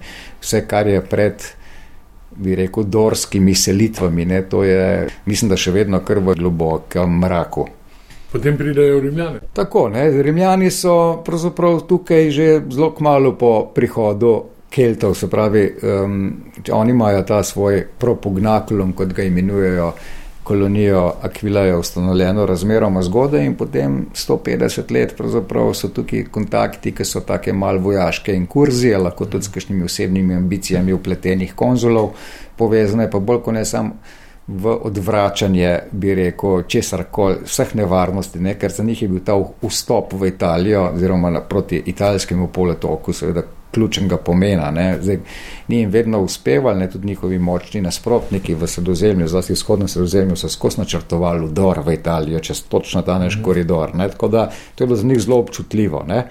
Vse, 0.43 0.61
kar 0.69 0.87
je 0.87 1.01
pred. 1.01 1.47
Bi 2.37 2.55
rekel, 2.55 2.83
dorskimi 2.83 3.55
selitvami, 3.55 4.25
ne, 4.25 4.43
to 4.49 4.63
je, 4.63 5.07
mislim, 5.25 5.49
da 5.49 5.57
še 5.57 5.71
vedno 5.73 5.99
krvo 6.05 6.35
globoko 6.37 7.07
mraku. 7.07 7.65
Potem 8.31 8.57
pridejo 8.57 8.99
Rimljani. 8.99 9.39
Tako, 9.53 9.87
ne, 9.89 10.03
Rimljani 10.21 10.69
so 10.71 11.23
pravzaprav 11.25 11.79
tukaj 11.89 12.29
že 12.31 12.61
zelo 12.69 12.91
kmalo 12.93 13.33
po 13.39 13.71
prihodu 13.75 14.35
Keltov, 14.69 15.15
se 15.15 15.29
pravi, 15.29 15.63
um, 15.81 16.33
oni 16.71 16.91
imajo 16.91 17.23
ta 17.23 17.43
svoj 17.43 17.85
propugnakulum, 17.97 18.91
kot 18.93 19.13
ga 19.15 19.23
imenujejo, 19.23 19.91
kolonijo 20.47 21.13
Akvilajo, 21.21 21.79
ustanovljeno 21.79 22.45
razmeroma 22.45 23.01
zgodaj 23.01 23.45
in 23.45 23.55
potem 23.55 24.05
150 24.15 24.93
let 24.93 25.15
pravzaprav 25.17 25.73
so 25.73 25.89
tukaj 25.91 26.23
kontakti, 26.31 26.93
ki 26.95 27.05
so 27.05 27.19
take 27.19 27.53
mal 27.53 27.81
vojaške 27.83 28.35
inkurzije, 28.35 28.97
lahko 28.97 29.25
tudi 29.25 29.43
s 29.43 29.51
kakšnimi 29.51 29.83
osebnimi 29.83 30.35
ambicijami 30.35 30.93
upletenih 30.93 31.51
konzulov, 31.55 32.13
povezane 32.55 33.09
pa 33.11 33.19
bolj 33.19 33.41
kot 33.43 33.59
ne 33.59 33.65
samo 33.65 33.97
v 34.47 34.77
odvračanje, 34.87 35.79
bi 35.91 36.15
rekel, 36.15 36.63
česar 36.71 37.03
koli, 37.11 37.41
vseh 37.43 37.75
nevarnosti, 37.75 38.39
ne? 38.39 38.55
ker 38.55 38.71
za 38.71 38.83
njih 38.83 39.01
je 39.01 39.07
bil 39.11 39.19
ta 39.25 39.35
vstop 39.67 40.13
v 40.13 40.31
Italijo, 40.31 40.85
oziroma 40.93 41.41
proti 41.49 41.83
italijskemu 41.85 42.47
polotoku, 42.47 43.13
seveda 43.13 43.43
ključnega 43.77 44.17
pomena. 44.17 44.71
Zdaj, 45.01 45.19
ni 45.67 45.79
jim 45.79 45.93
vedno 45.93 46.21
uspevalo, 46.25 46.79
ne 46.79 46.89
tudi 46.89 47.07
njihovi 47.07 47.39
močni 47.39 47.81
nasprotniki 47.81 48.55
v 48.55 48.67
sredozemlju, 48.67 49.27
zlasti 49.27 49.53
v 49.53 49.61
vzhodnem 49.61 49.87
sredozemlju, 49.87 50.35
so 50.35 50.49
skozi 50.49 50.81
načrtovali 50.81 51.45
vdor 51.47 51.83
v 51.85 51.93
Italijo, 51.93 52.39
čez 52.39 52.63
točno 52.63 53.01
ta 53.01 53.19
naš 53.19 53.37
mm. 53.37 53.43
koridor. 53.43 53.95
Ne? 53.95 54.09
Tako 54.09 54.27
da 54.27 54.49
to 54.75 54.83
je 54.83 54.87
bilo 54.87 54.97
za 54.97 55.07
njih 55.07 55.21
zelo 55.21 55.39
občutljivo. 55.39 56.03
Ne? 56.07 56.27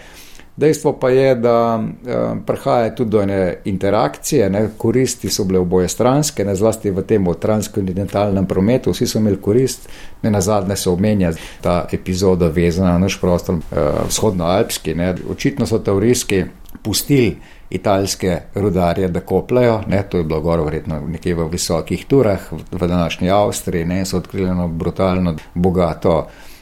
Dejstvo 0.57 0.93
pa 0.93 1.11
je, 1.11 1.35
da 1.35 1.83
eh, 2.07 2.35
prihaja 2.47 2.95
tudi 2.95 3.11
do 3.11 3.21
ene 3.23 3.57
interakcije, 3.65 4.51
ne, 4.51 4.69
koristi 4.79 5.29
so 5.29 5.45
bile 5.45 5.59
oboje 5.59 5.89
stranske, 5.89 6.45
ne 6.45 6.55
zlasti 6.57 6.91
v 6.91 7.03
tem 7.05 7.27
transkontinentalnem 7.41 8.47
prometu, 8.47 8.91
vsi 8.91 9.07
so 9.07 9.19
imeli 9.19 9.37
korist, 9.37 9.89
ne 10.23 10.31
na 10.31 10.41
zadnje 10.41 10.77
se 10.77 10.91
omenja 10.91 11.33
ta 11.61 11.85
epizoda 11.93 12.49
vezana 12.49 12.93
na 12.93 12.99
naš 12.99 13.21
prostor, 13.21 13.55
eh, 13.55 13.91
vzhodnoalpski. 14.09 14.95
Ne. 14.95 15.15
Očitno 15.31 15.67
so 15.67 15.79
teorijski 15.79 16.45
pustili 16.87 17.37
italske 17.71 18.39
rudarje, 18.55 19.09
da 19.11 19.21
kopljajo, 19.21 19.81
to 20.11 20.19
je 20.23 20.25
bilo 20.25 20.41
gor 20.41 20.63
verjetno 20.63 21.01
nekje 21.11 21.35
v 21.35 21.49
visokih 21.51 22.05
turah 22.07 22.53
v 22.53 22.87
današnji 22.87 23.31
Avstriji, 23.31 23.85
ne, 23.85 24.05
so 24.07 24.21
odkrili 24.23 24.51
eno 24.51 24.69
brutalno 24.69 25.35
bogato 25.55 26.21
Eh, 26.27 26.56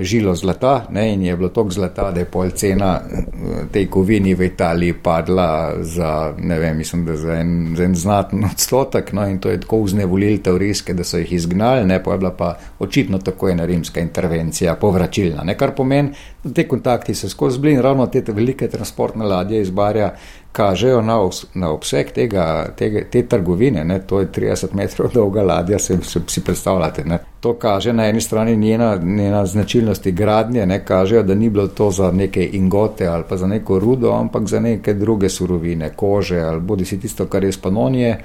žilo 0.00 0.34
zlata 0.34 0.86
ne, 0.90 1.12
in 1.14 1.22
je 1.22 1.36
bilo 1.36 1.48
toliko 1.48 1.74
zlata, 1.74 2.10
da 2.10 2.20
je 2.20 2.24
pol 2.24 2.50
cena 2.50 3.00
eh, 3.00 3.24
tej 3.72 3.86
kovini 3.90 4.34
v 4.34 4.44
Italiji 4.44 4.92
padla 5.02 5.72
za, 5.80 6.34
ne 6.38 6.58
vem, 6.58 6.76
mislim, 6.76 7.04
da 7.04 7.16
za 7.16 7.34
en, 7.34 7.74
za 7.76 7.84
en 7.84 7.94
znaten 7.94 8.44
odstotek. 8.44 9.12
No, 9.12 9.26
in 9.28 9.38
to 9.38 9.50
je 9.50 9.60
tako 9.60 9.82
vznevolil 9.82 10.38
teorijske, 10.44 10.94
da 10.94 11.04
so 11.04 11.18
jih 11.18 11.32
izgnali, 11.32 11.86
ne 11.86 12.02
pa 12.02 12.12
je 12.12 12.18
bila 12.18 12.30
pa 12.30 12.54
očitno 12.78 13.18
tako 13.18 13.48
ena 13.48 13.64
rimska 13.64 14.00
intervencija, 14.00 14.74
povračilna. 14.74 15.44
Ne, 15.44 15.56
kar 15.58 15.74
pomeni, 15.74 16.12
da 16.44 16.52
te 16.52 16.68
kontakti 16.68 17.14
se 17.14 17.28
skozi 17.28 17.58
blin, 17.58 17.80
ravno 17.80 18.06
te 18.06 18.22
velike 18.26 18.68
transportne 18.68 19.24
ladje 19.24 19.60
izbarja 19.60 20.14
kažejo 20.54 21.02
na, 21.02 21.16
na 21.54 21.70
obseg 21.74 22.12
tega, 22.14 22.44
tega, 22.78 23.00
te 23.10 23.24
trgovine. 23.26 23.82
Ne, 23.84 23.98
to 24.06 24.20
je 24.20 24.28
30 24.30 24.74
metrov 24.78 25.10
dolga 25.18 25.42
ladja, 25.42 25.78
se, 25.78 25.98
se 26.02 26.20
si 26.26 26.44
predstavljate. 26.44 27.04
Ne. 27.04 27.18
To 27.40 27.56
kaže 27.58 27.92
na 27.92 28.06
eni 28.08 28.20
strani 28.20 28.56
njena, 28.56 28.94
njena 28.96 29.46
značilnosti 29.46 30.12
gradnje, 30.12 30.66
ne 30.66 30.84
kažejo, 30.84 31.22
da 31.22 31.34
ni 31.34 31.50
bilo 31.50 31.66
to 31.68 31.90
za 31.90 32.12
neke 32.12 32.48
ingote 32.52 33.06
ali 33.06 33.24
pa 33.28 33.36
za 33.36 33.46
neko 33.46 33.78
rudo, 33.78 34.12
ampak 34.12 34.46
za 34.48 34.60
neke 34.60 34.94
druge 34.94 35.28
surovine, 35.28 35.90
kože 35.96 36.40
ali 36.40 36.60
bodi 36.60 36.84
si 36.84 37.00
tisto, 37.00 37.26
kar 37.26 37.44
je 37.44 37.48
iz 37.48 37.58
Panonije. 37.58 38.18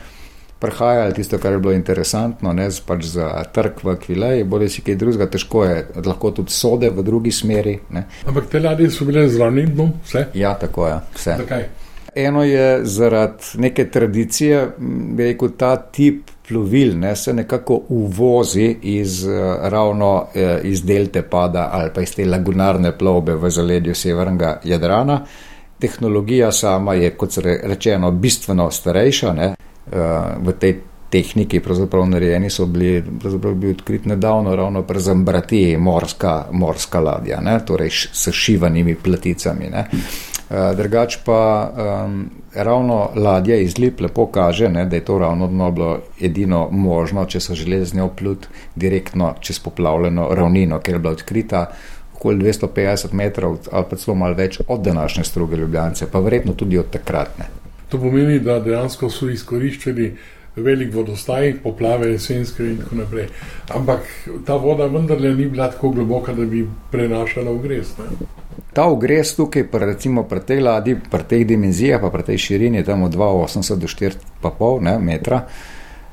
Prehajali 0.60 1.14
tisto, 1.14 1.38
kar 1.38 1.52
je 1.52 1.60
bilo 1.60 1.74
interesantno, 1.74 2.54
ne 2.54 2.70
pač 2.86 3.06
za 3.06 3.44
trg 3.54 3.84
v 3.84 3.96
Kvileji, 4.06 4.44
bolj 4.44 4.70
si 4.70 4.84
kaj 4.84 5.00
drugega, 5.00 5.30
težko 5.32 5.64
je, 5.66 5.86
lahko 6.06 6.32
tudi 6.36 6.52
sode 6.52 6.90
v 6.92 7.04
drugi 7.04 7.32
smeri. 7.32 7.78
Ne. 7.96 8.06
Ampak 8.28 8.52
te 8.52 8.60
ladje 8.60 8.92
so 8.92 9.08
bile 9.08 9.30
zraven, 9.32 9.72
no, 9.76 9.92
vse? 10.04 10.28
Ja, 10.36 10.54
tako 10.60 10.88
je, 10.88 10.98
vse. 11.16 11.38
Zakaj? 11.46 11.70
Eno 12.16 12.44
je 12.44 12.86
zaradi 12.86 13.44
neke 13.58 13.90
tradicije, 13.92 14.70
bi 15.16 15.24
rekel, 15.24 15.50
ta 15.58 15.76
tip 15.78 16.30
plovil 16.48 17.00
ne, 17.00 17.16
se 17.16 17.34
nekako 17.34 17.82
uvozi 17.90 18.76
iz 18.82 19.28
eh, 19.28 19.58
ravno 19.62 20.26
eh, 20.36 20.60
iz 20.64 20.84
delte 20.86 21.22
pada 21.22 21.70
ali 21.74 21.90
pa 21.96 22.02
iz 22.02 22.16
te 22.16 22.26
lagunarne 22.26 22.98
plovbe 22.98 23.36
v 23.36 23.50
zaledju 23.50 23.96
severnega 23.96 24.60
Jadrana. 24.64 25.22
Tehnologija 25.80 26.52
sama 26.52 26.94
je, 26.94 27.10
kot 27.10 27.32
se 27.32 27.42
rečeno, 27.64 28.12
bistveno 28.12 28.72
starejša. 28.72 29.34
Ne, 29.34 29.54
eh, 29.92 29.98
v 30.42 30.54
tej 30.60 30.78
tehniki 31.10 31.60
pravzaprav 31.60 32.06
narejeni 32.10 32.50
so 32.50 32.66
bili, 32.66 33.04
pravzaprav 33.20 33.54
bi 33.54 33.72
odkrit 33.72 34.06
nedavno 34.06 34.56
ravno 34.56 34.84
pri 34.84 35.00
Zambrati 35.00 35.78
morska, 35.78 36.46
morska 36.52 37.00
ladja, 37.00 37.42
ne, 37.42 37.60
torej 37.66 37.90
s 37.90 38.30
šivanimi 38.32 38.96
platicami. 38.96 39.70
Ne. 39.70 39.86
Eh, 40.50 40.76
drugač 40.76 41.20
pa 41.26 41.70
um, 41.70 42.30
ravno 42.54 43.10
ladja 43.16 43.56
iz 43.56 43.78
Lip 43.78 44.00
lepo 44.02 44.26
kaže, 44.26 44.70
ne, 44.70 44.86
da 44.86 44.96
je 44.96 45.06
to 45.06 45.20
ravno 45.20 45.48
dno 45.48 45.72
bilo 45.72 46.00
edino 46.22 46.70
možno, 46.72 47.26
če 47.26 47.40
so 47.40 47.54
želeli 47.54 47.86
z 47.86 47.94
njo 47.94 48.08
plut 48.08 48.48
direktno 48.76 49.36
čez 49.40 49.60
poplavljeno 49.60 50.28
ravnino, 50.34 50.80
ker 50.80 50.96
je 50.96 51.00
bila 51.00 51.14
odkrita 51.14 51.66
okoli 52.16 52.42
250 52.44 53.14
metrov 53.14 53.60
ali 53.72 53.86
pa 53.90 53.96
celo 53.96 54.16
malo 54.16 54.36
več 54.36 54.60
od 54.68 54.82
današnje 54.82 55.24
struge 55.24 55.56
Ljubljance, 55.56 56.10
pa 56.12 56.20
verjetno 56.20 56.54
tudi 56.54 56.78
od 56.78 56.90
takratne. 56.90 57.46
To 57.90 58.02
pomeni, 58.02 58.40
da 58.40 58.60
dejansko 58.60 59.10
so 59.10 59.30
izkoriščali 59.30 60.10
velik 60.56 60.94
vodostaj, 60.94 61.60
poplave 61.64 62.10
jesenske 62.12 62.66
in 62.66 62.78
tako 62.82 63.04
naprej. 63.04 63.30
Ampak 63.76 64.10
ta 64.46 64.58
voda 64.58 64.90
vendarle 64.90 65.36
ni 65.36 65.46
bila 65.46 65.70
tako 65.70 65.94
globoka, 65.94 66.34
da 66.34 66.46
bi 66.46 66.66
prenašala 66.92 67.52
v 67.52 67.68
gres. 67.68 67.98
Ne? 68.02 68.39
Ta 68.74 68.88
ugres 68.92 69.36
tukaj, 69.36 69.68
pa 69.72 69.84
recimo 69.86 70.24
pri 70.24 70.40
tej 70.40 70.64
ladji, 70.66 70.96
pri 71.12 71.24
teh 71.24 71.46
dimenzijah, 71.48 72.02
pa 72.02 72.10
pri 72.10 72.24
tej 72.24 72.38
širini, 72.38 72.84
tam 72.84 73.04
od 73.04 73.16
2,80 73.16 73.76
do 73.76 73.88
4,5 73.88 75.00
metra, 75.00 75.44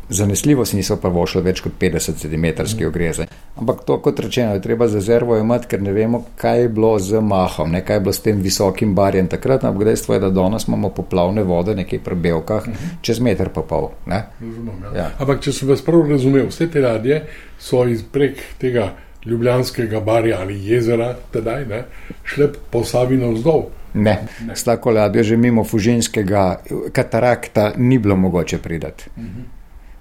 Zanesljivo 0.09 0.65
si 0.65 0.77
niso 0.77 0.97
pa 1.03 1.09
vošli 1.09 1.41
več 1.43 1.61
kot 1.65 1.73
50 1.81 2.21
cm 2.21 2.45
mm. 2.47 2.87
ogreze. 2.87 3.27
Ampak 3.57 3.81
to, 3.87 3.97
kot 3.99 4.21
rečeno, 4.21 4.55
je 4.55 4.63
treba 4.63 4.87
za 4.89 5.01
zervo 5.01 5.39
imeti, 5.39 5.67
ker 5.73 5.83
ne 5.83 5.93
vemo, 5.93 6.21
kaj 6.39 6.61
je 6.61 6.69
bilo 6.69 6.93
z 7.03 7.21
mahom, 7.21 7.73
ne, 7.75 7.81
kaj 7.85 7.97
je 7.97 8.05
bilo 8.05 8.13
s 8.13 8.23
tem 8.23 8.43
visokim 8.43 8.95
barjem 8.95 9.27
takrat. 9.29 9.65
Ampak 9.65 9.89
dejstvo 9.89 10.15
je, 10.15 10.21
da 10.23 10.31
danes 10.31 10.69
imamo 10.69 10.93
poplavne 10.95 11.43
vode 11.43 11.75
nekje 11.75 11.99
pri 12.05 12.15
Belkah, 12.15 12.69
mm 12.69 12.73
-hmm. 12.73 13.01
čez 13.01 13.21
meter 13.21 13.49
pa 13.49 13.63
pol. 13.63 13.91
Razumem, 14.07 14.85
ja. 14.85 14.99
Ja. 14.99 15.11
Ampak 15.19 15.41
če 15.41 15.53
sem 15.53 15.69
vas 15.69 15.83
prav 15.83 16.07
razumel, 16.11 16.47
vse 16.47 16.71
te 16.71 16.81
ladje 16.81 17.25
so 17.59 17.85
izprek 17.87 18.39
tega 18.59 18.93
ljubljanskega 19.27 20.01
barja 20.01 20.41
ali 20.41 20.59
jezera, 20.67 21.15
tedaj 21.33 21.67
ne, 21.67 21.83
šle 22.25 22.49
po 22.71 22.85
Savino 22.85 23.31
vzdolj. 23.33 23.67
Ne, 23.95 24.19
ne. 24.47 24.57
s 24.57 24.65
tako 24.65 24.91
ladjo 24.91 25.23
že 25.23 25.37
mimo 25.37 25.65
Fužinskega 25.65 26.61
katarakta 26.93 27.73
ni 27.77 27.99
bilo 27.99 28.17
mogoče 28.17 28.59
pridati. 28.59 29.05
Uh 29.17 29.23
mhm. 29.23 29.41
-huh. 29.41 29.57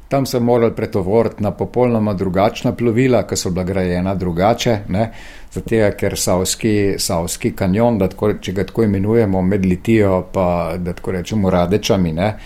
Tam 0.07 0.25
so 0.25 0.39
morali 0.39 0.75
pretovoriti 0.75 1.43
na 1.43 1.51
popolnoma 1.51 2.13
drugačna 2.13 2.71
plovila, 2.71 3.23
ki 3.27 3.35
so 3.35 3.49
bila 3.49 3.63
grajena 3.63 4.15
drugače, 4.15 4.77
zato 5.51 5.75
ker 5.97 6.17
Savski, 6.17 6.93
Savski 6.97 7.51
kanjon, 7.51 7.99
tako, 7.99 8.33
če 8.33 8.53
ga 8.53 8.63
tako 8.63 8.83
imenujemo, 8.83 9.41
med 9.41 9.65
Litijo 9.65 10.27
pa 10.33 10.73
da 10.77 10.93
tako 10.93 11.11
rečemo 11.11 11.49
Radečami, 11.49 12.13
ne, 12.13 12.38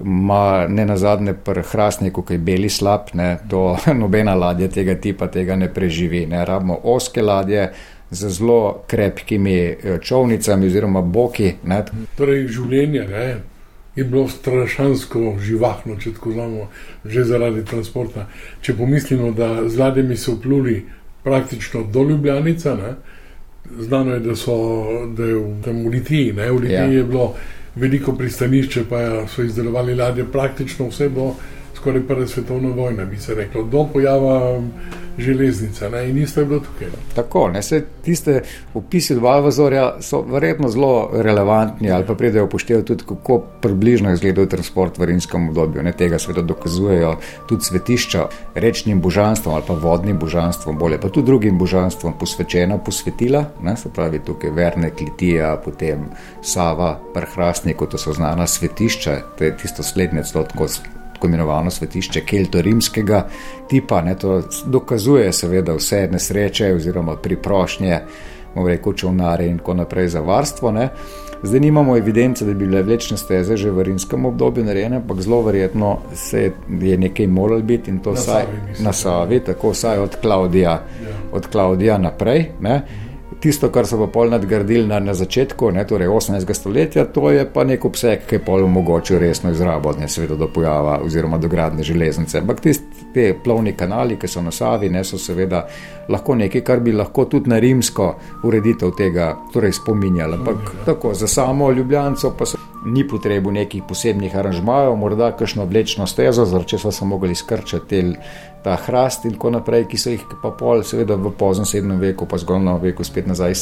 ima 0.00 0.66
ne 0.68 0.86
na 0.86 0.96
zadnje 0.96 1.34
prehrastniku, 1.34 2.22
ki 2.22 2.34
je 2.34 2.38
beli 2.38 2.68
slab, 2.68 3.00
ne, 3.14 3.38
to 3.50 3.76
nobena 4.02 4.34
ladja 4.34 4.68
tega 4.68 4.94
tipa 4.94 5.26
tega 5.26 5.56
ne 5.56 5.72
preživi. 5.74 6.26
Ne. 6.26 6.44
Rabimo 6.44 6.78
oske 6.84 7.22
ladje 7.22 7.70
z 8.10 8.28
zelo 8.28 8.82
krepkimi 8.86 9.56
eh, 9.56 9.98
čovnicami 10.02 10.66
oziroma 10.66 11.02
boki. 11.02 11.52
Ne. 11.64 11.82
Torej, 12.16 12.46
življenje 12.48 13.06
ne, 13.08 13.26
je 13.96 14.04
bilo 14.04 14.28
strašansko 14.28 15.36
živahno, 15.40 15.96
če 16.00 16.12
tako 16.18 16.32
znamo, 16.36 16.68
že 17.04 17.24
zaradi 17.24 17.64
transporta. 17.64 18.28
Če 18.60 18.76
pomislimo, 18.76 19.32
da 19.32 19.68
z 19.68 19.80
ladjami 19.80 20.16
so 20.16 20.36
pluli 20.42 20.82
praktično 21.24 21.82
do 21.92 22.04
Ljubljanica, 22.04 22.74
ne, 22.76 22.94
znano 23.80 24.14
je, 24.14 24.20
da 24.20 24.36
so 24.36 24.56
da 25.16 25.24
je 25.24 25.34
v 25.34 25.54
tem 25.64 25.80
v 25.84 25.94
Litiji, 25.96 26.32
ne, 26.32 26.50
v 26.52 26.60
Litiji 26.66 26.92
ja. 26.94 26.98
je 27.00 27.04
bilo 27.04 27.30
veliko 27.76 28.12
pristanišče, 28.16 28.84
pa 28.88 29.26
so 29.28 29.42
izdelovali 29.42 29.94
ladje, 29.94 30.24
praktično 30.32 30.88
vse 30.88 31.08
bo 31.08 31.34
skoraj 31.76 32.06
prve 32.08 32.26
svetovne 32.26 32.68
vojne, 32.68 33.06
bi 33.06 33.16
se 33.16 33.34
reklo, 33.34 33.62
do 33.62 33.86
pojava 33.92 34.62
železnice 35.18 35.90
ne? 35.90 36.10
in 36.10 36.18
isto 36.18 36.40
je 36.40 36.46
bilo 36.46 36.60
tukaj. 36.60 36.86
Ne? 36.86 36.98
Tako, 37.14 37.48
ne 37.48 37.62
se 37.62 37.84
tiste 38.04 38.42
opisi 38.74 39.14
dva 39.14 39.40
vazorja 39.40 39.96
so 40.00 40.20
verjetno 40.20 40.68
zelo 40.68 41.10
relevantni 41.12 41.90
ali 41.90 42.06
pa 42.06 42.14
pridejo 42.14 42.44
upoštevati 42.44 42.86
tudi, 42.86 43.04
kako 43.08 43.38
približno 43.60 44.12
izgleda 44.12 44.46
transport 44.46 44.98
v 44.98 45.04
rimskem 45.04 45.48
obdobju. 45.48 45.82
Ne? 45.82 45.92
Tega 45.92 46.18
seveda 46.18 46.42
dokazujejo 46.42 47.16
tudi 47.48 47.64
svetišča 47.64 48.26
rečnim 48.54 49.00
božanstvom 49.00 49.54
ali 49.54 49.64
pa 49.66 49.74
vodnim 49.74 50.18
božanstvom, 50.18 50.78
bolje 50.78 51.00
pa 51.00 51.08
tudi 51.08 51.26
drugim 51.26 51.58
božanstvom 51.58 52.18
posvečena 52.18 52.78
posvetila, 52.78 53.44
ne? 53.62 53.76
se 53.76 53.92
pravi 53.92 54.20
tukaj 54.24 54.50
Verne, 54.50 54.90
Klitija, 54.90 55.56
potem 55.64 56.08
Sava, 56.42 57.00
Prhrastnik, 57.14 57.76
to 57.90 57.98
so 57.98 58.12
znana 58.12 58.46
svetišča, 58.46 59.18
to 59.38 59.44
je 59.44 59.56
tisto 59.56 59.82
slednje 59.82 60.22
celo 60.24 60.44
tako 60.44 60.68
tako 61.16 61.26
imenovano 61.26 61.70
svetišče 61.70 62.20
kelto-rimskega 62.20 63.22
tipa. 63.68 64.02
Ne, 64.02 64.14
to 64.18 64.42
dokazuje 64.66 65.32
seveda 65.32 65.74
vse 65.74 66.08
nesreče 66.12 66.74
oziroma 66.74 67.16
priprošnje, 67.16 68.00
bomo 68.54 68.68
rekel, 68.68 68.92
čovnare 68.92 69.46
in 69.46 69.58
tako 69.58 69.74
naprej 69.74 70.08
za 70.08 70.20
varstvo. 70.20 70.72
Ne. 70.72 70.88
Zdaj 71.42 71.60
nimamo 71.60 71.96
evidence, 71.96 72.44
da 72.44 72.54
bi 72.54 72.66
bile 72.66 72.82
vlečne 72.82 73.16
steze 73.16 73.56
že 73.56 73.70
v 73.70 73.82
rimskem 73.82 74.24
obdobju 74.24 74.64
narejene, 74.64 74.96
ampak 74.96 75.20
zelo 75.20 75.42
verjetno 75.42 75.98
se 76.14 76.52
je 76.80 76.96
nekaj 76.98 77.26
moral 77.26 77.62
biti 77.62 77.90
in 77.90 77.98
to 77.98 78.10
na 78.10 78.16
saj, 78.16 78.44
Savi, 78.44 78.56
mislim, 78.68 78.84
na 78.84 78.92
Savi, 78.92 79.40
tako 79.40 79.70
vsaj 79.70 79.98
od 79.98 80.16
Klaudija, 80.20 80.70
ja. 80.70 81.16
od 81.32 81.46
Klaudija 81.46 81.98
naprej. 81.98 82.50
Ne. 82.60 82.82
Tisto, 83.40 83.68
kar 83.68 83.86
so 83.86 83.98
pa 84.00 84.06
pol 84.12 84.30
nadgradili 84.32 84.86
na, 84.88 84.96
na 85.00 85.14
začetku, 85.14 85.68
ne, 85.70 85.84
torej 85.86 86.08
18. 86.08 86.52
stoletja, 86.56 87.04
to 87.04 87.30
je 87.30 87.44
pa 87.52 87.64
nek 87.68 87.84
obseg, 87.84 88.24
ki 88.26 88.38
je 88.38 88.44
pol 88.44 88.64
omogočil 88.64 89.18
resno 89.20 89.52
izrabo, 89.52 89.92
ne 89.98 90.08
seveda 90.08 90.38
do 90.40 90.48
pojava 90.48 90.98
oziroma 91.04 91.38
do 91.38 91.48
gradne 91.48 91.84
železnice. 91.84 92.40
Ampak 92.40 92.62
te 93.14 93.26
plovni 93.44 93.76
kanali, 93.76 94.16
ki 94.16 94.28
so 94.28 94.42
na 94.42 94.50
Savi, 94.50 94.88
ne 94.88 95.04
so 95.04 95.20
seveda 95.20 95.66
lahko 96.08 96.34
nekaj, 96.34 96.64
kar 96.64 96.80
bi 96.80 96.96
lahko 96.96 97.26
tudi 97.28 97.52
na 97.52 97.60
rimsko 97.60 98.14
ureditev 98.48 98.96
tega 98.96 99.34
torej 99.52 99.76
spominjali. 99.82 100.40
Ampak 100.40 100.72
tako, 100.88 101.14
za 101.14 101.28
samo 101.28 101.70
Ljubljanco 101.72 102.32
pa 102.38 102.46
so 102.46 102.56
ni 102.86 103.02
potrebo 103.08 103.50
nekih 103.50 103.82
posebnih 103.88 104.36
aranžmajev, 104.36 104.94
morda 104.96 105.32
kakšno 105.36 105.64
vlečno 105.64 106.06
stezo, 106.06 106.44
zaradi 106.46 106.68
česa 106.68 106.92
so 106.92 107.04
mogli 107.04 107.34
skrčati 107.34 108.02
ta 108.66 108.74
hrast 108.86 109.24
in 109.24 109.36
tako 109.36 109.50
naprej, 109.54 109.84
ki 109.86 109.98
so 109.98 110.10
jih 110.10 110.22
pa 110.42 110.50
pol, 110.50 110.80
seveda 110.82 111.14
v 111.14 111.30
poznem 111.38 111.68
7. 111.70 111.92
veku, 112.00 112.26
pa 112.26 112.34
zgolj 112.42 112.72
veku 112.82 113.04
spet 113.06 113.28
nazaj 113.30 113.54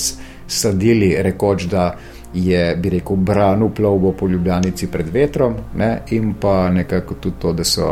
sadili, 0.48 1.10
rekoč, 1.20 1.66
da 1.68 1.90
je, 2.32 2.62
bi 2.80 2.94
rekel, 2.96 3.16
branil 3.16 3.68
plovbo 3.68 4.14
po 4.16 4.28
ljubljanici 4.28 4.88
pred 4.88 5.12
vetrom 5.12 5.58
ne, 5.76 5.90
in 6.16 6.32
pa 6.40 6.70
nekako 6.72 7.14
tudi 7.20 7.36
to, 7.38 7.52
da 7.52 7.68
so 7.68 7.90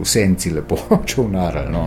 v 0.00 0.08
senci 0.08 0.54
lepo 0.56 0.80
čovnarali. 1.14 1.72
No. 1.72 1.84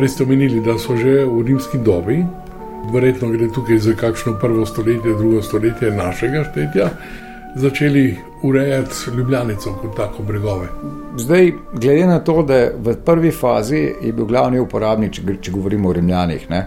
Prej 0.00 0.08
ste 0.08 0.22
omenili, 0.24 0.60
da 0.64 0.78
so 0.80 0.94
že 0.96 1.26
v 1.28 1.42
rimski 1.44 1.78
dobi, 1.84 2.22
verjetno 2.92 3.28
gre 3.28 3.50
tukaj 3.52 3.78
za 3.78 3.92
kakšno 3.92 4.32
prvo 4.40 4.64
stoletje, 4.66 5.12
drugo 5.18 5.42
stoletje 5.42 5.90
našega 5.92 6.44
štetja, 6.44 6.86
začeli 7.54 8.16
urejati 8.42 9.10
Ljubljanico 9.16 9.74
kot 9.82 9.96
tako 9.96 10.22
bregove. 10.22 10.70
Zdaj, 11.16 11.52
glede 11.72 12.06
na 12.06 12.18
to, 12.18 12.42
da 12.42 12.70
v 12.80 12.94
prvi 13.04 13.30
fazi 13.30 13.82
je 14.00 14.12
bil 14.12 14.24
glavni 14.24 14.60
uporabnik, 14.60 15.12
če, 15.12 15.36
če 15.40 15.52
govorimo 15.52 15.92
o 15.92 15.92
Rimljanih, 15.92 16.48
ne, 16.50 16.62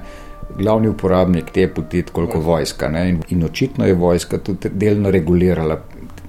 glavni 0.59 0.93
uporabnik 0.93 1.49
te 1.51 1.65
poti, 1.73 2.03
koliko 2.11 2.37
vojska. 2.39 2.91
Ne, 2.93 3.07
in, 3.09 3.21
in 3.33 3.43
očitno 3.49 3.89
je 3.89 3.97
vojska 3.97 4.43
tudi 4.45 4.69
delno 4.69 5.09
regulirala 5.11 5.81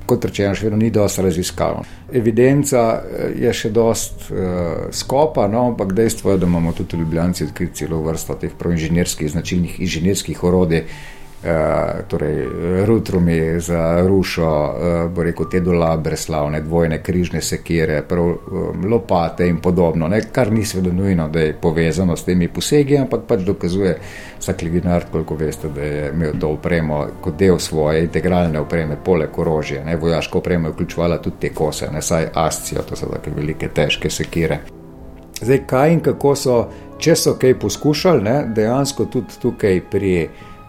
kot 0.06 0.24
rečeno, 0.24 0.54
še 0.54 0.68
vedno 0.68 0.78
ni 0.78 0.90
dosto 0.90 1.22
raziskano. 1.22 1.84
Evidenca 2.12 2.84
eh, 3.00 3.32
je 3.44 3.52
še 3.52 3.70
dost 3.74 4.28
uh, 4.30 4.86
skopa, 4.92 5.48
no, 5.48 5.68
ampak 5.72 5.92
dejstvo 5.96 6.34
je, 6.34 6.38
da 6.38 6.46
imamo 6.46 6.72
tudi 6.72 6.96
v 6.96 7.04
Ljubljani 7.04 7.46
odkriti 7.48 7.84
celo 7.84 8.02
vrsto 8.04 8.36
teh 8.40 8.52
proinženirskih 8.58 9.30
značilnih 9.30 9.80
inženirskih 9.80 10.44
orodij, 10.44 10.84
Eh, 10.84 11.13
torej 12.08 12.46
rutrumi 12.86 13.60
za 13.60 14.00
rušo, 14.06 14.48
uh, 14.48 15.10
bo 15.12 15.22
rekel 15.22 15.46
te 15.50 15.60
dolabre 15.60 16.16
slavne, 16.16 16.60
dvojne 16.60 17.02
križne 17.02 17.42
sekire, 17.42 18.02
prav, 18.08 18.24
um, 18.24 18.86
lopate 18.90 19.48
in 19.48 19.60
podobno, 19.60 20.08
ne? 20.08 20.20
kar 20.32 20.52
ni 20.52 20.64
seveda 20.64 20.92
nujno, 20.92 21.28
da 21.28 21.40
je 21.40 21.56
povezano 21.60 22.16
s 22.16 22.24
temi 22.24 22.48
posegi, 22.48 22.96
ampak 22.98 23.26
pač 23.28 23.44
dokazuje 23.44 23.96
vsak 24.38 24.62
leginar, 24.62 25.04
koliko 25.12 25.36
veste, 25.36 25.68
da 25.68 25.82
je 25.82 26.08
imel 26.14 26.38
to 26.40 26.48
opremo 26.48 27.04
kot 27.20 27.36
del 27.38 27.58
svoje 27.58 28.04
integralne 28.04 28.60
opreme, 28.60 28.96
poleg 29.04 29.38
orožja, 29.38 29.84
ne? 29.84 29.96
vojaško 29.96 30.38
opremo 30.38 30.68
je 30.68 30.72
vključovala 30.72 31.18
tudi 31.18 31.36
te 31.40 31.52
kose, 31.54 31.90
ne 31.92 32.02
saj 32.02 32.30
ascijo, 32.34 32.82
to 32.88 32.96
so 32.96 33.10
take 33.12 33.30
velike, 33.36 33.68
težke 33.68 34.10
sekire. 34.10 34.60
Zdaj, 35.40 35.62
kaj 35.66 35.92
in 35.92 36.00
kako 36.00 36.34
so, 36.36 36.58
če 36.98 37.16
so 37.16 37.34
kaj 37.40 37.58
poskušali, 37.60 38.22
ne? 38.22 38.36
dejansko 38.54 39.04
tudi 39.12 39.40
tukaj 39.42 39.80
pri 39.90 40.14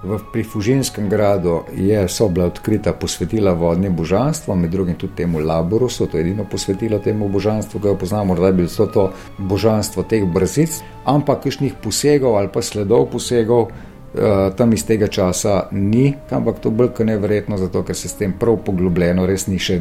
V 0.03 0.19
Prifužinskem 0.31 1.10
gradu 1.10 1.63
je 1.73 2.08
sobla 2.08 2.45
odkrita 2.45 2.93
posvetila 2.93 3.53
vodnim 3.53 3.95
božanstvom, 3.95 4.62
med 4.62 4.69
drugim 4.71 4.95
tudi 4.95 5.15
temu 5.15 5.39
Laborusu, 5.39 6.05
to 6.05 6.17
je 6.17 6.21
edino 6.21 6.45
posvetilo 6.51 6.99
temu 6.99 7.29
božanstvu, 7.29 7.79
ki 7.79 7.88
ga 7.88 7.95
poznamo, 7.95 8.36
da 8.36 8.47
je 8.47 8.53
bilo 8.53 8.88
to 8.88 9.12
božanstvo 9.38 10.03
teh 10.03 10.25
brzic, 10.25 10.81
ampak 11.05 11.43
kakšnih 11.43 11.73
posegov 11.84 12.38
ali 12.38 12.49
pa 12.53 12.62
sledov 12.62 13.10
posegov 13.12 13.62
uh, 13.62 14.53
tam 14.58 14.73
iz 14.73 14.86
tega 14.86 15.08
časa 15.08 15.67
ni, 15.71 16.13
ampak 16.29 16.60
to 16.60 16.69
bolj 16.69 16.93
kot 16.93 17.08
nevrjetno, 17.08 17.58
zato 17.58 17.84
ker 17.84 17.95
se 17.95 18.08
s 18.08 18.19
tem 18.19 18.34
prav 18.39 18.58
poglobljeno 18.65 19.25
res 19.25 19.47
ni 19.47 19.60
še 19.60 19.79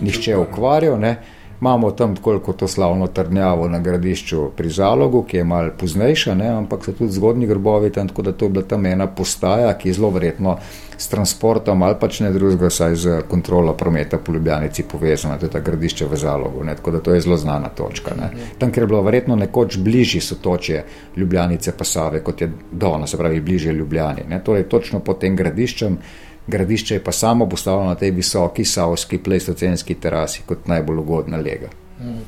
nihče 0.00 0.36
ukvarjal. 0.36 0.98
Ne. 1.00 1.16
Imamo 1.60 1.90
tam 1.90 2.16
tako 2.16 2.52
to 2.52 2.68
slavno 2.68 3.06
trdnjavo 3.06 3.68
na 3.68 3.78
gradišču 3.80 4.50
pri 4.56 4.70
Zalogu, 4.70 5.22
ki 5.22 5.36
je 5.36 5.44
malo 5.44 5.70
poznejša, 5.78 6.34
ne, 6.34 6.48
ampak 6.48 6.84
so 6.84 6.92
tudi 6.92 7.12
zgodni 7.12 7.46
grobovi 7.46 7.90
tam, 7.90 8.08
tako 8.08 8.22
da 8.22 8.32
to 8.32 8.44
je 8.44 8.50
bila 8.50 8.64
tam 8.64 8.86
ena 8.86 9.06
postaja, 9.06 9.72
ki 9.78 9.88
je 9.88 9.94
zelo 9.94 10.10
verjetno 10.10 10.58
s 10.98 11.08
transportom 11.08 11.82
ali 11.82 11.94
pač 12.00 12.20
ne 12.20 12.30
drugega, 12.32 12.70
saj 12.70 12.94
z 12.96 13.16
kontrolo 13.28 13.72
prometa 13.72 14.18
po 14.18 14.32
Ljubljanici 14.32 14.82
povezana, 14.82 15.38
to 15.38 15.46
je 15.46 15.50
ta 15.50 15.60
gradišče 15.60 16.06
v 16.06 16.16
Zalogu, 16.16 16.64
ne, 16.64 16.76
tako 16.76 16.90
da 16.90 17.00
to 17.00 17.14
je 17.14 17.20
zelo 17.20 17.36
znana 17.36 17.68
točka. 17.68 18.14
Ne. 18.20 18.30
Tam, 18.58 18.72
ker 18.72 18.82
je 18.82 18.86
bilo 18.86 19.02
verjetno 19.02 19.36
nekoč 19.36 19.78
bližji 19.78 20.20
sotočje 20.20 20.84
Ljubljanice 21.16 21.72
pa 21.72 21.84
Save, 21.84 22.20
kot 22.24 22.40
je 22.40 22.52
Dona, 22.72 23.06
se 23.06 23.16
pravi 23.16 23.40
bližje 23.40 23.72
Ljubljani. 23.72 24.28
Ne, 24.28 24.44
torej 24.44 24.68
točno 24.68 25.00
pod 25.00 25.20
tem 25.20 25.36
gradiščem 25.36 25.98
gradišče 26.46 26.94
je 26.94 27.04
pa 27.04 27.12
samo 27.12 27.48
postavljeno 27.48 27.88
na 27.88 27.94
tej 27.94 28.10
visoki 28.10 28.64
savski 28.64 29.18
plestocenski 29.18 29.94
terasi 29.94 30.42
kot 30.46 30.66
najbolj 30.66 30.98
ugodna 30.98 31.36
lega. 31.36 31.68
Hmm. 31.98 32.20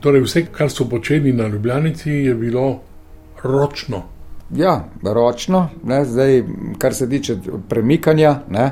Torej, 0.00 0.22
vse, 0.22 0.44
kar 0.52 0.70
so 0.70 0.88
počeli 0.88 1.32
na 1.32 1.46
Ljubljanici, 1.46 2.10
je 2.10 2.34
bilo 2.34 2.80
ročno. 3.42 4.02
Ja, 4.54 4.84
ročno, 5.02 5.68
ne, 5.84 6.04
zdaj, 6.04 6.42
kar 6.78 6.94
se 6.94 7.08
tiče 7.10 7.36
premikanja. 7.68 8.40
Ne, 8.50 8.70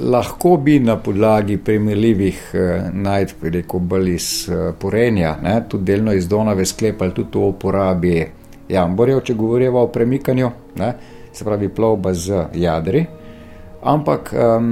lahko 0.00 0.56
bi 0.56 0.78
na 0.80 0.96
podlagi 0.96 1.56
primerljivih 1.56 2.50
eh, 2.54 2.90
najdb, 2.92 3.44
rekel 3.52 3.80
bi 3.80 4.14
iz 4.14 4.48
eh, 4.48 4.72
Porenja, 4.78 5.36
ne, 5.42 5.62
tudi 5.68 5.84
delno 5.84 6.12
iz 6.12 6.28
Donave 6.28 6.64
sklepali 6.64 7.14
tudi 7.14 7.38
o 7.38 7.52
uporabi 7.52 8.26
jamborjev, 8.68 9.20
če 9.20 9.34
govorimo 9.34 9.80
o 9.80 9.92
premikanju, 9.92 10.50
ne, 10.76 10.92
se 11.32 11.44
pravi 11.44 11.68
plovba 11.68 12.14
z 12.14 12.44
jadri. 12.54 13.06
Ampak 13.86 14.32
um, 14.34 14.70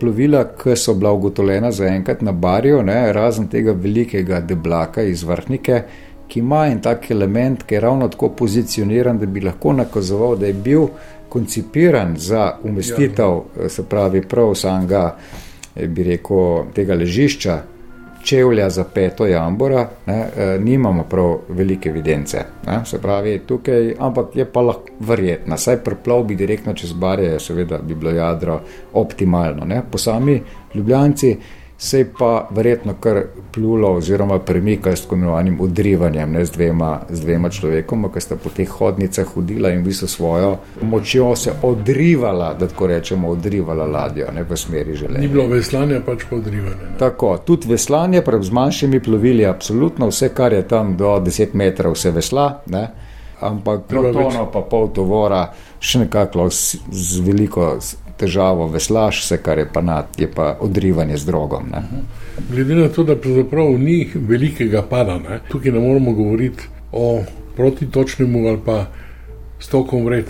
plovila, 0.00 0.44
ki 0.58 0.76
so 0.76 0.94
bila 0.94 1.12
ugotovljena 1.12 1.70
zaenkrat 1.72 2.22
na 2.22 2.32
barju, 2.32 2.82
ne, 2.82 3.12
razen 3.12 3.48
tega 3.48 3.72
velikega 3.72 4.40
deblaka 4.40 5.02
iz 5.02 5.22
vrhnike, 5.24 5.82
ki 6.28 6.40
ima 6.40 6.66
en 6.66 6.80
tak 6.82 7.10
element, 7.10 7.62
ki 7.62 7.74
je 7.74 7.80
ravno 7.80 8.08
tako 8.08 8.32
pozicioniran, 8.38 9.18
da 9.18 9.26
bi 9.26 9.40
lahko 9.40 9.72
nakazoval, 9.72 10.36
da 10.36 10.46
je 10.46 10.52
bil 10.52 10.88
koncipiran 11.28 12.16
za 12.18 12.56
umestitev, 12.64 13.40
ja. 13.62 13.68
se 13.68 13.84
pravi, 13.88 14.22
prav 14.28 14.54
samega, 14.54 15.16
eh, 15.76 15.86
bi 15.86 16.02
rekel, 16.02 16.66
tega 16.74 16.94
ležišča, 16.94 17.60
čevlja 18.26 18.70
za 18.70 18.84
peto 18.84 19.26
jambora, 19.26 19.88
ne, 20.06 20.26
eh, 20.36 20.58
nimamo 20.58 21.04
prav 21.04 21.38
velike 21.48 21.88
evidence. 21.88 22.38
Ne, 22.66 22.80
se 22.84 22.98
pravi, 23.02 23.38
tukaj, 23.38 23.94
ampak 23.98 24.36
je 24.36 24.44
pa 24.44 24.60
lahko 24.60 24.82
verjetno, 25.00 25.56
saj 25.56 25.76
preplov 25.84 26.24
bi 26.24 26.34
direktno 26.34 26.74
čez 26.74 26.92
barje, 26.92 27.38
seveda 27.40 27.78
bi 27.78 27.94
bilo 27.94 28.10
jadro 28.10 28.60
optimalno. 28.92 29.64
Ne. 29.64 29.82
Po 29.90 29.98
sami 29.98 30.42
ljubljanci 30.74 31.36
se 31.78 31.98
je 31.98 32.12
pa 32.18 32.48
verjetno 32.50 32.94
kar 33.00 33.22
plulo 33.52 33.92
oziroma 33.92 34.38
premikalo 34.38 34.96
s 34.96 35.02
tako 35.02 35.14
imenovanim 35.14 35.60
odrivanjem, 35.60 36.32
ne 36.32 36.44
z 36.44 36.50
dvema, 36.50 37.00
z 37.08 37.20
dvema 37.20 37.48
človekoma, 37.48 38.08
ki 38.12 38.20
sta 38.20 38.36
po 38.36 38.50
teh 38.50 38.68
hodnicah 38.68 39.26
hodila 39.34 39.70
in 39.70 39.80
v 39.80 39.84
bistvu 39.84 40.08
svojo 40.08 40.56
močjo 40.82 41.36
se 41.36 41.52
odrivala, 41.62 42.54
da 42.54 42.68
tako 42.68 42.86
rečemo, 42.86 43.28
odrivala 43.28 43.86
ladjo 43.86 44.32
ne, 44.32 44.42
v 44.42 44.56
smeri 44.56 44.96
železnice. 44.96 45.20
Ni 45.20 45.28
bilo 45.28 45.46
veslanja, 45.48 46.00
pač 46.06 46.24
pa 46.30 46.36
odrivanje. 46.36 46.90
Ne. 46.90 46.98
Tako, 46.98 47.36
tudi 47.44 47.68
veslanje, 47.68 48.22
prav 48.22 48.42
z 48.42 48.50
manjšimi 48.50 49.00
plovili, 49.00 49.46
absolutno 49.46 50.08
vse, 50.08 50.28
kar 50.34 50.52
je 50.52 50.68
tam 50.68 50.96
do 50.96 51.18
10 51.20 51.54
metrov, 51.54 51.94
se 51.94 52.10
vesla. 52.10 52.62
Ne. 52.66 52.88
Ampak 53.40 53.84
protono 53.88 54.48
pa 54.52 54.62
pol 54.64 54.88
tovora, 54.96 55.42
še 55.80 56.06
nekako 56.06 56.48
z 56.50 57.20
veliko 57.20 57.74
težavo 58.16 58.66
veslaš, 58.66 59.24
vse 59.24 59.36
kar 59.42 59.58
je 59.58 59.68
pa 59.72 59.80
nad, 59.80 60.06
je 60.18 60.30
pa 60.30 60.56
odrivanje 60.60 61.16
z 61.16 61.26
drogom. 61.26 61.68
Ne. 61.72 61.82
Glede 62.50 62.74
na 62.74 62.88
to, 62.88 63.04
da 63.04 63.16
pravzaprav 63.16 63.78
ni 63.78 64.10
velikega 64.14 64.82
pada, 64.82 65.18
ne, 65.18 65.40
tukaj 65.48 65.72
ne 65.72 65.80
moramo 65.80 66.12
govoriti 66.12 66.62
o 66.92 67.22
protitočnemu 67.56 68.48
ali 68.48 68.58
pa 68.64 68.86
stokom 69.58 70.04
vred. 70.04 70.24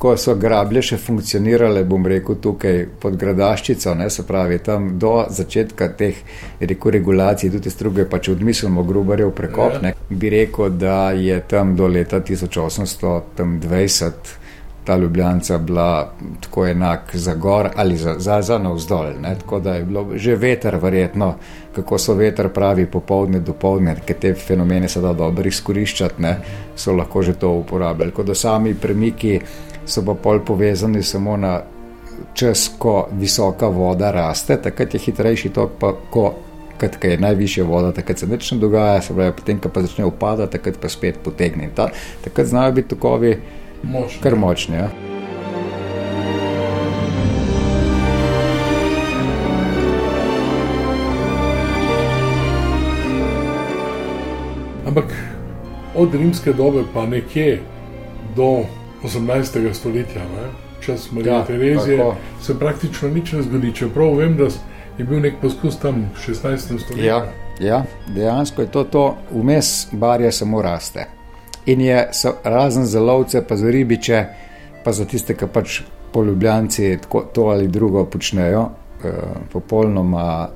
Ko 0.00 0.16
so 0.16 0.34
grablje 0.34 0.82
še 0.82 0.96
funkcionirale, 0.96 1.84
bom 1.84 2.06
rekel, 2.08 2.34
tukaj 2.40 2.86
pod 3.00 3.16
gradaščico, 3.20 3.94
ne, 4.00 4.10
se 4.10 4.22
pravi, 4.24 4.58
tam 4.64 4.98
do 4.98 5.26
začetka 5.28 5.88
teh 5.96 6.16
rekel, 6.60 6.90
regulacij, 6.96 7.50
tudi 7.52 7.70
struge, 7.70 8.04
pa 8.08 8.18
če 8.18 8.32
odmislimo 8.32 8.82
grubarjev 8.88 9.30
prekopne, 9.36 9.88
ja. 9.92 9.96
bi 10.08 10.30
rekel, 10.32 10.70
da 10.72 11.10
je 11.12 11.40
tam 11.48 11.76
do 11.76 11.88
leta 11.88 12.20
1820 12.24 14.39
ta 14.84 14.96
ljubljanca 14.96 15.58
bila 15.58 16.12
tako 16.40 16.66
enak 16.66 17.16
za 17.16 17.34
gor 17.34 17.68
ali 17.76 17.96
za, 17.96 18.14
za, 18.18 18.42
za 18.42 18.58
navzdol. 18.58 19.06
Ne? 19.22 19.34
Tako 19.40 19.60
da 19.60 19.74
je 19.74 19.84
bilo 19.84 20.06
že 20.14 20.34
veter, 20.34 20.76
verjetno, 20.76 21.34
kako 21.74 21.98
so 21.98 22.14
veter 22.14 22.48
pravi 22.48 22.86
popovdne 22.86 23.40
do 23.40 23.52
povdne, 23.52 23.96
ker 24.06 24.16
te 24.16 24.34
fenomene 24.34 24.88
se 24.88 25.00
da 25.00 25.12
dobro 25.12 25.48
izkoriščati, 25.48 26.22
ne? 26.22 26.36
so 26.76 26.92
lahko 26.92 27.22
že 27.22 27.32
to 27.32 27.50
uporabljali. 27.50 28.10
Tako 28.10 28.22
da 28.22 28.34
sami 28.34 28.74
premiki 28.74 29.40
so 29.86 30.04
pa 30.04 30.14
pol 30.14 30.40
povezani 30.44 31.02
samo 31.02 31.36
na 31.36 31.60
čas, 32.34 32.70
ko 32.78 33.08
visoka 33.12 33.68
voda 33.68 34.10
raste, 34.10 34.56
takrat 34.56 34.94
je 34.94 35.00
hitrejši 35.00 35.48
tok, 35.48 35.70
pa 35.80 35.92
ko. 36.10 36.34
Kad 36.80 36.96
je 37.04 37.18
najvišja 37.20 37.64
voda, 37.64 37.90
takrat 37.92 38.18
se 38.18 38.26
nič 38.26 38.52
ne 38.52 38.58
dogaja, 38.58 39.02
se 39.04 39.14
pravi, 39.14 39.32
potem, 39.36 39.58
ko 39.60 39.68
pa 39.68 39.82
začne 39.84 40.04
upadati, 40.08 40.52
takrat 40.52 40.78
pa 40.80 40.88
spet 40.88 41.18
potegne. 41.24 41.68
Ta, 41.76 41.90
takrat 42.24 42.46
znajo 42.46 42.72
biti 42.72 42.88
tokovi 42.88 43.34
močni. 43.82 44.22
Kar 44.22 44.36
močni. 44.36 44.76
Ja. 44.76 44.88
Ampak 54.86 55.04
od 55.94 56.14
rimske 56.14 56.52
dobe 56.52 56.82
pa 56.94 57.06
nekje 57.06 57.60
do 58.36 58.64
18. 59.02 59.74
stoletja, 59.74 60.22
ne? 60.22 60.50
čas 60.80 61.12
Marije 61.12 61.32
ja, 61.32 61.44
Terezije, 61.44 61.98
tako. 61.98 62.16
se 62.42 62.58
praktično 62.58 63.08
nič 63.08 63.32
ne 63.32 63.42
zgodi. 63.42 63.74
Čeprav 63.74 64.16
vem, 64.16 64.36
da 64.36 64.48
je 64.98 65.04
bil 65.04 65.20
nek 65.20 65.34
poskus 65.42 65.78
tam 65.78 66.10
v 66.14 66.32
16. 66.32 66.56
stoletju. 66.56 67.04
Ja, 67.04 67.32
ja, 67.60 67.84
dejansko 68.08 68.62
je 68.62 68.70
to, 68.70 68.84
to 68.84 69.16
vmes 69.30 69.88
barje 69.92 70.32
samo 70.32 70.62
raste 70.62 71.19
in 71.66 71.80
je 71.80 72.08
razen 72.44 72.86
za 72.86 73.00
lovce, 73.00 73.42
pa 73.46 73.56
za 73.56 73.70
ribiče, 73.70 74.24
pa 74.84 74.92
za 74.92 75.04
tiste, 75.04 75.34
ki 75.34 75.46
pač 75.52 75.80
poljubljanci 76.12 76.98
to 77.32 77.42
ali 77.42 77.68
drugo 77.68 78.04
počnejo, 78.04 78.68
eh, 79.04 79.10
popolnoma 79.52 80.48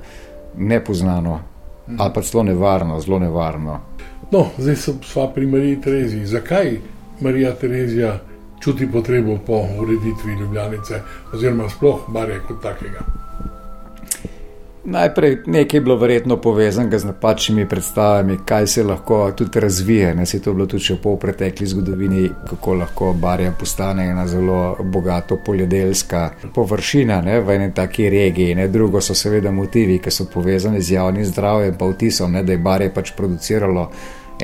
nepoznano 0.57 1.41
mhm. 1.89 2.01
ali 2.01 2.13
pa 2.15 2.23
zelo 2.23 2.43
nevarno, 2.43 3.01
zelo 3.01 3.19
nevarno. 3.19 3.81
No, 4.31 4.47
zdaj 4.59 4.77
so 4.77 4.95
sva 5.03 5.29
pri 5.29 5.47
Mariji 5.47 5.81
Tereziji. 5.81 6.27
Zakaj 6.27 6.79
Marija 7.21 7.53
Terezija 7.53 8.19
čuti 8.61 8.93
potrebo 8.93 9.39
po 9.47 9.67
ureditvi 9.81 10.33
Ljubljanice, 10.41 11.01
oziroma 11.33 11.69
sploh 11.69 12.01
barje 12.09 12.41
kot 12.49 12.63
takega? 12.63 13.24
Najprej 14.85 15.39
nekaj 15.47 15.77
je 15.77 15.81
bilo 15.81 15.97
verjetno 15.97 16.37
povezano 16.37 16.99
z 16.99 17.05
napačnimi 17.05 17.69
predstavami, 17.69 18.39
kaj 18.45 18.67
se 18.67 18.83
lahko 18.83 19.33
tudi 19.37 19.61
razvije. 19.61 20.15
Ne 20.15 20.27
se 20.27 20.37
je 20.37 20.43
to 20.43 20.53
bilo 20.53 20.67
tudi 20.67 20.97
po 21.03 21.17
pretekli 21.17 21.67
zgodovini, 21.67 22.31
kako 22.51 22.75
lahko 22.75 23.13
barja 23.13 23.53
postane 23.61 24.07
ena 24.07 24.27
zelo 24.27 24.77
bogato 24.81 25.39
poljedelska 25.47 26.31
površina 26.55 27.21
ne, 27.21 27.41
v 27.41 27.51
eni 27.51 27.75
taki 27.75 28.11
regiji. 28.11 28.55
Ne. 28.55 28.69
Drugo 28.69 29.01
so 29.01 29.15
seveda 29.15 29.51
motivi, 29.51 29.99
ki 29.99 30.11
so 30.11 30.27
povezani 30.35 30.83
z 30.83 30.93
javnim 30.93 31.25
zdravjem, 31.25 31.75
pa 31.79 31.87
vtisom, 31.87 32.33
ne, 32.33 32.43
da 32.43 32.53
je 32.53 32.59
barje 32.59 32.95
pač 32.95 33.13
produciralo 33.17 33.91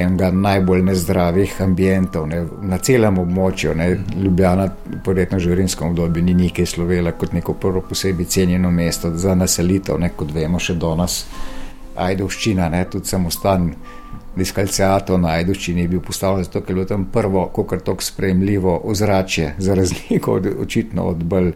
enega 0.01 0.31
najbolj 0.31 0.83
nezdravih 0.83 1.55
ambientov 1.63 2.27
ne, 2.29 2.43
na 2.63 2.79
celem 2.79 3.19
območju. 3.19 3.75
Ne. 3.77 3.89
Ljubljana, 4.17 4.69
poredno 5.05 5.39
že 5.39 5.51
v 5.51 5.61
rimskem 5.63 5.89
obdobju, 5.89 6.25
ni 6.25 6.35
nekaj 6.35 6.67
slovela 6.67 7.13
kot 7.13 7.33
neko 7.37 7.55
prvo 7.55 7.85
posebej 7.89 8.27
cenjeno 8.27 8.71
mesto 8.71 9.13
za 9.17 9.35
naselitev, 9.35 9.99
ne, 10.01 10.13
kot 10.17 10.35
vemo 10.35 10.59
še 10.59 10.75
do 10.75 10.95
nas. 10.99 11.25
Ajdovščina, 12.01 12.69
ne, 12.73 12.85
tudi 12.89 13.11
samostan, 13.11 13.73
diskalcijato 14.37 15.19
na 15.19 15.35
Ajdovščini 15.41 15.85
je 15.85 15.89
bil 15.95 16.01
postavljen 16.07 16.47
zato, 16.47 16.63
ker 16.63 16.71
je 16.71 16.79
bilo 16.79 16.87
tam 16.89 17.05
prvo, 17.13 17.49
kako 17.57 17.81
tako 17.85 18.03
sprejemljivo 18.03 18.81
ozračje, 18.85 19.55
za 19.59 19.75
razliko 19.75 20.39
od 20.39 20.47
očitno 20.63 21.05
od 21.11 21.25
bolj 21.25 21.53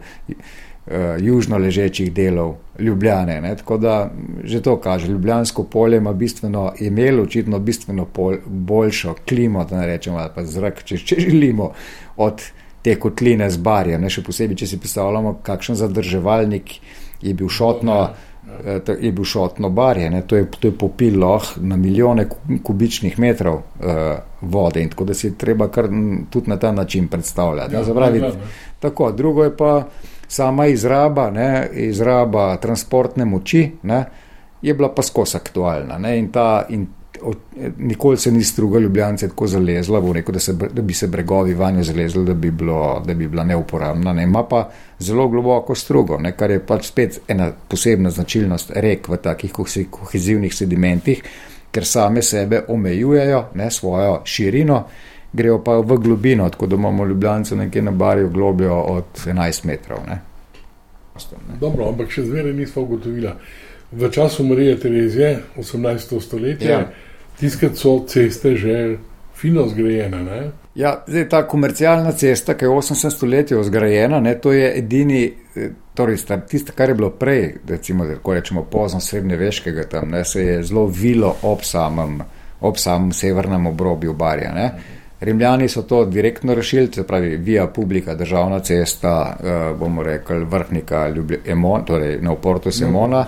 južno 1.19 1.57
ležečih 1.57 2.13
delov 2.13 2.55
Ljubljane. 2.79 3.41
Ne? 3.41 3.55
Tako 3.57 3.77
da 3.77 4.11
že 4.43 4.61
to 4.61 4.77
kaže, 4.79 5.07
Ljubljansko 5.07 5.63
polje 5.63 5.97
ima 5.97 6.13
bistveno, 6.13 6.73
imelo 6.79 7.23
očitno 7.23 7.59
bistveno 7.59 8.05
pol, 8.05 8.35
boljšo 8.45 9.15
klimo, 9.29 9.65
da 9.65 9.79
ne 9.79 9.87
rečemo, 9.87 10.17
ali 10.17 10.29
pa 10.35 10.45
zrak, 10.45 10.83
če, 10.83 10.97
če 10.97 11.15
želimo, 11.19 11.71
od 12.17 12.43
te 12.81 12.95
kotline 12.99 13.49
z 13.49 13.57
barjem. 13.57 14.01
Ne? 14.01 14.09
Še 14.09 14.21
posebej, 14.21 14.61
če 14.61 14.67
si 14.67 14.79
predstavljamo, 14.79 15.39
kakšen 15.43 15.75
zadrževalnik 15.75 16.77
je 17.21 17.33
bil 17.33 17.49
šotno. 17.49 18.09
Eh, 18.45 18.81
je 19.01 19.11
bil 19.11 19.25
šotno 19.25 19.69
barje, 19.69 20.09
ne? 20.09 20.21
to 20.21 20.35
je, 20.35 20.45
je 20.61 20.71
popilo 20.71 21.39
na 21.55 21.77
milijone 21.77 22.27
kubičnih 22.63 23.19
metrov 23.19 23.55
uh, 23.55 23.95
vode, 24.41 24.83
in 24.83 24.89
tako 24.89 25.07
da 25.09 25.13
si 25.13 25.33
treba 25.37 25.67
kar 25.67 25.89
tudi 26.29 26.49
na 26.49 26.57
ta 26.57 26.71
način 26.71 27.07
predstavljati. 27.07 27.73
Ja, 27.75 27.83
Zapravi, 27.83 28.21
tako, 28.79 29.11
drugo 29.11 29.43
je 29.43 29.57
pa, 29.57 29.87
sama 30.27 30.67
izraba, 30.67 31.29
ne, 31.31 31.69
izraba 31.73 32.57
transportne 32.57 33.25
moči 33.25 33.71
ne, 33.83 34.05
je 34.61 34.73
bila 34.73 34.89
pa 34.95 35.03
skos 35.03 35.35
aktualna. 35.35 35.97
Ne, 35.97 36.17
in 36.19 36.31
ta, 36.31 36.65
in 36.69 36.87
od, 37.21 37.37
nikoli 37.77 38.17
se 38.17 38.31
ni 38.31 38.43
struga 38.43 38.79
Ljubljana 38.79 39.17
tako 39.17 39.47
zalezla, 39.47 40.01
rekel, 40.13 40.33
da, 40.33 40.39
se, 40.39 40.53
da 40.53 40.81
bi 40.81 40.93
se 40.93 41.07
bregovi 41.07 41.53
vanjo 41.53 41.83
zalezli, 41.83 42.25
da 42.25 42.33
bi, 42.33 42.51
bilo, 42.51 43.03
da 43.05 43.13
bi 43.13 43.27
bila 43.27 43.43
neuporabna. 43.43 44.13
Ne, 44.13 44.23
ima 44.23 44.43
pa 44.43 44.69
zelo 44.99 45.27
globoko 45.27 45.75
strugo, 45.75 46.17
ne, 46.17 46.31
kar 46.31 46.51
je 46.51 46.59
pač 46.65 46.87
spet 46.87 47.19
ena 47.27 47.51
posebna 47.67 48.09
značilnost 48.09 48.71
rek 48.75 49.07
v 49.07 49.17
takih 49.17 49.53
kohezivnih 49.89 50.55
sedimentih, 50.55 51.23
ker 51.71 51.85
same 51.85 52.21
sebe 52.21 52.63
omejujejo, 52.67 53.43
ne, 53.53 53.71
svojo 53.71 54.21
širino 54.23 54.83
grejo 55.35 55.59
pa 55.63 55.77
v 55.79 55.97
globino, 55.97 56.49
tako 56.49 56.67
da 56.67 56.75
imamo 56.75 57.05
ljubljence 57.05 57.55
nekje 57.55 57.81
na 57.81 57.91
barju 57.91 58.29
globljo 58.29 58.79
od 58.81 59.05
11 59.25 59.65
metrov. 59.65 59.99
Ne. 60.07 60.21
Dobro, 61.59 61.87
ampak 61.89 62.11
še 62.11 62.25
zmeraj 62.25 62.53
nismo 62.53 62.83
ugotovili. 62.83 63.31
V 63.91 64.09
času 64.11 64.43
Marije 64.43 64.79
Terezije, 64.79 65.39
18. 65.57 66.19
stoletje, 66.21 66.71
ja. 66.71 66.87
tiskati 67.39 67.79
so 67.79 67.99
ceste 68.07 68.55
že 68.55 68.97
fino 69.35 69.67
zgrajena. 69.67 70.23
Ne? 70.23 70.41
Ja, 70.75 71.03
zdaj, 71.07 71.29
ta 71.29 71.43
komercialna 71.47 72.11
cesta, 72.11 72.55
ki 72.57 72.65
je 72.65 72.69
v 72.69 72.79
18. 72.81 73.11
stoletju 73.11 73.63
zgrajena, 73.63 74.19
ne, 74.19 74.35
to 74.39 74.51
je 74.51 74.73
edini, 74.77 75.23
eh, 75.55 75.69
torej 75.95 76.17
tisto, 76.47 76.73
kar 76.75 76.89
je 76.89 76.95
bilo 76.95 77.09
prej, 77.09 77.61
recimo, 77.67 78.05
da 78.05 78.17
rečemo 78.33 78.65
pozno 78.71 78.99
srednjeveškega 78.99 79.87
tam, 79.91 80.09
ne, 80.11 80.25
se 80.25 80.43
je 80.43 80.63
zelo 80.63 80.87
vilo 80.87 81.35
ob 81.41 81.63
samem, 81.63 82.19
ob 82.61 82.77
samem 82.77 83.11
severnem 83.11 83.67
obrobju 83.67 84.13
Barja. 84.13 84.51
Ne. 84.53 84.71
Rimljani 85.19 85.69
so 85.69 85.81
to 85.81 86.05
direktno 86.05 86.55
rešili, 86.55 86.89
se 86.93 87.03
pravi, 87.07 87.37
via 87.37 87.67
publika, 87.67 88.15
državna 88.15 88.59
cesta, 88.59 89.37
eh, 89.43 89.73
bomo 89.79 90.03
rekli, 90.03 90.45
vrhnika, 90.45 91.13
Emon, 91.45 91.85
torej 91.85 92.17
na 92.21 92.31
oportu 92.31 92.71
Semona, 92.71 93.25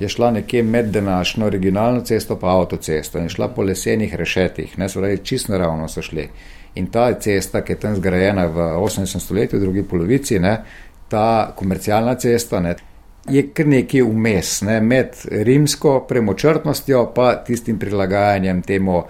je 0.00 0.08
šla 0.08 0.30
nekje 0.30 0.62
med 0.62 0.86
današnjo 0.86 1.46
originalno 1.46 2.00
cesto 2.00 2.36
pa 2.36 2.58
avtocesto 2.58 3.18
in 3.18 3.28
šla 3.28 3.48
po 3.48 3.62
lesenih 3.62 4.14
rešetih, 4.14 4.78
ne, 4.78 4.88
se 4.88 4.98
pravi, 4.98 5.18
čist 5.18 5.48
naravno 5.48 5.88
so 5.88 6.02
šli. 6.02 6.28
In 6.74 6.86
ta 6.86 7.12
cesta, 7.14 7.64
ki 7.64 7.72
je 7.72 7.80
tam 7.80 7.96
zgrajena 7.96 8.46
v 8.46 8.56
18. 8.56 9.20
stoletju, 9.20 9.58
v 9.58 9.62
drugi 9.62 9.82
polovici, 9.82 10.38
ne, 10.38 10.62
ta 11.08 11.52
komercialna 11.56 12.14
cesta, 12.14 12.60
ne, 12.60 12.74
je 13.28 13.42
kar 13.54 13.66
nekaj 13.66 14.02
vmes 14.02 14.60
ne, 14.62 14.80
med 14.80 15.16
rimsko 15.30 16.00
premočrtnostjo 16.08 17.12
pa 17.14 17.34
tistim 17.46 17.78
prilagajanjem 17.78 18.62
temu 18.62 19.02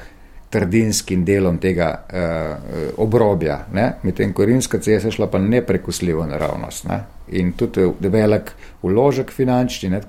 trdinskim 0.50 1.24
delom 1.24 1.58
tega 1.58 1.90
uh, 1.94 2.80
obrobja. 2.98 3.60
Medtem 4.02 4.32
ko 4.32 4.44
rimska 4.44 4.78
cesta 4.78 5.10
šla 5.10 5.30
pa 5.30 5.38
neprekusljivo 5.38 6.26
naravnost 6.26 6.88
ne. 6.88 7.00
in 7.28 7.52
tudi 7.52 7.86
velik 8.00 8.50
uložek 8.82 9.30
finančni. 9.30 9.88
Ne, 9.90 10.00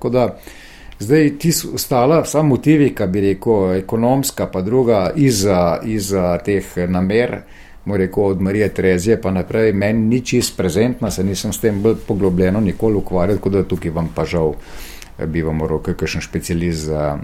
Zdaj 1.02 1.30
ti 1.40 1.50
ostala, 1.74 2.26
samo 2.26 2.50
motivi, 2.50 2.92
ki 2.96 3.06
bi 3.10 3.22
rekel, 3.22 3.72
ekonomska, 3.80 4.46
pa 4.54 4.62
druga, 4.62 5.12
iza, 5.16 5.80
iza 5.86 6.38
teh 6.46 6.76
namer, 6.88 7.40
mora 7.86 8.04
rekel 8.04 8.24
od 8.24 8.42
Marije 8.42 8.68
Trezije 8.70 9.18
pa 9.22 9.32
naprej, 9.32 9.74
meni 9.74 10.00
ni 10.00 10.20
čist 10.22 10.58
prezentna, 10.58 11.12
se 11.12 11.24
nisem 11.24 11.54
s 11.54 11.60
tem 11.60 11.82
bolj 11.82 11.96
poglobljeno 12.08 12.60
nikoli 12.62 12.96
ukvarjal, 12.96 13.38
tako 13.38 13.50
da 13.50 13.64
tukaj 13.64 13.92
vam 13.92 14.12
pa 14.16 14.26
žal 14.26 14.54
bi 15.26 15.42
vam 15.42 15.56
moral 15.56 15.82
kakšen 15.84 16.22
specialist 16.22 16.90
uh, 16.90 17.20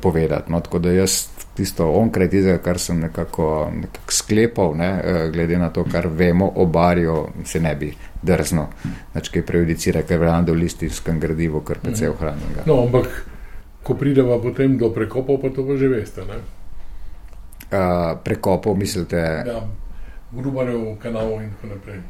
povedati. 0.00 0.52
No, 0.52 0.60
tako 0.60 0.78
da 0.78 0.92
jaz 0.92 1.28
tisto 1.56 1.88
onkraj 1.90 2.30
tistega, 2.30 2.58
kar 2.62 2.78
sem 2.78 3.00
nekako, 3.00 3.70
nekako 3.74 4.12
sklepal, 4.12 4.74
ne, 4.76 4.90
uh, 4.98 5.30
glede 5.32 5.58
na 5.58 5.70
to, 5.70 5.84
kar 5.84 6.06
vemo 6.06 6.52
o 6.56 6.66
Barju, 6.66 7.26
se 7.44 7.60
ne 7.60 7.74
bi 7.74 7.92
drzno, 8.22 8.66
znači 9.12 9.32
kaj 9.32 9.46
prejudicira, 9.46 10.02
ker 10.02 10.18
verjamem, 10.18 10.44
da 10.44 10.52
v 10.52 10.62
listivskem 10.64 11.20
gradivu 11.20 11.60
kar 11.60 11.78
precej 11.82 12.08
mhm. 12.08 12.16
ohranjenega. 12.16 12.66
No, 12.66 12.82
ampak 12.86 13.24
ko 13.82 13.94
prideva 13.94 14.38
potem 14.42 14.78
do 14.78 14.90
prekopov, 14.94 15.40
pa 15.42 15.50
to 15.54 15.66
pa 15.66 15.76
že 15.76 15.88
veste, 15.88 16.24
ne? 16.28 16.38
Uh, 17.68 18.16
prekopov 18.24 18.76
mislite? 18.76 19.18
Ja, 19.46 19.62
grubarev 20.32 20.96
kanalov 21.02 21.42
in 21.42 21.50
tako 21.56 21.74
naprej. 21.74 22.00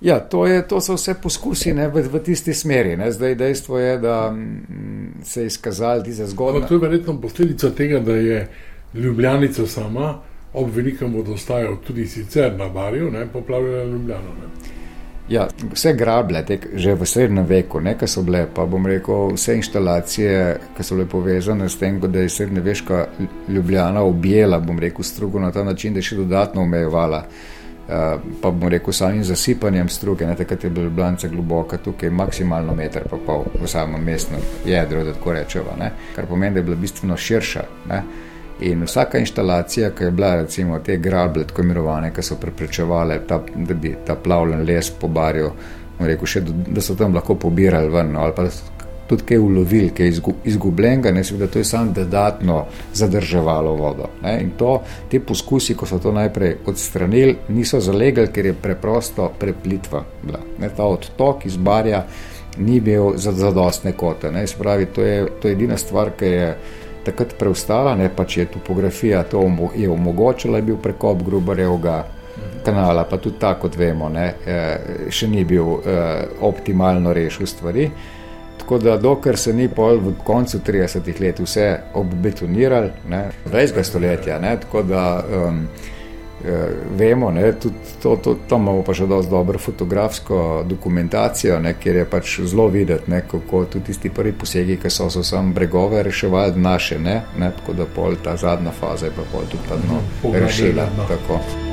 Ja, 0.00 0.20
to, 0.20 0.46
je, 0.46 0.68
to 0.68 0.80
so 0.80 0.94
vse 0.94 1.14
poskusi 1.22 1.72
ne, 1.74 1.88
v, 1.88 2.02
v 2.12 2.20
tisti 2.24 2.54
smeri. 2.54 2.96
Ne. 2.96 3.08
Zdaj 3.12 3.34
dejstvo 3.34 3.78
je, 3.78 3.98
da 3.98 4.28
m, 4.32 4.40
mm, 4.68 5.24
se 5.24 5.40
je 5.40 5.46
izkazalo 5.46 6.02
ti 6.02 6.12
za 6.12 6.26
zgodbo. 6.26 6.66
To 6.68 6.74
je 6.74 6.80
verjetno 6.80 7.20
posledica 7.20 7.70
tega, 7.70 8.00
da 8.00 8.14
je 8.14 8.48
Ljubljanica 8.94 9.66
sama 9.66 10.18
ob 10.54 10.70
velikem 10.74 11.14
vodostaju, 11.14 11.76
tudi 11.86 12.06
sicer 12.06 12.52
na 12.58 12.68
Barju, 12.68 13.12
poplavljala 13.32 13.84
Ljubljano. 13.84 14.34
Ne. 14.40 14.76
Ja, 15.28 15.48
vse 15.72 15.92
grablje, 15.92 16.44
te, 16.46 16.58
že 16.74 16.94
v 16.94 17.06
srednjem 17.06 17.46
veku, 17.46 17.80
nekaj 17.80 18.08
so 18.08 18.22
bile, 18.22 18.44
pa 18.54 18.64
bom 18.66 18.86
rekel, 18.86 19.32
vse 19.34 19.56
inštalacije, 19.58 20.36
ki 20.76 20.84
so 20.86 20.94
bile 20.94 21.08
povezane 21.10 21.68
s 21.68 21.78
tem, 21.78 22.00
da 22.00 22.20
je 22.20 22.28
srednjeveška 22.28 23.06
Ljubljana 23.48 24.02
objela, 24.02 24.60
bom 24.60 24.78
rekel, 24.78 25.04
strugo 25.04 25.40
na 25.40 25.50
ta 25.52 25.64
način, 25.64 25.92
da 25.92 25.98
je 25.98 26.12
še 26.12 26.16
dodatno 26.16 26.62
omejevala. 26.62 27.24
Eh, 27.26 27.55
pa 28.42 28.50
bom 28.50 28.68
rekel, 28.68 28.92
samim 28.92 29.24
zasipanjem 29.24 29.88
struge, 29.88 30.26
ne 30.26 30.34
takrat 30.36 30.64
je 30.64 30.70
bila 30.70 30.90
blanca 30.90 31.28
globoka, 31.28 31.78
tukaj 31.78 32.10
maksimalno 32.10 32.74
meter 32.74 33.06
pa 33.10 33.16
pol 33.26 33.44
v 33.62 33.68
samem 33.70 34.02
mestnem 34.04 34.40
jedru, 34.66 35.04
da 35.04 35.14
tako 35.14 35.32
rečemo, 35.32 35.76
ne? 35.78 35.92
kar 36.14 36.26
pomeni, 36.26 36.54
da 36.54 36.60
je 36.60 36.64
bila 36.64 36.76
bistveno 36.76 37.16
širša. 37.16 37.62
Ne? 37.88 38.02
In 38.66 38.82
vsaka 38.82 39.18
inštalacija, 39.18 39.90
ki 39.90 40.04
je 40.04 40.10
bila, 40.10 40.34
recimo 40.42 40.78
te 40.78 40.96
grablje, 40.96 41.44
tako 41.46 41.62
imenovane, 41.62 42.10
ki 42.14 42.22
so 42.22 42.38
preprečevale, 42.40 43.20
ta, 43.28 43.42
da 43.54 43.74
bi 43.74 43.94
ta 44.06 44.16
plavljen 44.16 44.64
les 44.64 44.90
po 44.90 45.08
barju, 45.08 45.52
rekel, 46.00 46.26
še, 46.26 46.42
da 46.66 46.80
so 46.80 46.96
tam 46.96 47.14
lahko 47.14 47.36
pobirali 47.40 47.92
ven, 47.92 48.12
no, 48.16 48.24
ali 48.24 48.34
pa 48.36 48.48
tudi 49.06 49.22
kaj 49.22 49.38
ulovili, 49.38 49.90
kaj 49.90 50.12
izgubljenega, 50.44 51.12
ne 51.12 51.24
seveda 51.24 51.46
to 51.46 51.58
je 51.58 51.64
samo 51.64 51.92
dodatno 51.92 52.64
zadrževalo 52.94 53.74
vodo. 53.74 54.08
Ne? 54.22 54.38
In 54.42 54.50
to, 54.58 54.80
te 55.10 55.20
poskusi, 55.20 55.74
ko 55.74 55.86
so 55.86 55.98
to 55.98 56.12
najprej 56.12 56.56
odstranili, 56.66 57.36
niso 57.48 57.80
zalegali, 57.80 58.32
ker 58.32 58.46
je 58.46 58.54
preprosto 58.62 59.30
preplitva 59.38 60.04
bila. 60.22 60.40
Ne? 60.58 60.70
Ta 60.76 60.84
odtok 60.84 61.46
iz 61.46 61.56
barja 61.56 62.04
ni 62.58 62.80
bil 62.80 63.12
za 63.16 63.32
zadostne 63.32 63.92
kote. 63.92 64.30
Ne? 64.32 64.46
Spravi, 64.46 64.86
to, 64.86 65.02
je, 65.02 65.26
to 65.40 65.48
je 65.48 65.52
edina 65.52 65.76
stvar, 65.76 66.10
ki 66.18 66.24
je 66.24 66.50
takrat 67.06 67.36
preostala, 67.38 67.94
ne 67.94 68.08
pač 68.10 68.36
je 68.36 68.46
topografija 68.56 69.22
to 69.30 69.44
je 69.76 69.88
omogočila, 69.90 70.58
je 70.58 70.62
bil 70.72 70.76
prekop 70.82 71.22
grubarevga. 71.22 72.04
Kanala, 72.66 73.04
pa 73.08 73.16
tudi 73.22 73.38
tako, 73.38 73.68
kot 73.68 73.76
vemo, 73.78 74.08
ne, 74.12 74.24
eh, 74.44 75.08
še 75.08 75.28
ni 75.30 75.44
bil 75.46 75.78
eh, 75.78 76.26
optimalno 76.44 77.12
rešil 77.14 77.46
stvari. 77.46 77.86
Tako 78.58 78.78
da, 78.78 78.96
dokler 78.96 79.36
se 79.38 79.52
ni 79.52 79.68
pol 79.68 80.00
v 80.02 80.14
koncu 80.24 80.58
30-ih 80.66 81.20
let 81.20 81.38
vse 81.38 81.66
obbetonirali, 81.94 82.90
20. 83.52 83.82
stoletja, 83.82 84.38
ne, 84.40 84.56
tako 84.60 84.82
da 84.82 85.24
um, 85.48 85.60
eh, 86.44 86.66
vemo, 86.98 87.30
ne, 87.30 87.52
tudi 87.52 87.74
to, 88.02 88.16
to, 88.16 88.36
tam 88.48 88.62
imamo 88.62 88.82
pa 88.82 88.94
še 88.94 89.06
dosti 89.06 89.30
dobro 89.30 89.58
fotografsko 89.58 90.64
dokumentacijo, 90.66 91.60
ne, 91.60 91.76
kjer 91.80 91.96
je 91.96 92.08
pač 92.10 92.40
zelo 92.40 92.66
videti, 92.72 93.10
ne, 93.10 93.22
kako 93.30 93.64
tudi 93.64 93.92
tisti 93.92 94.10
prvi 94.10 94.32
posegi, 94.32 94.80
ki 94.82 94.90
so 94.90 95.10
so 95.10 95.22
sam 95.22 95.52
bregove 95.54 96.02
reševali 96.02 96.58
naše, 96.60 96.98
ne, 96.98 97.20
ne, 97.38 97.52
tako 97.60 97.76
da 97.78 97.86
pol 97.86 98.18
ta 98.24 98.36
zadnja 98.36 98.74
faza 98.74 99.06
je 99.06 99.14
pa 99.16 99.30
pol 99.32 99.46
tudi 99.52 99.68
ta 99.68 99.78
dno 99.84 100.02
rešila. 100.34 100.90
Tako. 101.08 101.65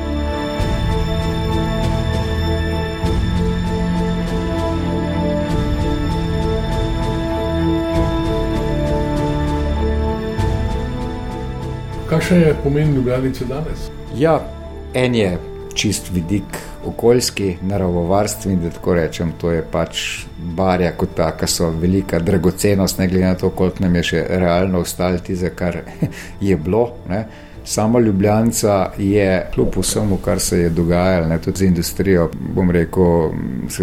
Kakšen 12.13 12.41
je 12.41 12.55
pomen 12.63 12.95
Ljubljanice 12.95 13.45
danes? 13.45 13.89
Ja, 14.15 14.41
en 14.93 15.15
je 15.15 15.37
čist 15.73 16.11
vidik 16.13 16.43
okoljski, 16.85 17.55
naravovarstveni, 17.61 18.59
da 18.61 18.69
tako 18.69 18.93
rečem. 18.93 19.31
To 19.41 19.51
je 19.51 19.63
pač 19.71 20.01
barja 20.37 20.91
kot 20.91 21.15
taka, 21.17 21.47
so 21.47 21.71
velika 21.81 22.19
dragocenost, 22.19 22.99
ne 22.99 23.07
glede 23.07 23.25
na 23.25 23.33
to, 23.35 23.49
koliko 23.49 23.81
nam 23.83 23.95
je 23.95 24.03
še 24.03 24.21
realno 24.29 24.83
ostalo 24.85 25.17
ti, 25.25 25.35
za 25.35 25.49
kar 25.49 25.79
je 26.49 26.57
bilo. 26.57 26.83
Ne. 27.09 27.23
Sama 27.65 27.99
Ljubljanca 27.99 28.91
je, 28.97 29.47
kljub 29.55 29.79
vsemu, 29.79 30.19
kar 30.21 30.39
se 30.39 30.59
je 30.59 30.69
dogajalo, 30.69 31.27
ne, 31.27 31.39
tudi 31.41 31.63
za 31.63 31.65
industrijo, 31.65 32.29
bom 32.53 32.69
rekel, 32.71 33.33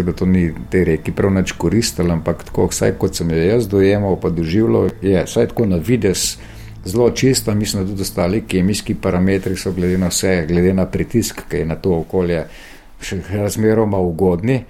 da 0.05 0.13
to 0.13 0.25
ni 0.25 0.53
te 0.71 0.85
reki 0.87 1.11
prav 1.11 1.35
nič 1.35 1.51
koristilo, 1.51 2.15
ampak 2.15 2.47
tako, 2.47 2.71
vsaj 2.71 2.95
kot 2.95 3.19
sem 3.19 3.35
jo 3.35 3.43
jaz 3.43 3.67
dojemal, 3.67 4.15
pa 4.15 4.31
doživljal, 4.31 4.89
je 5.01 5.27
vsaj 5.27 5.51
tako 5.51 5.67
na 5.75 5.83
vides 5.83 6.37
zelo 6.85 7.09
čisto, 7.09 7.55
mislim, 7.55 7.83
da 7.83 7.89
tudi 7.89 8.01
ostali 8.01 8.43
kemijski 8.47 8.95
parametri 8.95 9.55
so 9.55 9.71
glede 9.71 9.97
na 9.97 10.07
vse, 10.07 10.45
glede 10.47 10.73
na 10.73 10.85
pritisk, 10.85 11.41
ki 11.49 11.57
je 11.57 11.65
na 11.65 11.75
to 11.75 11.99
okolje 11.99 12.45
še 13.01 13.21
razmeroma 13.33 13.97
ugodni. 13.97 14.63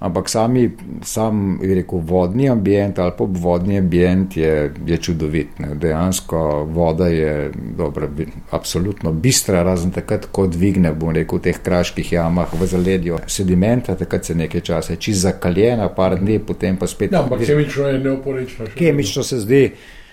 Ampak 0.00 0.30
sami, 0.32 0.62
sam, 1.04 1.58
rekel, 1.60 2.00
vodni 2.08 2.46
ambient 2.48 2.98
ali 2.98 3.12
pa 3.18 3.24
vodni 3.28 3.76
ambient 3.78 4.36
je, 4.36 4.72
je 4.86 4.96
čudovit. 4.96 5.58
Ne. 5.60 5.74
Dejansko 5.74 6.64
voda 6.72 7.08
je 7.12 7.50
dobra, 7.76 8.08
absolutno 8.50 9.12
bistra, 9.12 9.60
razen 9.62 9.92
takrat, 9.92 10.24
ko 10.32 10.46
dvigne, 10.48 10.94
bom 10.96 11.12
rekel, 11.12 11.38
v 11.38 11.50
teh 11.50 11.60
kraških 11.60 12.12
jamah 12.12 12.48
v 12.56 12.70
zaledju 12.72 13.20
sedimenta, 13.28 13.92
takrat 14.00 14.24
se 14.24 14.34
nekaj 14.40 14.64
časa 14.72 14.96
čist 14.96 15.20
zakaljena, 15.20 15.90
par 15.92 16.16
dni, 16.16 16.40
potem 16.48 16.80
pa 16.80 16.88
spet. 16.88 17.12
Ja, 17.12 17.20
ampak 17.20 17.44
kemično 17.44 17.92
je 17.92 17.98
neoporečno. 18.00 18.72
Kemično 18.80 19.22
se 19.22 19.44
zdi 19.44 19.64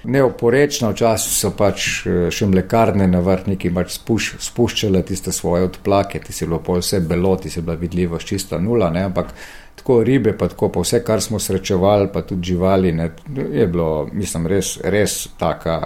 neoporečno, 0.07 0.91
včasih 0.91 1.33
so 1.35 1.51
pač 1.57 1.87
eh, 2.05 2.17
še 2.33 2.47
mlekarne 2.49 3.07
na 3.11 3.21
vrhniki 3.23 3.71
pač 3.75 3.97
spuš, 3.97 4.33
spuščale 4.47 5.03
tiste 5.07 5.33
svoje 5.35 5.67
odplake, 5.67 6.21
ti 6.23 6.33
si 6.33 6.47
bilo 6.47 6.61
pol 6.63 6.81
vse 6.81 7.01
belo, 7.03 7.35
ti 7.41 7.51
si 7.53 7.61
bila 7.61 7.77
vidljiva 7.79 8.19
čista 8.23 8.59
nula, 8.61 8.89
ne? 8.93 9.07
ampak 9.09 9.33
tako 9.77 10.01
ribe, 10.07 10.33
pa 10.37 10.49
tako 10.51 10.71
pa 10.73 10.83
vse, 10.85 11.03
kar 11.05 11.21
smo 11.23 11.39
srečevali, 11.39 12.09
pa 12.13 12.23
tudi 12.27 12.53
živali, 12.53 12.93
ne? 12.95 13.11
je 13.35 13.67
bilo, 13.67 14.07
mislim, 14.13 14.47
res, 14.47 14.77
res 14.83 15.19
taka, 15.39 15.79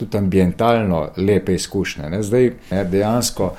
tudi 0.00 0.18
ambientalno 0.18 1.10
lepe 1.16 1.54
izkušnje. 1.54 2.08
Ne? 2.10 2.22
Zdaj, 2.26 2.50
ne, 2.72 2.86
dejansko 2.90 3.52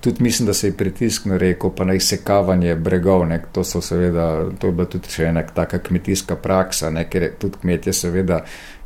Tudi 0.00 0.22
mislim, 0.22 0.46
da 0.46 0.54
se 0.54 0.66
je 0.66 0.72
pritisk 0.72 1.24
na 1.24 1.36
reko, 1.36 1.70
pa 1.70 1.84
na 1.84 1.94
izsekavanje 1.94 2.74
bregov. 2.74 3.26
Ne, 3.28 3.42
to, 3.52 3.64
seveda, 3.64 4.50
to 4.58 4.66
je 4.66 4.72
bila 4.72 4.86
tudi 4.88 5.12
še 5.12 5.26
ena 5.28 5.42
taka 5.42 5.78
kmetijska 5.78 6.36
praksa, 6.40 6.88
ne, 6.90 7.04
ker 7.04 7.26
tudi 7.38 7.60
kmetje, 7.60 7.92
seveda, 7.92 8.40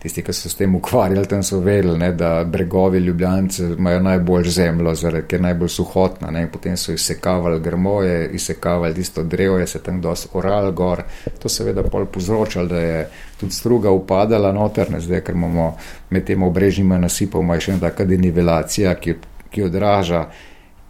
tisti, 0.05 0.23
ki 0.23 0.33
so 0.37 0.51
s 0.53 0.59
tem 0.59 0.75
ukvarjali, 0.77 1.25
tam 1.29 1.43
so 1.43 1.63
vedeli, 1.65 1.97
ne, 1.99 2.11
da 2.13 2.45
bregovi 2.45 2.99
ljubljanice 2.99 3.71
imajo 3.79 4.03
najbolj 4.05 4.49
zemljo, 4.53 4.93
zaradi 5.01 5.27
ker 5.29 5.39
je 5.39 5.43
najbolj 5.47 5.71
suhotna. 5.73 6.31
Ne, 6.31 6.45
potem 6.53 6.77
so 6.77 6.93
izsekavali 6.93 7.61
grmoje, 7.61 8.29
izsekavali 8.37 8.95
tisto 8.95 9.23
drevo, 9.23 9.67
se 9.67 9.83
tam 9.83 10.03
dosti 10.05 10.29
oral 10.37 10.73
gor. 10.73 11.03
To 11.43 11.49
seveda 11.49 11.83
pol 11.83 12.05
povzročalo, 12.05 12.69
da 12.69 12.81
je 12.81 13.09
tudi 13.41 13.53
struga 13.57 13.91
upadala 13.91 14.53
noter, 14.53 14.93
ne, 14.93 15.01
zdaj, 15.01 15.25
ker 15.25 15.35
imamo 15.35 15.73
med 16.11 16.29
tem 16.29 16.43
obrežnjima 16.43 17.01
nasipoma 17.01 17.57
še 17.61 17.73
ena 17.73 17.87
taka 17.89 18.05
denivelacija, 18.05 18.95
ki, 19.01 19.17
ki 19.51 19.71
odraža 19.71 20.27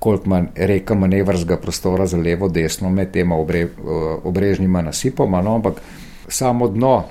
koliko 0.05 0.27
ima 0.27 0.43
reka 0.55 0.95
manevrskega 0.95 1.57
prostora 1.57 2.07
za 2.07 2.19
levo, 2.19 2.49
desno, 2.49 2.91
med 2.91 3.13
tema 3.15 3.39
obre, 3.39 3.69
obrežnjima 4.25 4.83
nasipoma, 4.83 5.41
no, 5.43 5.55
ampak 5.55 5.79
samo 6.29 6.69
dno, 6.69 7.05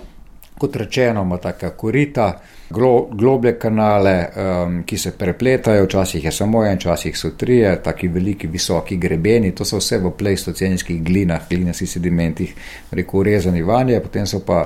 kot 0.57 0.75
rečeno, 0.75 1.21
ima 1.21 1.37
taka 1.37 1.69
korita, 1.69 2.27
glo, 2.69 3.09
globlje 3.11 3.57
kanale, 3.59 4.15
um, 4.35 4.81
ki 4.85 4.97
se 4.97 5.11
prepletajo, 5.17 5.85
včasih 5.85 6.25
je 6.25 6.31
samo 6.31 6.65
en, 6.65 6.77
včasih 6.77 7.17
so 7.17 7.29
trije, 7.37 7.75
taki 7.83 8.07
veliki, 8.07 8.47
visoki 8.47 8.97
grebeni, 8.97 9.51
to 9.51 9.65
so 9.65 9.81
vse 9.81 9.97
v 9.97 10.11
pleistocenskih 10.17 11.03
glinah, 11.03 11.47
glinastih 11.49 11.89
sedimentih, 11.89 12.53
reko 12.91 13.23
urezani 13.23 13.61
vanje, 13.61 13.99
potem 13.99 14.27
so 14.27 14.43
pa 14.45 14.65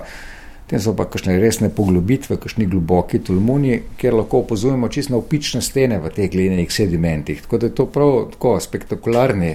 Tem 0.67 0.81
so 0.83 0.91
pa 0.99 1.05
kakšne 1.07 1.37
resne 1.39 1.69
poglobitve, 1.71 2.35
kakšni 2.43 2.65
globoki 2.67 3.21
tulmuni, 3.23 3.77
kjer 3.95 4.17
lahko 4.19 4.41
opazujemo 4.43 4.89
čisto 4.91 5.15
opične 5.15 5.61
stene 5.63 5.95
v 6.03 6.11
teh 6.11 6.27
glinenih 6.31 6.67
sedimentih. 6.67 7.39
Tako 7.45 7.57
da 7.57 7.69
je 7.69 7.75
to 7.75 7.85
prav 7.87 8.17
tako 8.33 8.57
spektakularni 8.59 9.53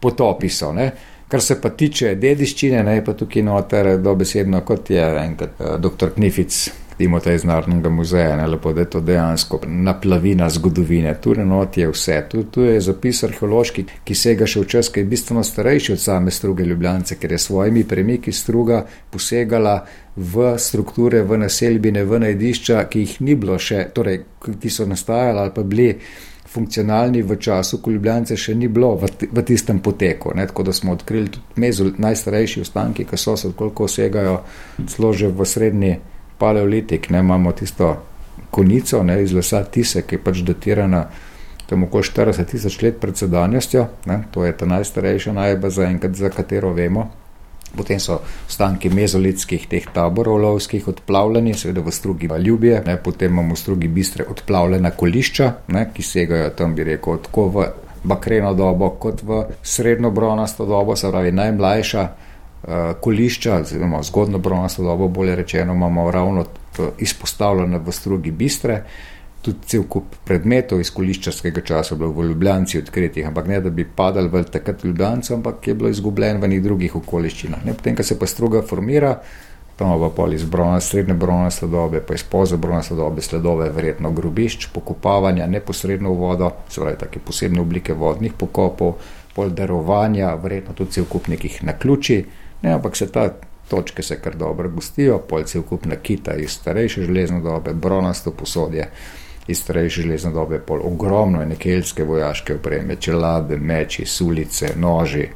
potopi 0.00 0.48
so. 0.48 0.70
Ne? 0.72 0.92
Kar 1.28 1.40
se 1.40 1.56
pa 1.60 1.70
tiče 1.70 2.14
dediščine, 2.20 2.82
ne 2.84 2.98
pa 3.04 3.14
tukaj 3.16 3.42
noter 3.42 3.96
dobesedno, 3.98 4.60
kot 4.66 4.90
je 4.90 5.04
enkrat 5.24 5.60
uh, 5.60 5.76
dr. 5.80 6.12
Knific 6.14 6.58
Timota 6.98 7.32
iz 7.32 7.44
Narodnega 7.44 7.90
muzeja, 7.90 8.36
ne 8.36 8.46
lepo, 8.46 8.72
da 8.72 8.80
je 8.80 8.90
to 8.90 9.00
dejansko 9.00 9.60
naplavina 9.66 10.48
zgodovine. 10.50 11.14
Tu 11.20 11.34
not 11.34 11.76
je 11.76 11.88
vse. 11.90 12.20
Tu, 12.30 12.44
tu 12.44 12.62
je 12.62 12.80
zapis 12.80 13.22
arheološki, 13.26 13.84
ki 14.04 14.14
sega 14.14 14.46
še 14.46 14.60
v 14.60 14.68
čas, 14.70 14.90
ki 14.94 15.02
je 15.02 15.08
bistveno 15.10 15.42
starejši 15.44 15.92
od 15.92 16.00
same 16.00 16.30
struge 16.30 16.64
Ljubljance, 16.64 17.18
ker 17.18 17.32
je 17.32 17.38
svojimi 17.38 17.84
premiki 17.84 18.32
struga 18.32 18.84
posegala 19.10 19.80
v 20.16 20.52
strukture, 20.58 21.22
v 21.22 21.40
naselbine, 21.42 22.04
v 22.04 22.20
najdišča, 22.28 22.84
ki 22.86 23.02
jih 23.02 23.16
ni 23.26 23.34
bilo 23.34 23.58
še, 23.58 23.88
torej, 23.94 24.22
ki 24.44 24.70
so 24.70 24.86
nastajali 24.86 25.42
ali 25.42 25.54
pa 25.54 25.62
bili 25.62 25.88
funkcionalni 26.54 27.22
v 27.22 27.36
času, 27.36 27.80
ko 27.82 27.90
Ljubljance 27.90 28.36
še 28.38 28.54
ni 28.54 28.68
bilo 28.68 28.94
v, 29.00 29.10
v 29.32 29.42
tistem 29.46 29.80
poteku. 29.82 30.32
Ne? 30.34 30.46
Tako 30.46 30.68
da 30.68 30.72
smo 30.72 30.94
odkrili 30.94 31.32
tudi 31.34 31.60
mezul, 31.60 31.92
najstarejši 31.98 32.62
ostanki, 32.62 33.06
ki 33.10 33.18
so 33.18 33.36
se, 33.36 33.50
koliko 33.56 33.88
segajo, 33.90 34.40
celo 34.86 35.12
že 35.12 35.28
v 35.28 35.46
srednji 35.46 35.94
paleolitik, 36.38 37.10
ne 37.10 37.22
imamo 37.24 37.52
tisto 37.52 37.94
konico 38.54 39.02
ne, 39.02 39.22
iz 39.22 39.32
lesa 39.34 39.64
Tise, 39.64 40.04
ki 40.06 40.18
je 40.18 40.22
pač 40.22 40.42
datirana 40.46 41.06
tam 41.66 41.86
okoli 41.86 42.04
40 42.04 42.50
tisoč 42.50 42.80
let 42.82 43.00
pred 43.00 43.16
sedanjostjo, 43.16 43.86
ne, 44.06 44.24
to 44.30 44.44
je 44.44 44.52
ta 44.56 44.66
najstarejša 44.68 45.32
najba 45.32 45.70
za 45.70 45.88
enkrat, 45.88 46.14
za 46.14 46.30
katero 46.30 46.72
vemo. 46.76 47.08
Potem 47.76 48.00
so 48.00 48.20
ostanki 48.48 48.90
mezolitskih 48.90 49.66
teh 49.68 49.86
taborov 49.94 50.40
lovskih 50.42 50.88
odplavljeni, 50.88 51.54
seveda 51.54 51.80
v 51.80 51.92
strugi 51.92 52.28
Ljubije, 52.38 52.82
ne, 52.86 52.96
potem 52.96 53.32
imamo 53.32 53.54
v 53.54 53.58
strugi 53.58 53.88
bistre 53.88 54.24
odplavljena 54.30 54.90
kolišča, 54.90 55.52
ne, 55.68 55.88
ki 55.94 56.02
segajo 56.02 56.50
tam, 56.50 56.74
bi 56.74 56.84
rekel, 56.84 57.18
tako 57.18 57.48
v 57.48 57.66
bakreno 58.04 58.54
dobo 58.54 58.90
kot 59.00 59.22
v 59.22 59.44
srednjo 59.62 60.10
bronasto 60.10 60.66
dobo, 60.66 60.96
se 60.96 61.10
pravi 61.10 61.32
najmlajša 61.32 62.08
Eh, 62.68 62.94
kolišča, 63.00 63.58
oziroma 63.60 64.02
zgodno 64.02 64.38
bronasto 64.38 64.82
dobo, 64.82 65.08
bolje 65.08 65.34
rečeno, 65.36 65.72
imamo 65.72 66.10
ravno 66.10 66.44
izpostavljene 66.98 67.78
v 67.78 67.92
strugi 67.92 68.30
bistre. 68.30 68.82
Tudi 69.44 69.68
cel 69.68 69.82
kup 69.84 70.14
predmetov 70.24 70.80
iz 70.80 70.88
koliščarskega 70.96 71.60
časa 71.68 71.98
bilo 72.00 72.14
v 72.16 72.30
Ljubljani 72.30 72.78
odkritih, 72.80 73.26
ampak 73.28 73.48
ne 73.50 73.58
da 73.60 73.68
bi 73.70 73.84
padali 73.84 74.30
v 74.32 74.40
takrat 74.48 74.84
Ljubljance, 74.84 75.34
ampak 75.34 75.66
je 75.68 75.74
bilo 75.74 75.90
izgubljen 75.92 76.38
v 76.40 76.48
nekih 76.48 76.62
drugih 76.64 76.94
okoliščinah. 76.96 77.66
Ne, 77.66 77.74
potem, 77.76 77.96
ko 77.96 78.06
se 78.08 78.16
pa 78.18 78.24
struga 78.26 78.62
formira, 78.64 79.18
tam 79.76 79.92
pa 80.00 80.08
pol 80.16 80.32
iz 80.32 80.46
brona, 80.48 80.78
srednje 80.80 81.16
bronaste 81.20 81.66
dobe, 81.68 82.00
pa 82.00 82.16
iz 82.16 82.24
pozne 82.24 82.56
bronaste 82.56 82.96
dobe, 82.96 83.20
sledove 83.20 83.68
verjetno 83.74 84.14
grobišč, 84.16 84.70
pokopavanja 84.72 85.48
neposredno 85.52 86.14
v 86.14 86.20
vodo, 86.22 86.48
se 86.68 86.80
pravi, 86.80 86.96
take 87.02 87.20
posebne 87.20 87.60
oblike 87.60 87.92
vodnih 87.92 88.32
pokopov, 88.38 88.94
pol 89.34 89.52
darovanja, 89.52 90.30
verjetno 90.40 90.72
tudi 90.78 90.96
cel 90.96 91.10
kup 91.10 91.28
nekih 91.28 91.58
naključij. 91.68 92.24
Ne, 92.62 92.78
ampak 92.78 92.96
se 92.96 93.10
ta 93.12 93.26
točke 93.68 94.02
se 94.02 94.16
kar 94.20 94.38
dobro 94.40 94.70
gostijo, 94.72 95.18
polci 95.18 95.58
vkupna 95.58 96.00
kita 96.00 96.38
iz 96.40 96.56
starejše 96.56 97.04
železne 97.04 97.42
dobe, 97.44 97.74
bronasto 97.74 98.32
posodje 98.32 98.88
iz 99.48 99.60
starejše 99.62 100.02
železne 100.02 100.30
dobe, 100.32 100.58
pol 100.58 100.80
ogromno 100.84 101.40
je 101.40 101.46
nekeljske 101.46 102.04
vojaške 102.04 102.54
opreme, 102.54 102.96
čelade, 102.96 103.56
meči, 103.56 104.06
sulice, 104.06 104.72
noži, 104.76 105.28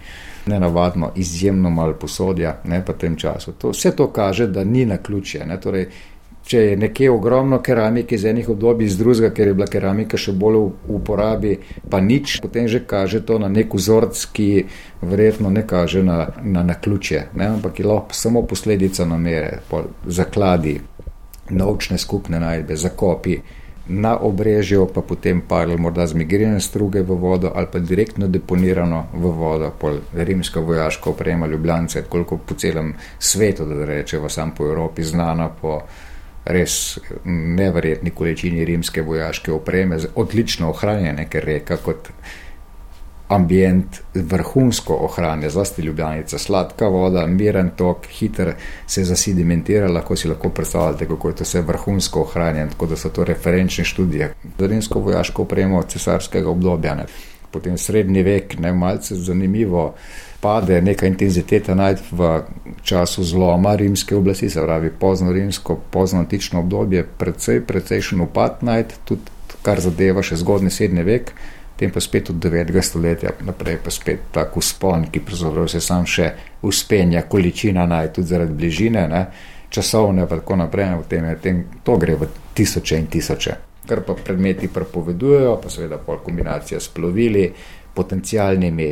nenavadno 0.47 1.13
izjemno 1.17 1.71
malo 1.71 1.95
posodja, 1.95 2.61
ne 2.65 2.85
pa 2.85 2.93
tem 2.93 3.17
času. 3.17 3.53
To, 3.53 3.71
vse 3.71 3.97
to 3.97 4.13
kaže, 4.13 4.47
da 4.47 4.65
ni 4.65 4.87
na 4.87 4.97
ključje. 4.97 5.47
Ne, 5.47 5.61
torej, 5.61 5.89
če 6.49 6.63
je 6.63 6.77
nekje 6.81 7.11
ogromno 7.13 7.59
keramike 7.63 8.15
iz 8.17 8.25
enih 8.25 8.49
obdobij, 8.49 8.87
iz 8.87 8.97
drugega, 8.99 9.29
ker 9.37 9.51
je 9.51 9.55
bila 9.55 9.67
keramika 9.69 10.17
še 10.17 10.33
bolj 10.33 10.57
v 10.57 10.95
uporabi, 10.97 11.59
pa 11.91 12.01
nič, 12.01 12.39
potem 12.41 12.69
že 12.69 12.81
kaže 12.89 13.21
to 13.29 13.37
na 13.39 13.51
nek 13.53 13.75
vzorc, 13.77 14.17
ki 14.33 14.49
verjetno 15.03 15.53
ne 15.53 15.67
kaže 15.69 16.03
na, 16.03 16.23
na, 16.43 16.65
na 16.65 16.79
ključje, 16.81 17.27
ne? 17.37 17.51
ampak 17.59 17.79
je 17.79 17.87
lahko 17.87 18.17
samo 18.17 18.47
posledica 18.49 19.05
namere, 19.05 19.61
zakladi, 20.07 20.79
naučne 21.51 21.99
skupne 21.99 22.41
najdbe, 22.41 22.77
zakopi. 22.77 23.41
Na 23.89 24.19
obrežju 24.21 24.87
pa 24.95 25.01
potem 25.01 25.41
paril 25.41 25.79
morda 25.81 26.05
zmigrene 26.07 26.61
struge 26.61 27.01
v 27.01 27.17
vodo 27.17 27.53
ali 27.55 27.67
pa 27.73 27.79
direktno 27.79 28.29
deponirano 28.29 29.07
v 29.13 29.31
vodo, 29.33 29.71
pol 29.81 30.01
rimska 30.13 30.61
vojaška 30.61 31.11
oprema 31.11 31.47
Ljubljance, 31.47 32.03
koliko 32.09 32.37
po 32.37 32.55
celem 32.55 32.95
svetu, 33.19 33.65
da 33.65 33.85
rečemo, 33.85 34.29
sam 34.29 34.53
po 34.53 34.69
Evropi 34.69 35.03
znana 35.03 35.49
po 35.49 35.81
res 36.45 36.99
neverjetni 37.25 38.11
količini 38.11 38.65
rimske 38.65 39.03
vojaške 39.03 39.53
opreme, 39.53 39.99
odlično 40.15 40.71
ohranjene, 40.71 41.25
ker 41.29 41.45
reka 41.45 41.77
kot 41.77 42.13
ambient 43.29 44.01
vrhunsko 44.15 44.95
ohranja, 44.95 45.51
zlasti 45.51 45.83
ljubljenica, 45.83 46.39
sladka 46.39 46.89
voda, 46.89 47.27
miren 47.27 47.71
tok, 47.77 48.07
hiter 48.07 48.55
se 48.87 49.05
zasedimentira, 49.05 49.89
lahko 49.93 50.17
si 50.17 50.29
lahko 50.29 50.49
predstavljate, 50.49 51.07
kako 51.09 51.29
je 51.29 51.35
to 51.35 51.45
vse 51.45 51.61
vrhunsko 51.61 52.21
ohranjeno, 52.21 52.71
tako 52.71 52.87
da 52.87 52.97
so 52.97 53.09
to 53.09 53.25
referenčne 53.25 53.85
študije. 53.85 54.33
Za 54.59 54.67
rimsko 54.67 55.01
vojaško 55.01 55.43
opremo 55.43 55.83
cesarskega 55.83 56.51
obdobja, 56.51 56.95
ne. 56.95 57.07
potem 57.51 57.79
srednji 57.79 58.23
vek, 58.23 58.59
ne 58.59 58.73
malce 58.73 59.15
zanimivo 59.15 59.95
pade 60.41 60.81
neka 60.83 61.07
intenziteta 61.07 61.75
najti 61.75 62.03
v 62.13 62.43
času 62.83 63.25
zloma 63.25 63.75
rimske 63.77 64.17
oblasti, 64.17 64.51
se 64.51 64.63
pravi 64.63 64.91
pozno 64.91 65.33
rimsko, 65.33 65.79
pozno 65.91 66.19
antično 66.19 66.61
obdobje, 66.61 67.07
precej, 67.19 67.61
precejšen 67.67 68.21
upad 68.21 68.63
najti, 68.63 68.95
tudi 69.05 69.23
kar 69.63 69.81
zadeva 69.81 70.23
še 70.23 70.37
zgodni 70.37 70.71
srednji 70.71 71.03
vek, 71.03 71.33
potem 71.79 71.95
pa 71.95 72.01
spet 72.01 72.31
od 72.31 72.37
9. 72.43 72.83
stoletja 72.83 73.31
naprej 73.47 73.77
pa 73.85 73.91
spet 73.91 74.19
tak 74.35 74.57
uspon, 74.57 75.05
ki 75.15 75.21
pravzaprav 75.23 75.69
se 75.71 75.79
sam 75.81 76.03
še 76.03 76.33
uspenja, 76.67 77.23
količina 77.23 77.85
najti 77.87 78.17
tudi 78.17 78.27
zaradi 78.33 78.57
bližine, 78.59 79.05
ne, 79.07 79.21
časovne 79.71 80.27
pa 80.27 80.41
tako 80.41 80.57
naprej, 80.59 80.97
potem 81.05 81.29
je 81.31 81.37
tem, 81.39 81.63
to 81.87 81.95
gre 81.97 82.17
v 82.19 82.27
tisoče 82.59 82.99
in 82.99 83.07
tisoče. 83.07 83.55
Kar 83.87 84.03
pa 84.03 84.19
predmeti 84.19 84.67
prepovedujejo, 84.67 85.55
pa 85.63 85.71
seveda 85.71 86.03
pol 86.03 86.19
kombinacija 86.19 86.81
s 86.83 86.91
plovili, 86.91 87.47
potencijalnimi 87.95 88.91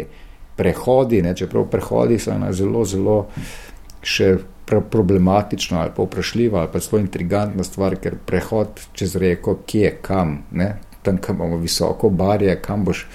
prehodi, 0.57 1.25
ne, 1.27 1.35
čeprav 1.35 1.67
prehodi 1.67 2.23
so 2.23 2.37
ena 2.39 2.53
zelo, 2.55 2.87
zelo 2.87 3.19
še 4.07 4.37
problematična 4.67 5.83
ali 5.83 5.91
pa 5.97 6.07
vprašljiva 6.07 6.63
ali 6.63 6.71
pa 6.71 6.79
zelo 6.79 7.03
intrigantna 7.03 7.67
stvar, 7.67 7.99
ker 7.99 8.15
prehod 8.27 8.79
čez 8.95 9.19
reko, 9.19 9.59
kje, 9.67 9.97
kam, 10.07 10.45
ne, 10.55 10.77
tam, 11.07 11.23
kam 11.23 11.39
imamo 11.39 11.61
visoko 11.63 12.11
barje, 12.11 12.59
kam 12.63 12.85
boš, 12.85 13.07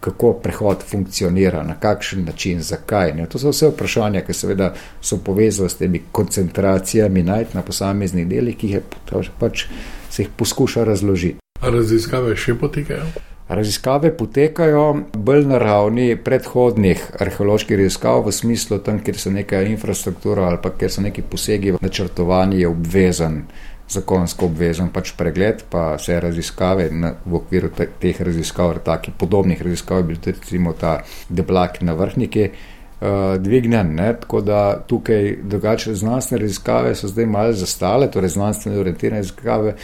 kako 0.00 0.32
prehod 0.42 0.84
funkcionira, 0.90 1.62
na 1.66 1.74
kakšen 1.80 2.24
način, 2.24 2.62
zakaj. 2.62 3.12
Ne. 3.14 3.26
To 3.26 3.38
so 3.38 3.50
vse 3.50 3.72
vprašanja, 3.72 4.22
ki 4.26 4.36
seveda 4.36 4.72
so 5.00 5.18
povezane 5.24 5.68
s 5.68 5.80
temi 5.80 6.02
koncentracijami 6.12 7.22
najti 7.22 7.56
na 7.58 7.62
posameznih 7.62 8.28
delih, 8.28 8.56
ki 8.56 8.74
jih 8.76 8.92
pač 9.38 9.66
se 10.10 10.22
jih 10.22 10.30
poskuša 10.36 10.84
razložiti. 10.84 11.42
Raziskave 11.62 12.36
še 12.36 12.54
potekajo? 12.54 13.08
Raziskave 13.48 14.12
potekajo 14.16 14.84
bolj 15.14 15.46
na 15.48 15.58
ravni 15.58 16.16
predhodnih 16.24 17.00
arheoloških 17.18 17.78
raziskav, 17.80 18.20
v 18.26 18.32
smislu 18.32 18.78
tam, 18.84 19.00
kjer 19.00 19.18
so 19.18 19.32
neka 19.32 19.62
infrastruktura 19.64 20.50
ali 20.50 20.60
pa 20.62 20.70
kjer 20.70 20.92
so 20.92 21.02
neki 21.02 21.24
posegi 21.24 21.72
v 21.72 21.80
načrtovanje, 21.80 22.58
je 22.60 22.68
obvezen 22.68 23.40
zakonsko 23.88 24.46
obvezen 24.46 24.90
pač 24.92 25.12
pregled, 25.16 25.64
pa 25.70 25.94
vse 25.96 26.18
raziskave 26.20 26.88
na, 26.92 27.14
v 27.24 27.38
okviru 27.40 27.70
te, 27.74 27.88
teh 28.00 28.20
raziskav, 28.20 28.76
takih 28.84 29.14
podobnih 29.18 29.62
raziskav, 29.64 30.02
bil 30.08 30.20
tudi 30.20 30.36
recimo 30.36 30.74
ta 30.76 30.98
deblak 31.28 31.80
na 31.82 31.96
vrhniki. 31.98 32.50
Uh, 32.98 33.36
dvignen, 33.38 33.92
ne? 33.94 34.08
tako 34.18 34.40
da 34.42 34.74
tukaj 34.74 35.36
drugače 35.46 35.92
znanstvene 35.94 36.40
raziskave 36.42 36.96
so 36.98 37.06
zdaj 37.06 37.28
malo 37.30 37.52
zastale, 37.54 38.08
torej 38.10 38.32
znanstvene 38.34 38.80
orientirane 38.80 39.22
raziskave, 39.22 39.74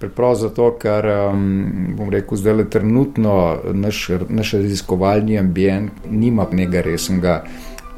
preprosto 0.00 0.48
zato, 0.48 0.70
ker 0.80 1.06
um, 1.10 1.92
bom 1.98 2.08
rekel, 2.10 2.40
zdaj 2.40 2.56
le 2.56 2.66
trenutno 2.72 3.34
naš, 3.76 4.06
naš 4.28 4.54
raziskovalni 4.62 5.36
ambient 5.38 6.08
nima 6.10 6.48
nekega 6.48 6.80
resnega 6.88 7.36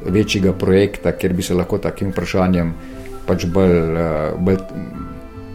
večjega 0.05 0.53
projekta, 0.53 1.15
kjer 1.15 1.33
bi 1.33 1.47
se 1.47 1.55
lahko 1.55 1.79
takim 1.79 2.11
vprašanjem 2.11 2.75
pač 3.25 3.47
bolj, 3.47 3.79
uh, 3.95 4.35
bolj 4.43 4.59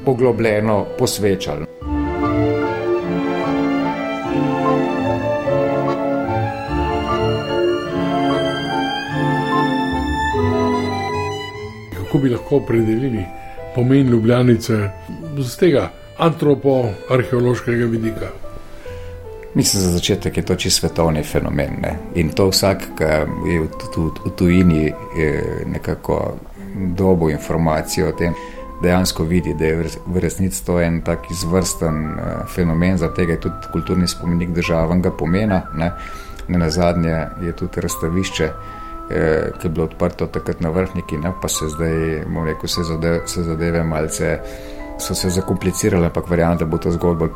poglobljeno 0.04 0.86
posvečali. 0.98 1.66
Kako 11.94 12.18
bi 12.18 12.28
lahko 12.28 12.56
opredelili 12.56 13.24
pomen 13.74 14.08
Ljubljanice 14.08 14.90
z 15.38 15.56
tega 15.56 15.90
antropo-arheološkega 16.18 17.84
vidika? 17.84 18.26
Mislim, 19.54 19.82
za 19.82 19.90
začetek 19.90 20.36
je 20.36 20.42
to 20.42 20.54
čisto 20.54 20.88
svetovni 20.88 21.22
fenomen. 21.22 21.70
Ne? 21.82 21.96
In 22.14 22.28
to 22.28 22.48
vsak, 22.48 22.78
ki 22.98 23.04
je 23.04 23.60
v, 23.60 23.68
v, 23.96 24.10
v 24.24 24.30
tujini 24.36 24.92
nekako 25.66 26.36
dobo 26.96 27.30
informacijo 27.30 28.08
o 28.08 28.12
tem, 28.12 28.34
dejansko 28.82 29.24
vidi, 29.24 29.54
da 29.54 29.64
je 29.64 29.88
v 30.06 30.18
resnici 30.18 30.64
to 30.66 30.80
en 30.80 31.00
tak 31.04 31.30
izvrsten 31.30 32.04
uh, 32.06 32.48
fenomen, 32.48 32.98
zato 32.98 33.22
je 33.22 33.40
tudi 33.40 33.72
kulturni 33.72 34.08
spomenik 34.08 34.50
državnega 34.50 35.10
pomena. 35.10 35.62
Ne, 35.74 35.92
ne 36.48 36.58
na 36.58 36.70
zadnje 36.70 37.26
je 37.42 37.52
tudi 37.56 37.80
razstavišče, 37.80 38.44
eh, 39.10 39.50
ki 39.60 39.66
je 39.66 39.70
bilo 39.70 39.84
odprto 39.84 40.26
takrat 40.26 40.60
na 40.60 40.70
vrhniki, 40.70 41.18
ne, 41.18 41.32
pa 41.42 41.48
se 41.48 41.68
zdaj, 41.68 42.24
bomo 42.24 42.44
rekel, 42.44 42.68
se 42.68 42.82
zadeve, 42.82 43.20
se 43.26 43.42
zadeve 43.42 43.84
malce. 43.84 44.38
So 45.00 45.14
se 45.14 45.30
zakomplicirale, 45.30 46.06
ampak 46.06 46.26
verjamem, 46.28 46.58
da 46.58 46.66
bo 46.68 46.76
to 46.78 46.90
zgodbo 46.92 47.28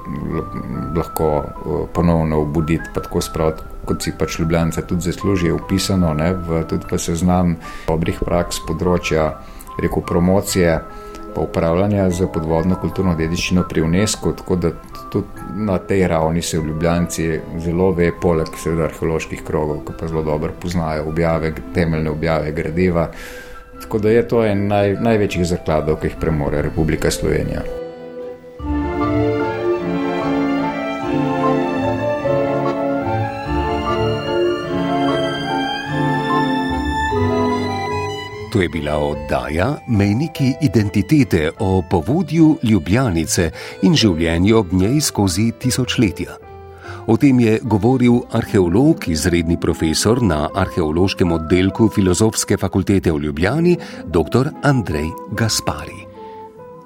lahko 0.97 1.29
uh, 1.39 1.87
ponovno 1.93 2.43
obuditi, 2.43 2.91
pa 2.95 3.01
tako 3.01 3.23
spraviti, 3.25 3.63
kot 3.89 4.03
si 4.03 4.13
pač 4.19 4.39
Ljubljana 4.39 4.83
tudi 4.89 5.01
zasluži, 5.01 5.53
upisano 5.53 6.13
ne, 6.15 6.35
v 6.35 6.61
tudi 6.69 6.85
pa 6.91 6.99
seznam 6.99 7.57
dobrih 7.87 8.21
praks 8.21 8.61
področja, 8.69 9.31
rekel 9.81 10.05
promocije 10.05 10.77
pa 11.35 11.41
upravljanja 11.41 12.09
z 12.11 12.27
podvodno 12.33 12.77
kulturno 12.81 13.15
dediščino 13.19 13.65
pri 13.69 13.83
UNESCO, 13.83 14.33
tako 14.33 14.57
da 14.57 14.71
tudi 15.13 15.27
na 15.67 15.79
tej 15.79 16.07
ravni 16.09 16.43
se 16.43 16.59
v 16.59 16.67
Ljubljani 16.67 17.29
zelo 17.65 17.91
ve, 17.93 18.11
poleg 18.23 18.49
seveda 18.59 18.89
arheoloških 18.89 19.45
krogov, 19.47 19.85
ki 19.87 19.99
pa 20.01 20.09
zelo 20.09 20.23
dobro 20.23 20.53
poznajo 20.63 21.09
objave, 21.09 21.53
temeljne 21.75 22.11
objave 22.11 22.53
gradiva. 22.53 23.09
Tako 23.83 23.99
da 23.99 24.11
je 24.11 24.29
to 24.29 24.45
en 24.47 24.67
naj, 24.69 24.97
največjih 25.01 25.47
zakladov, 25.47 26.01
ki 26.01 26.13
jih 26.13 26.21
premore 26.21 26.63
Republika 26.63 27.11
Slovenija. 27.11 27.84
To 38.55 38.63
je 38.63 38.69
bila 38.69 38.95
oddaja 38.99 39.77
Mejniki 39.89 40.53
identitete 40.63 41.51
o 41.59 41.83
povodju 41.91 42.59
Ljubljanice 42.63 43.49
in 43.83 43.97
življenju 43.99 44.59
ob 44.61 44.73
njej 44.73 45.01
skozi 45.03 45.49
tisočletja. 45.59 46.37
O 47.11 47.17
tem 47.19 47.41
je 47.43 47.57
govoril 47.67 48.21
arheolog, 48.31 49.09
izredni 49.11 49.59
profesor 49.61 50.23
na 50.23 50.47
arheološkem 50.55 51.33
oddelku 51.35 51.89
Filozofske 51.91 52.57
fakultete 52.57 53.11
v 53.13 53.25
Ljubljani, 53.27 53.75
dr. 54.07 54.53
Andrej 54.63 55.11
Gaspari. 55.35 56.05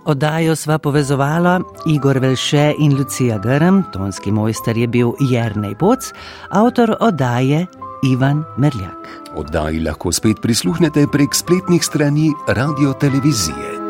Oddajo 0.08 0.56
sva 0.56 0.78
povezovala 0.78 1.58
Igor 1.92 2.18
Velše 2.18 2.72
in 2.80 2.96
Lucija 2.96 3.36
Grm, 3.44 3.82
tonski 3.92 4.32
mojster 4.32 4.78
je 4.80 4.88
bil 4.88 5.12
Jrnej 5.20 5.76
Poc, 5.76 6.12
avtor 6.48 6.96
oddaje 7.00 7.66
Ivan 8.02 8.44
Merljak. 8.56 9.08
Oddaji 9.34 9.80
lahko 9.80 10.12
spet 10.12 10.40
prisluhnete 10.42 11.06
prek 11.12 11.34
spletnih 11.34 11.84
strani 11.84 12.30
radio 12.48 12.92
televizije. 12.92 13.87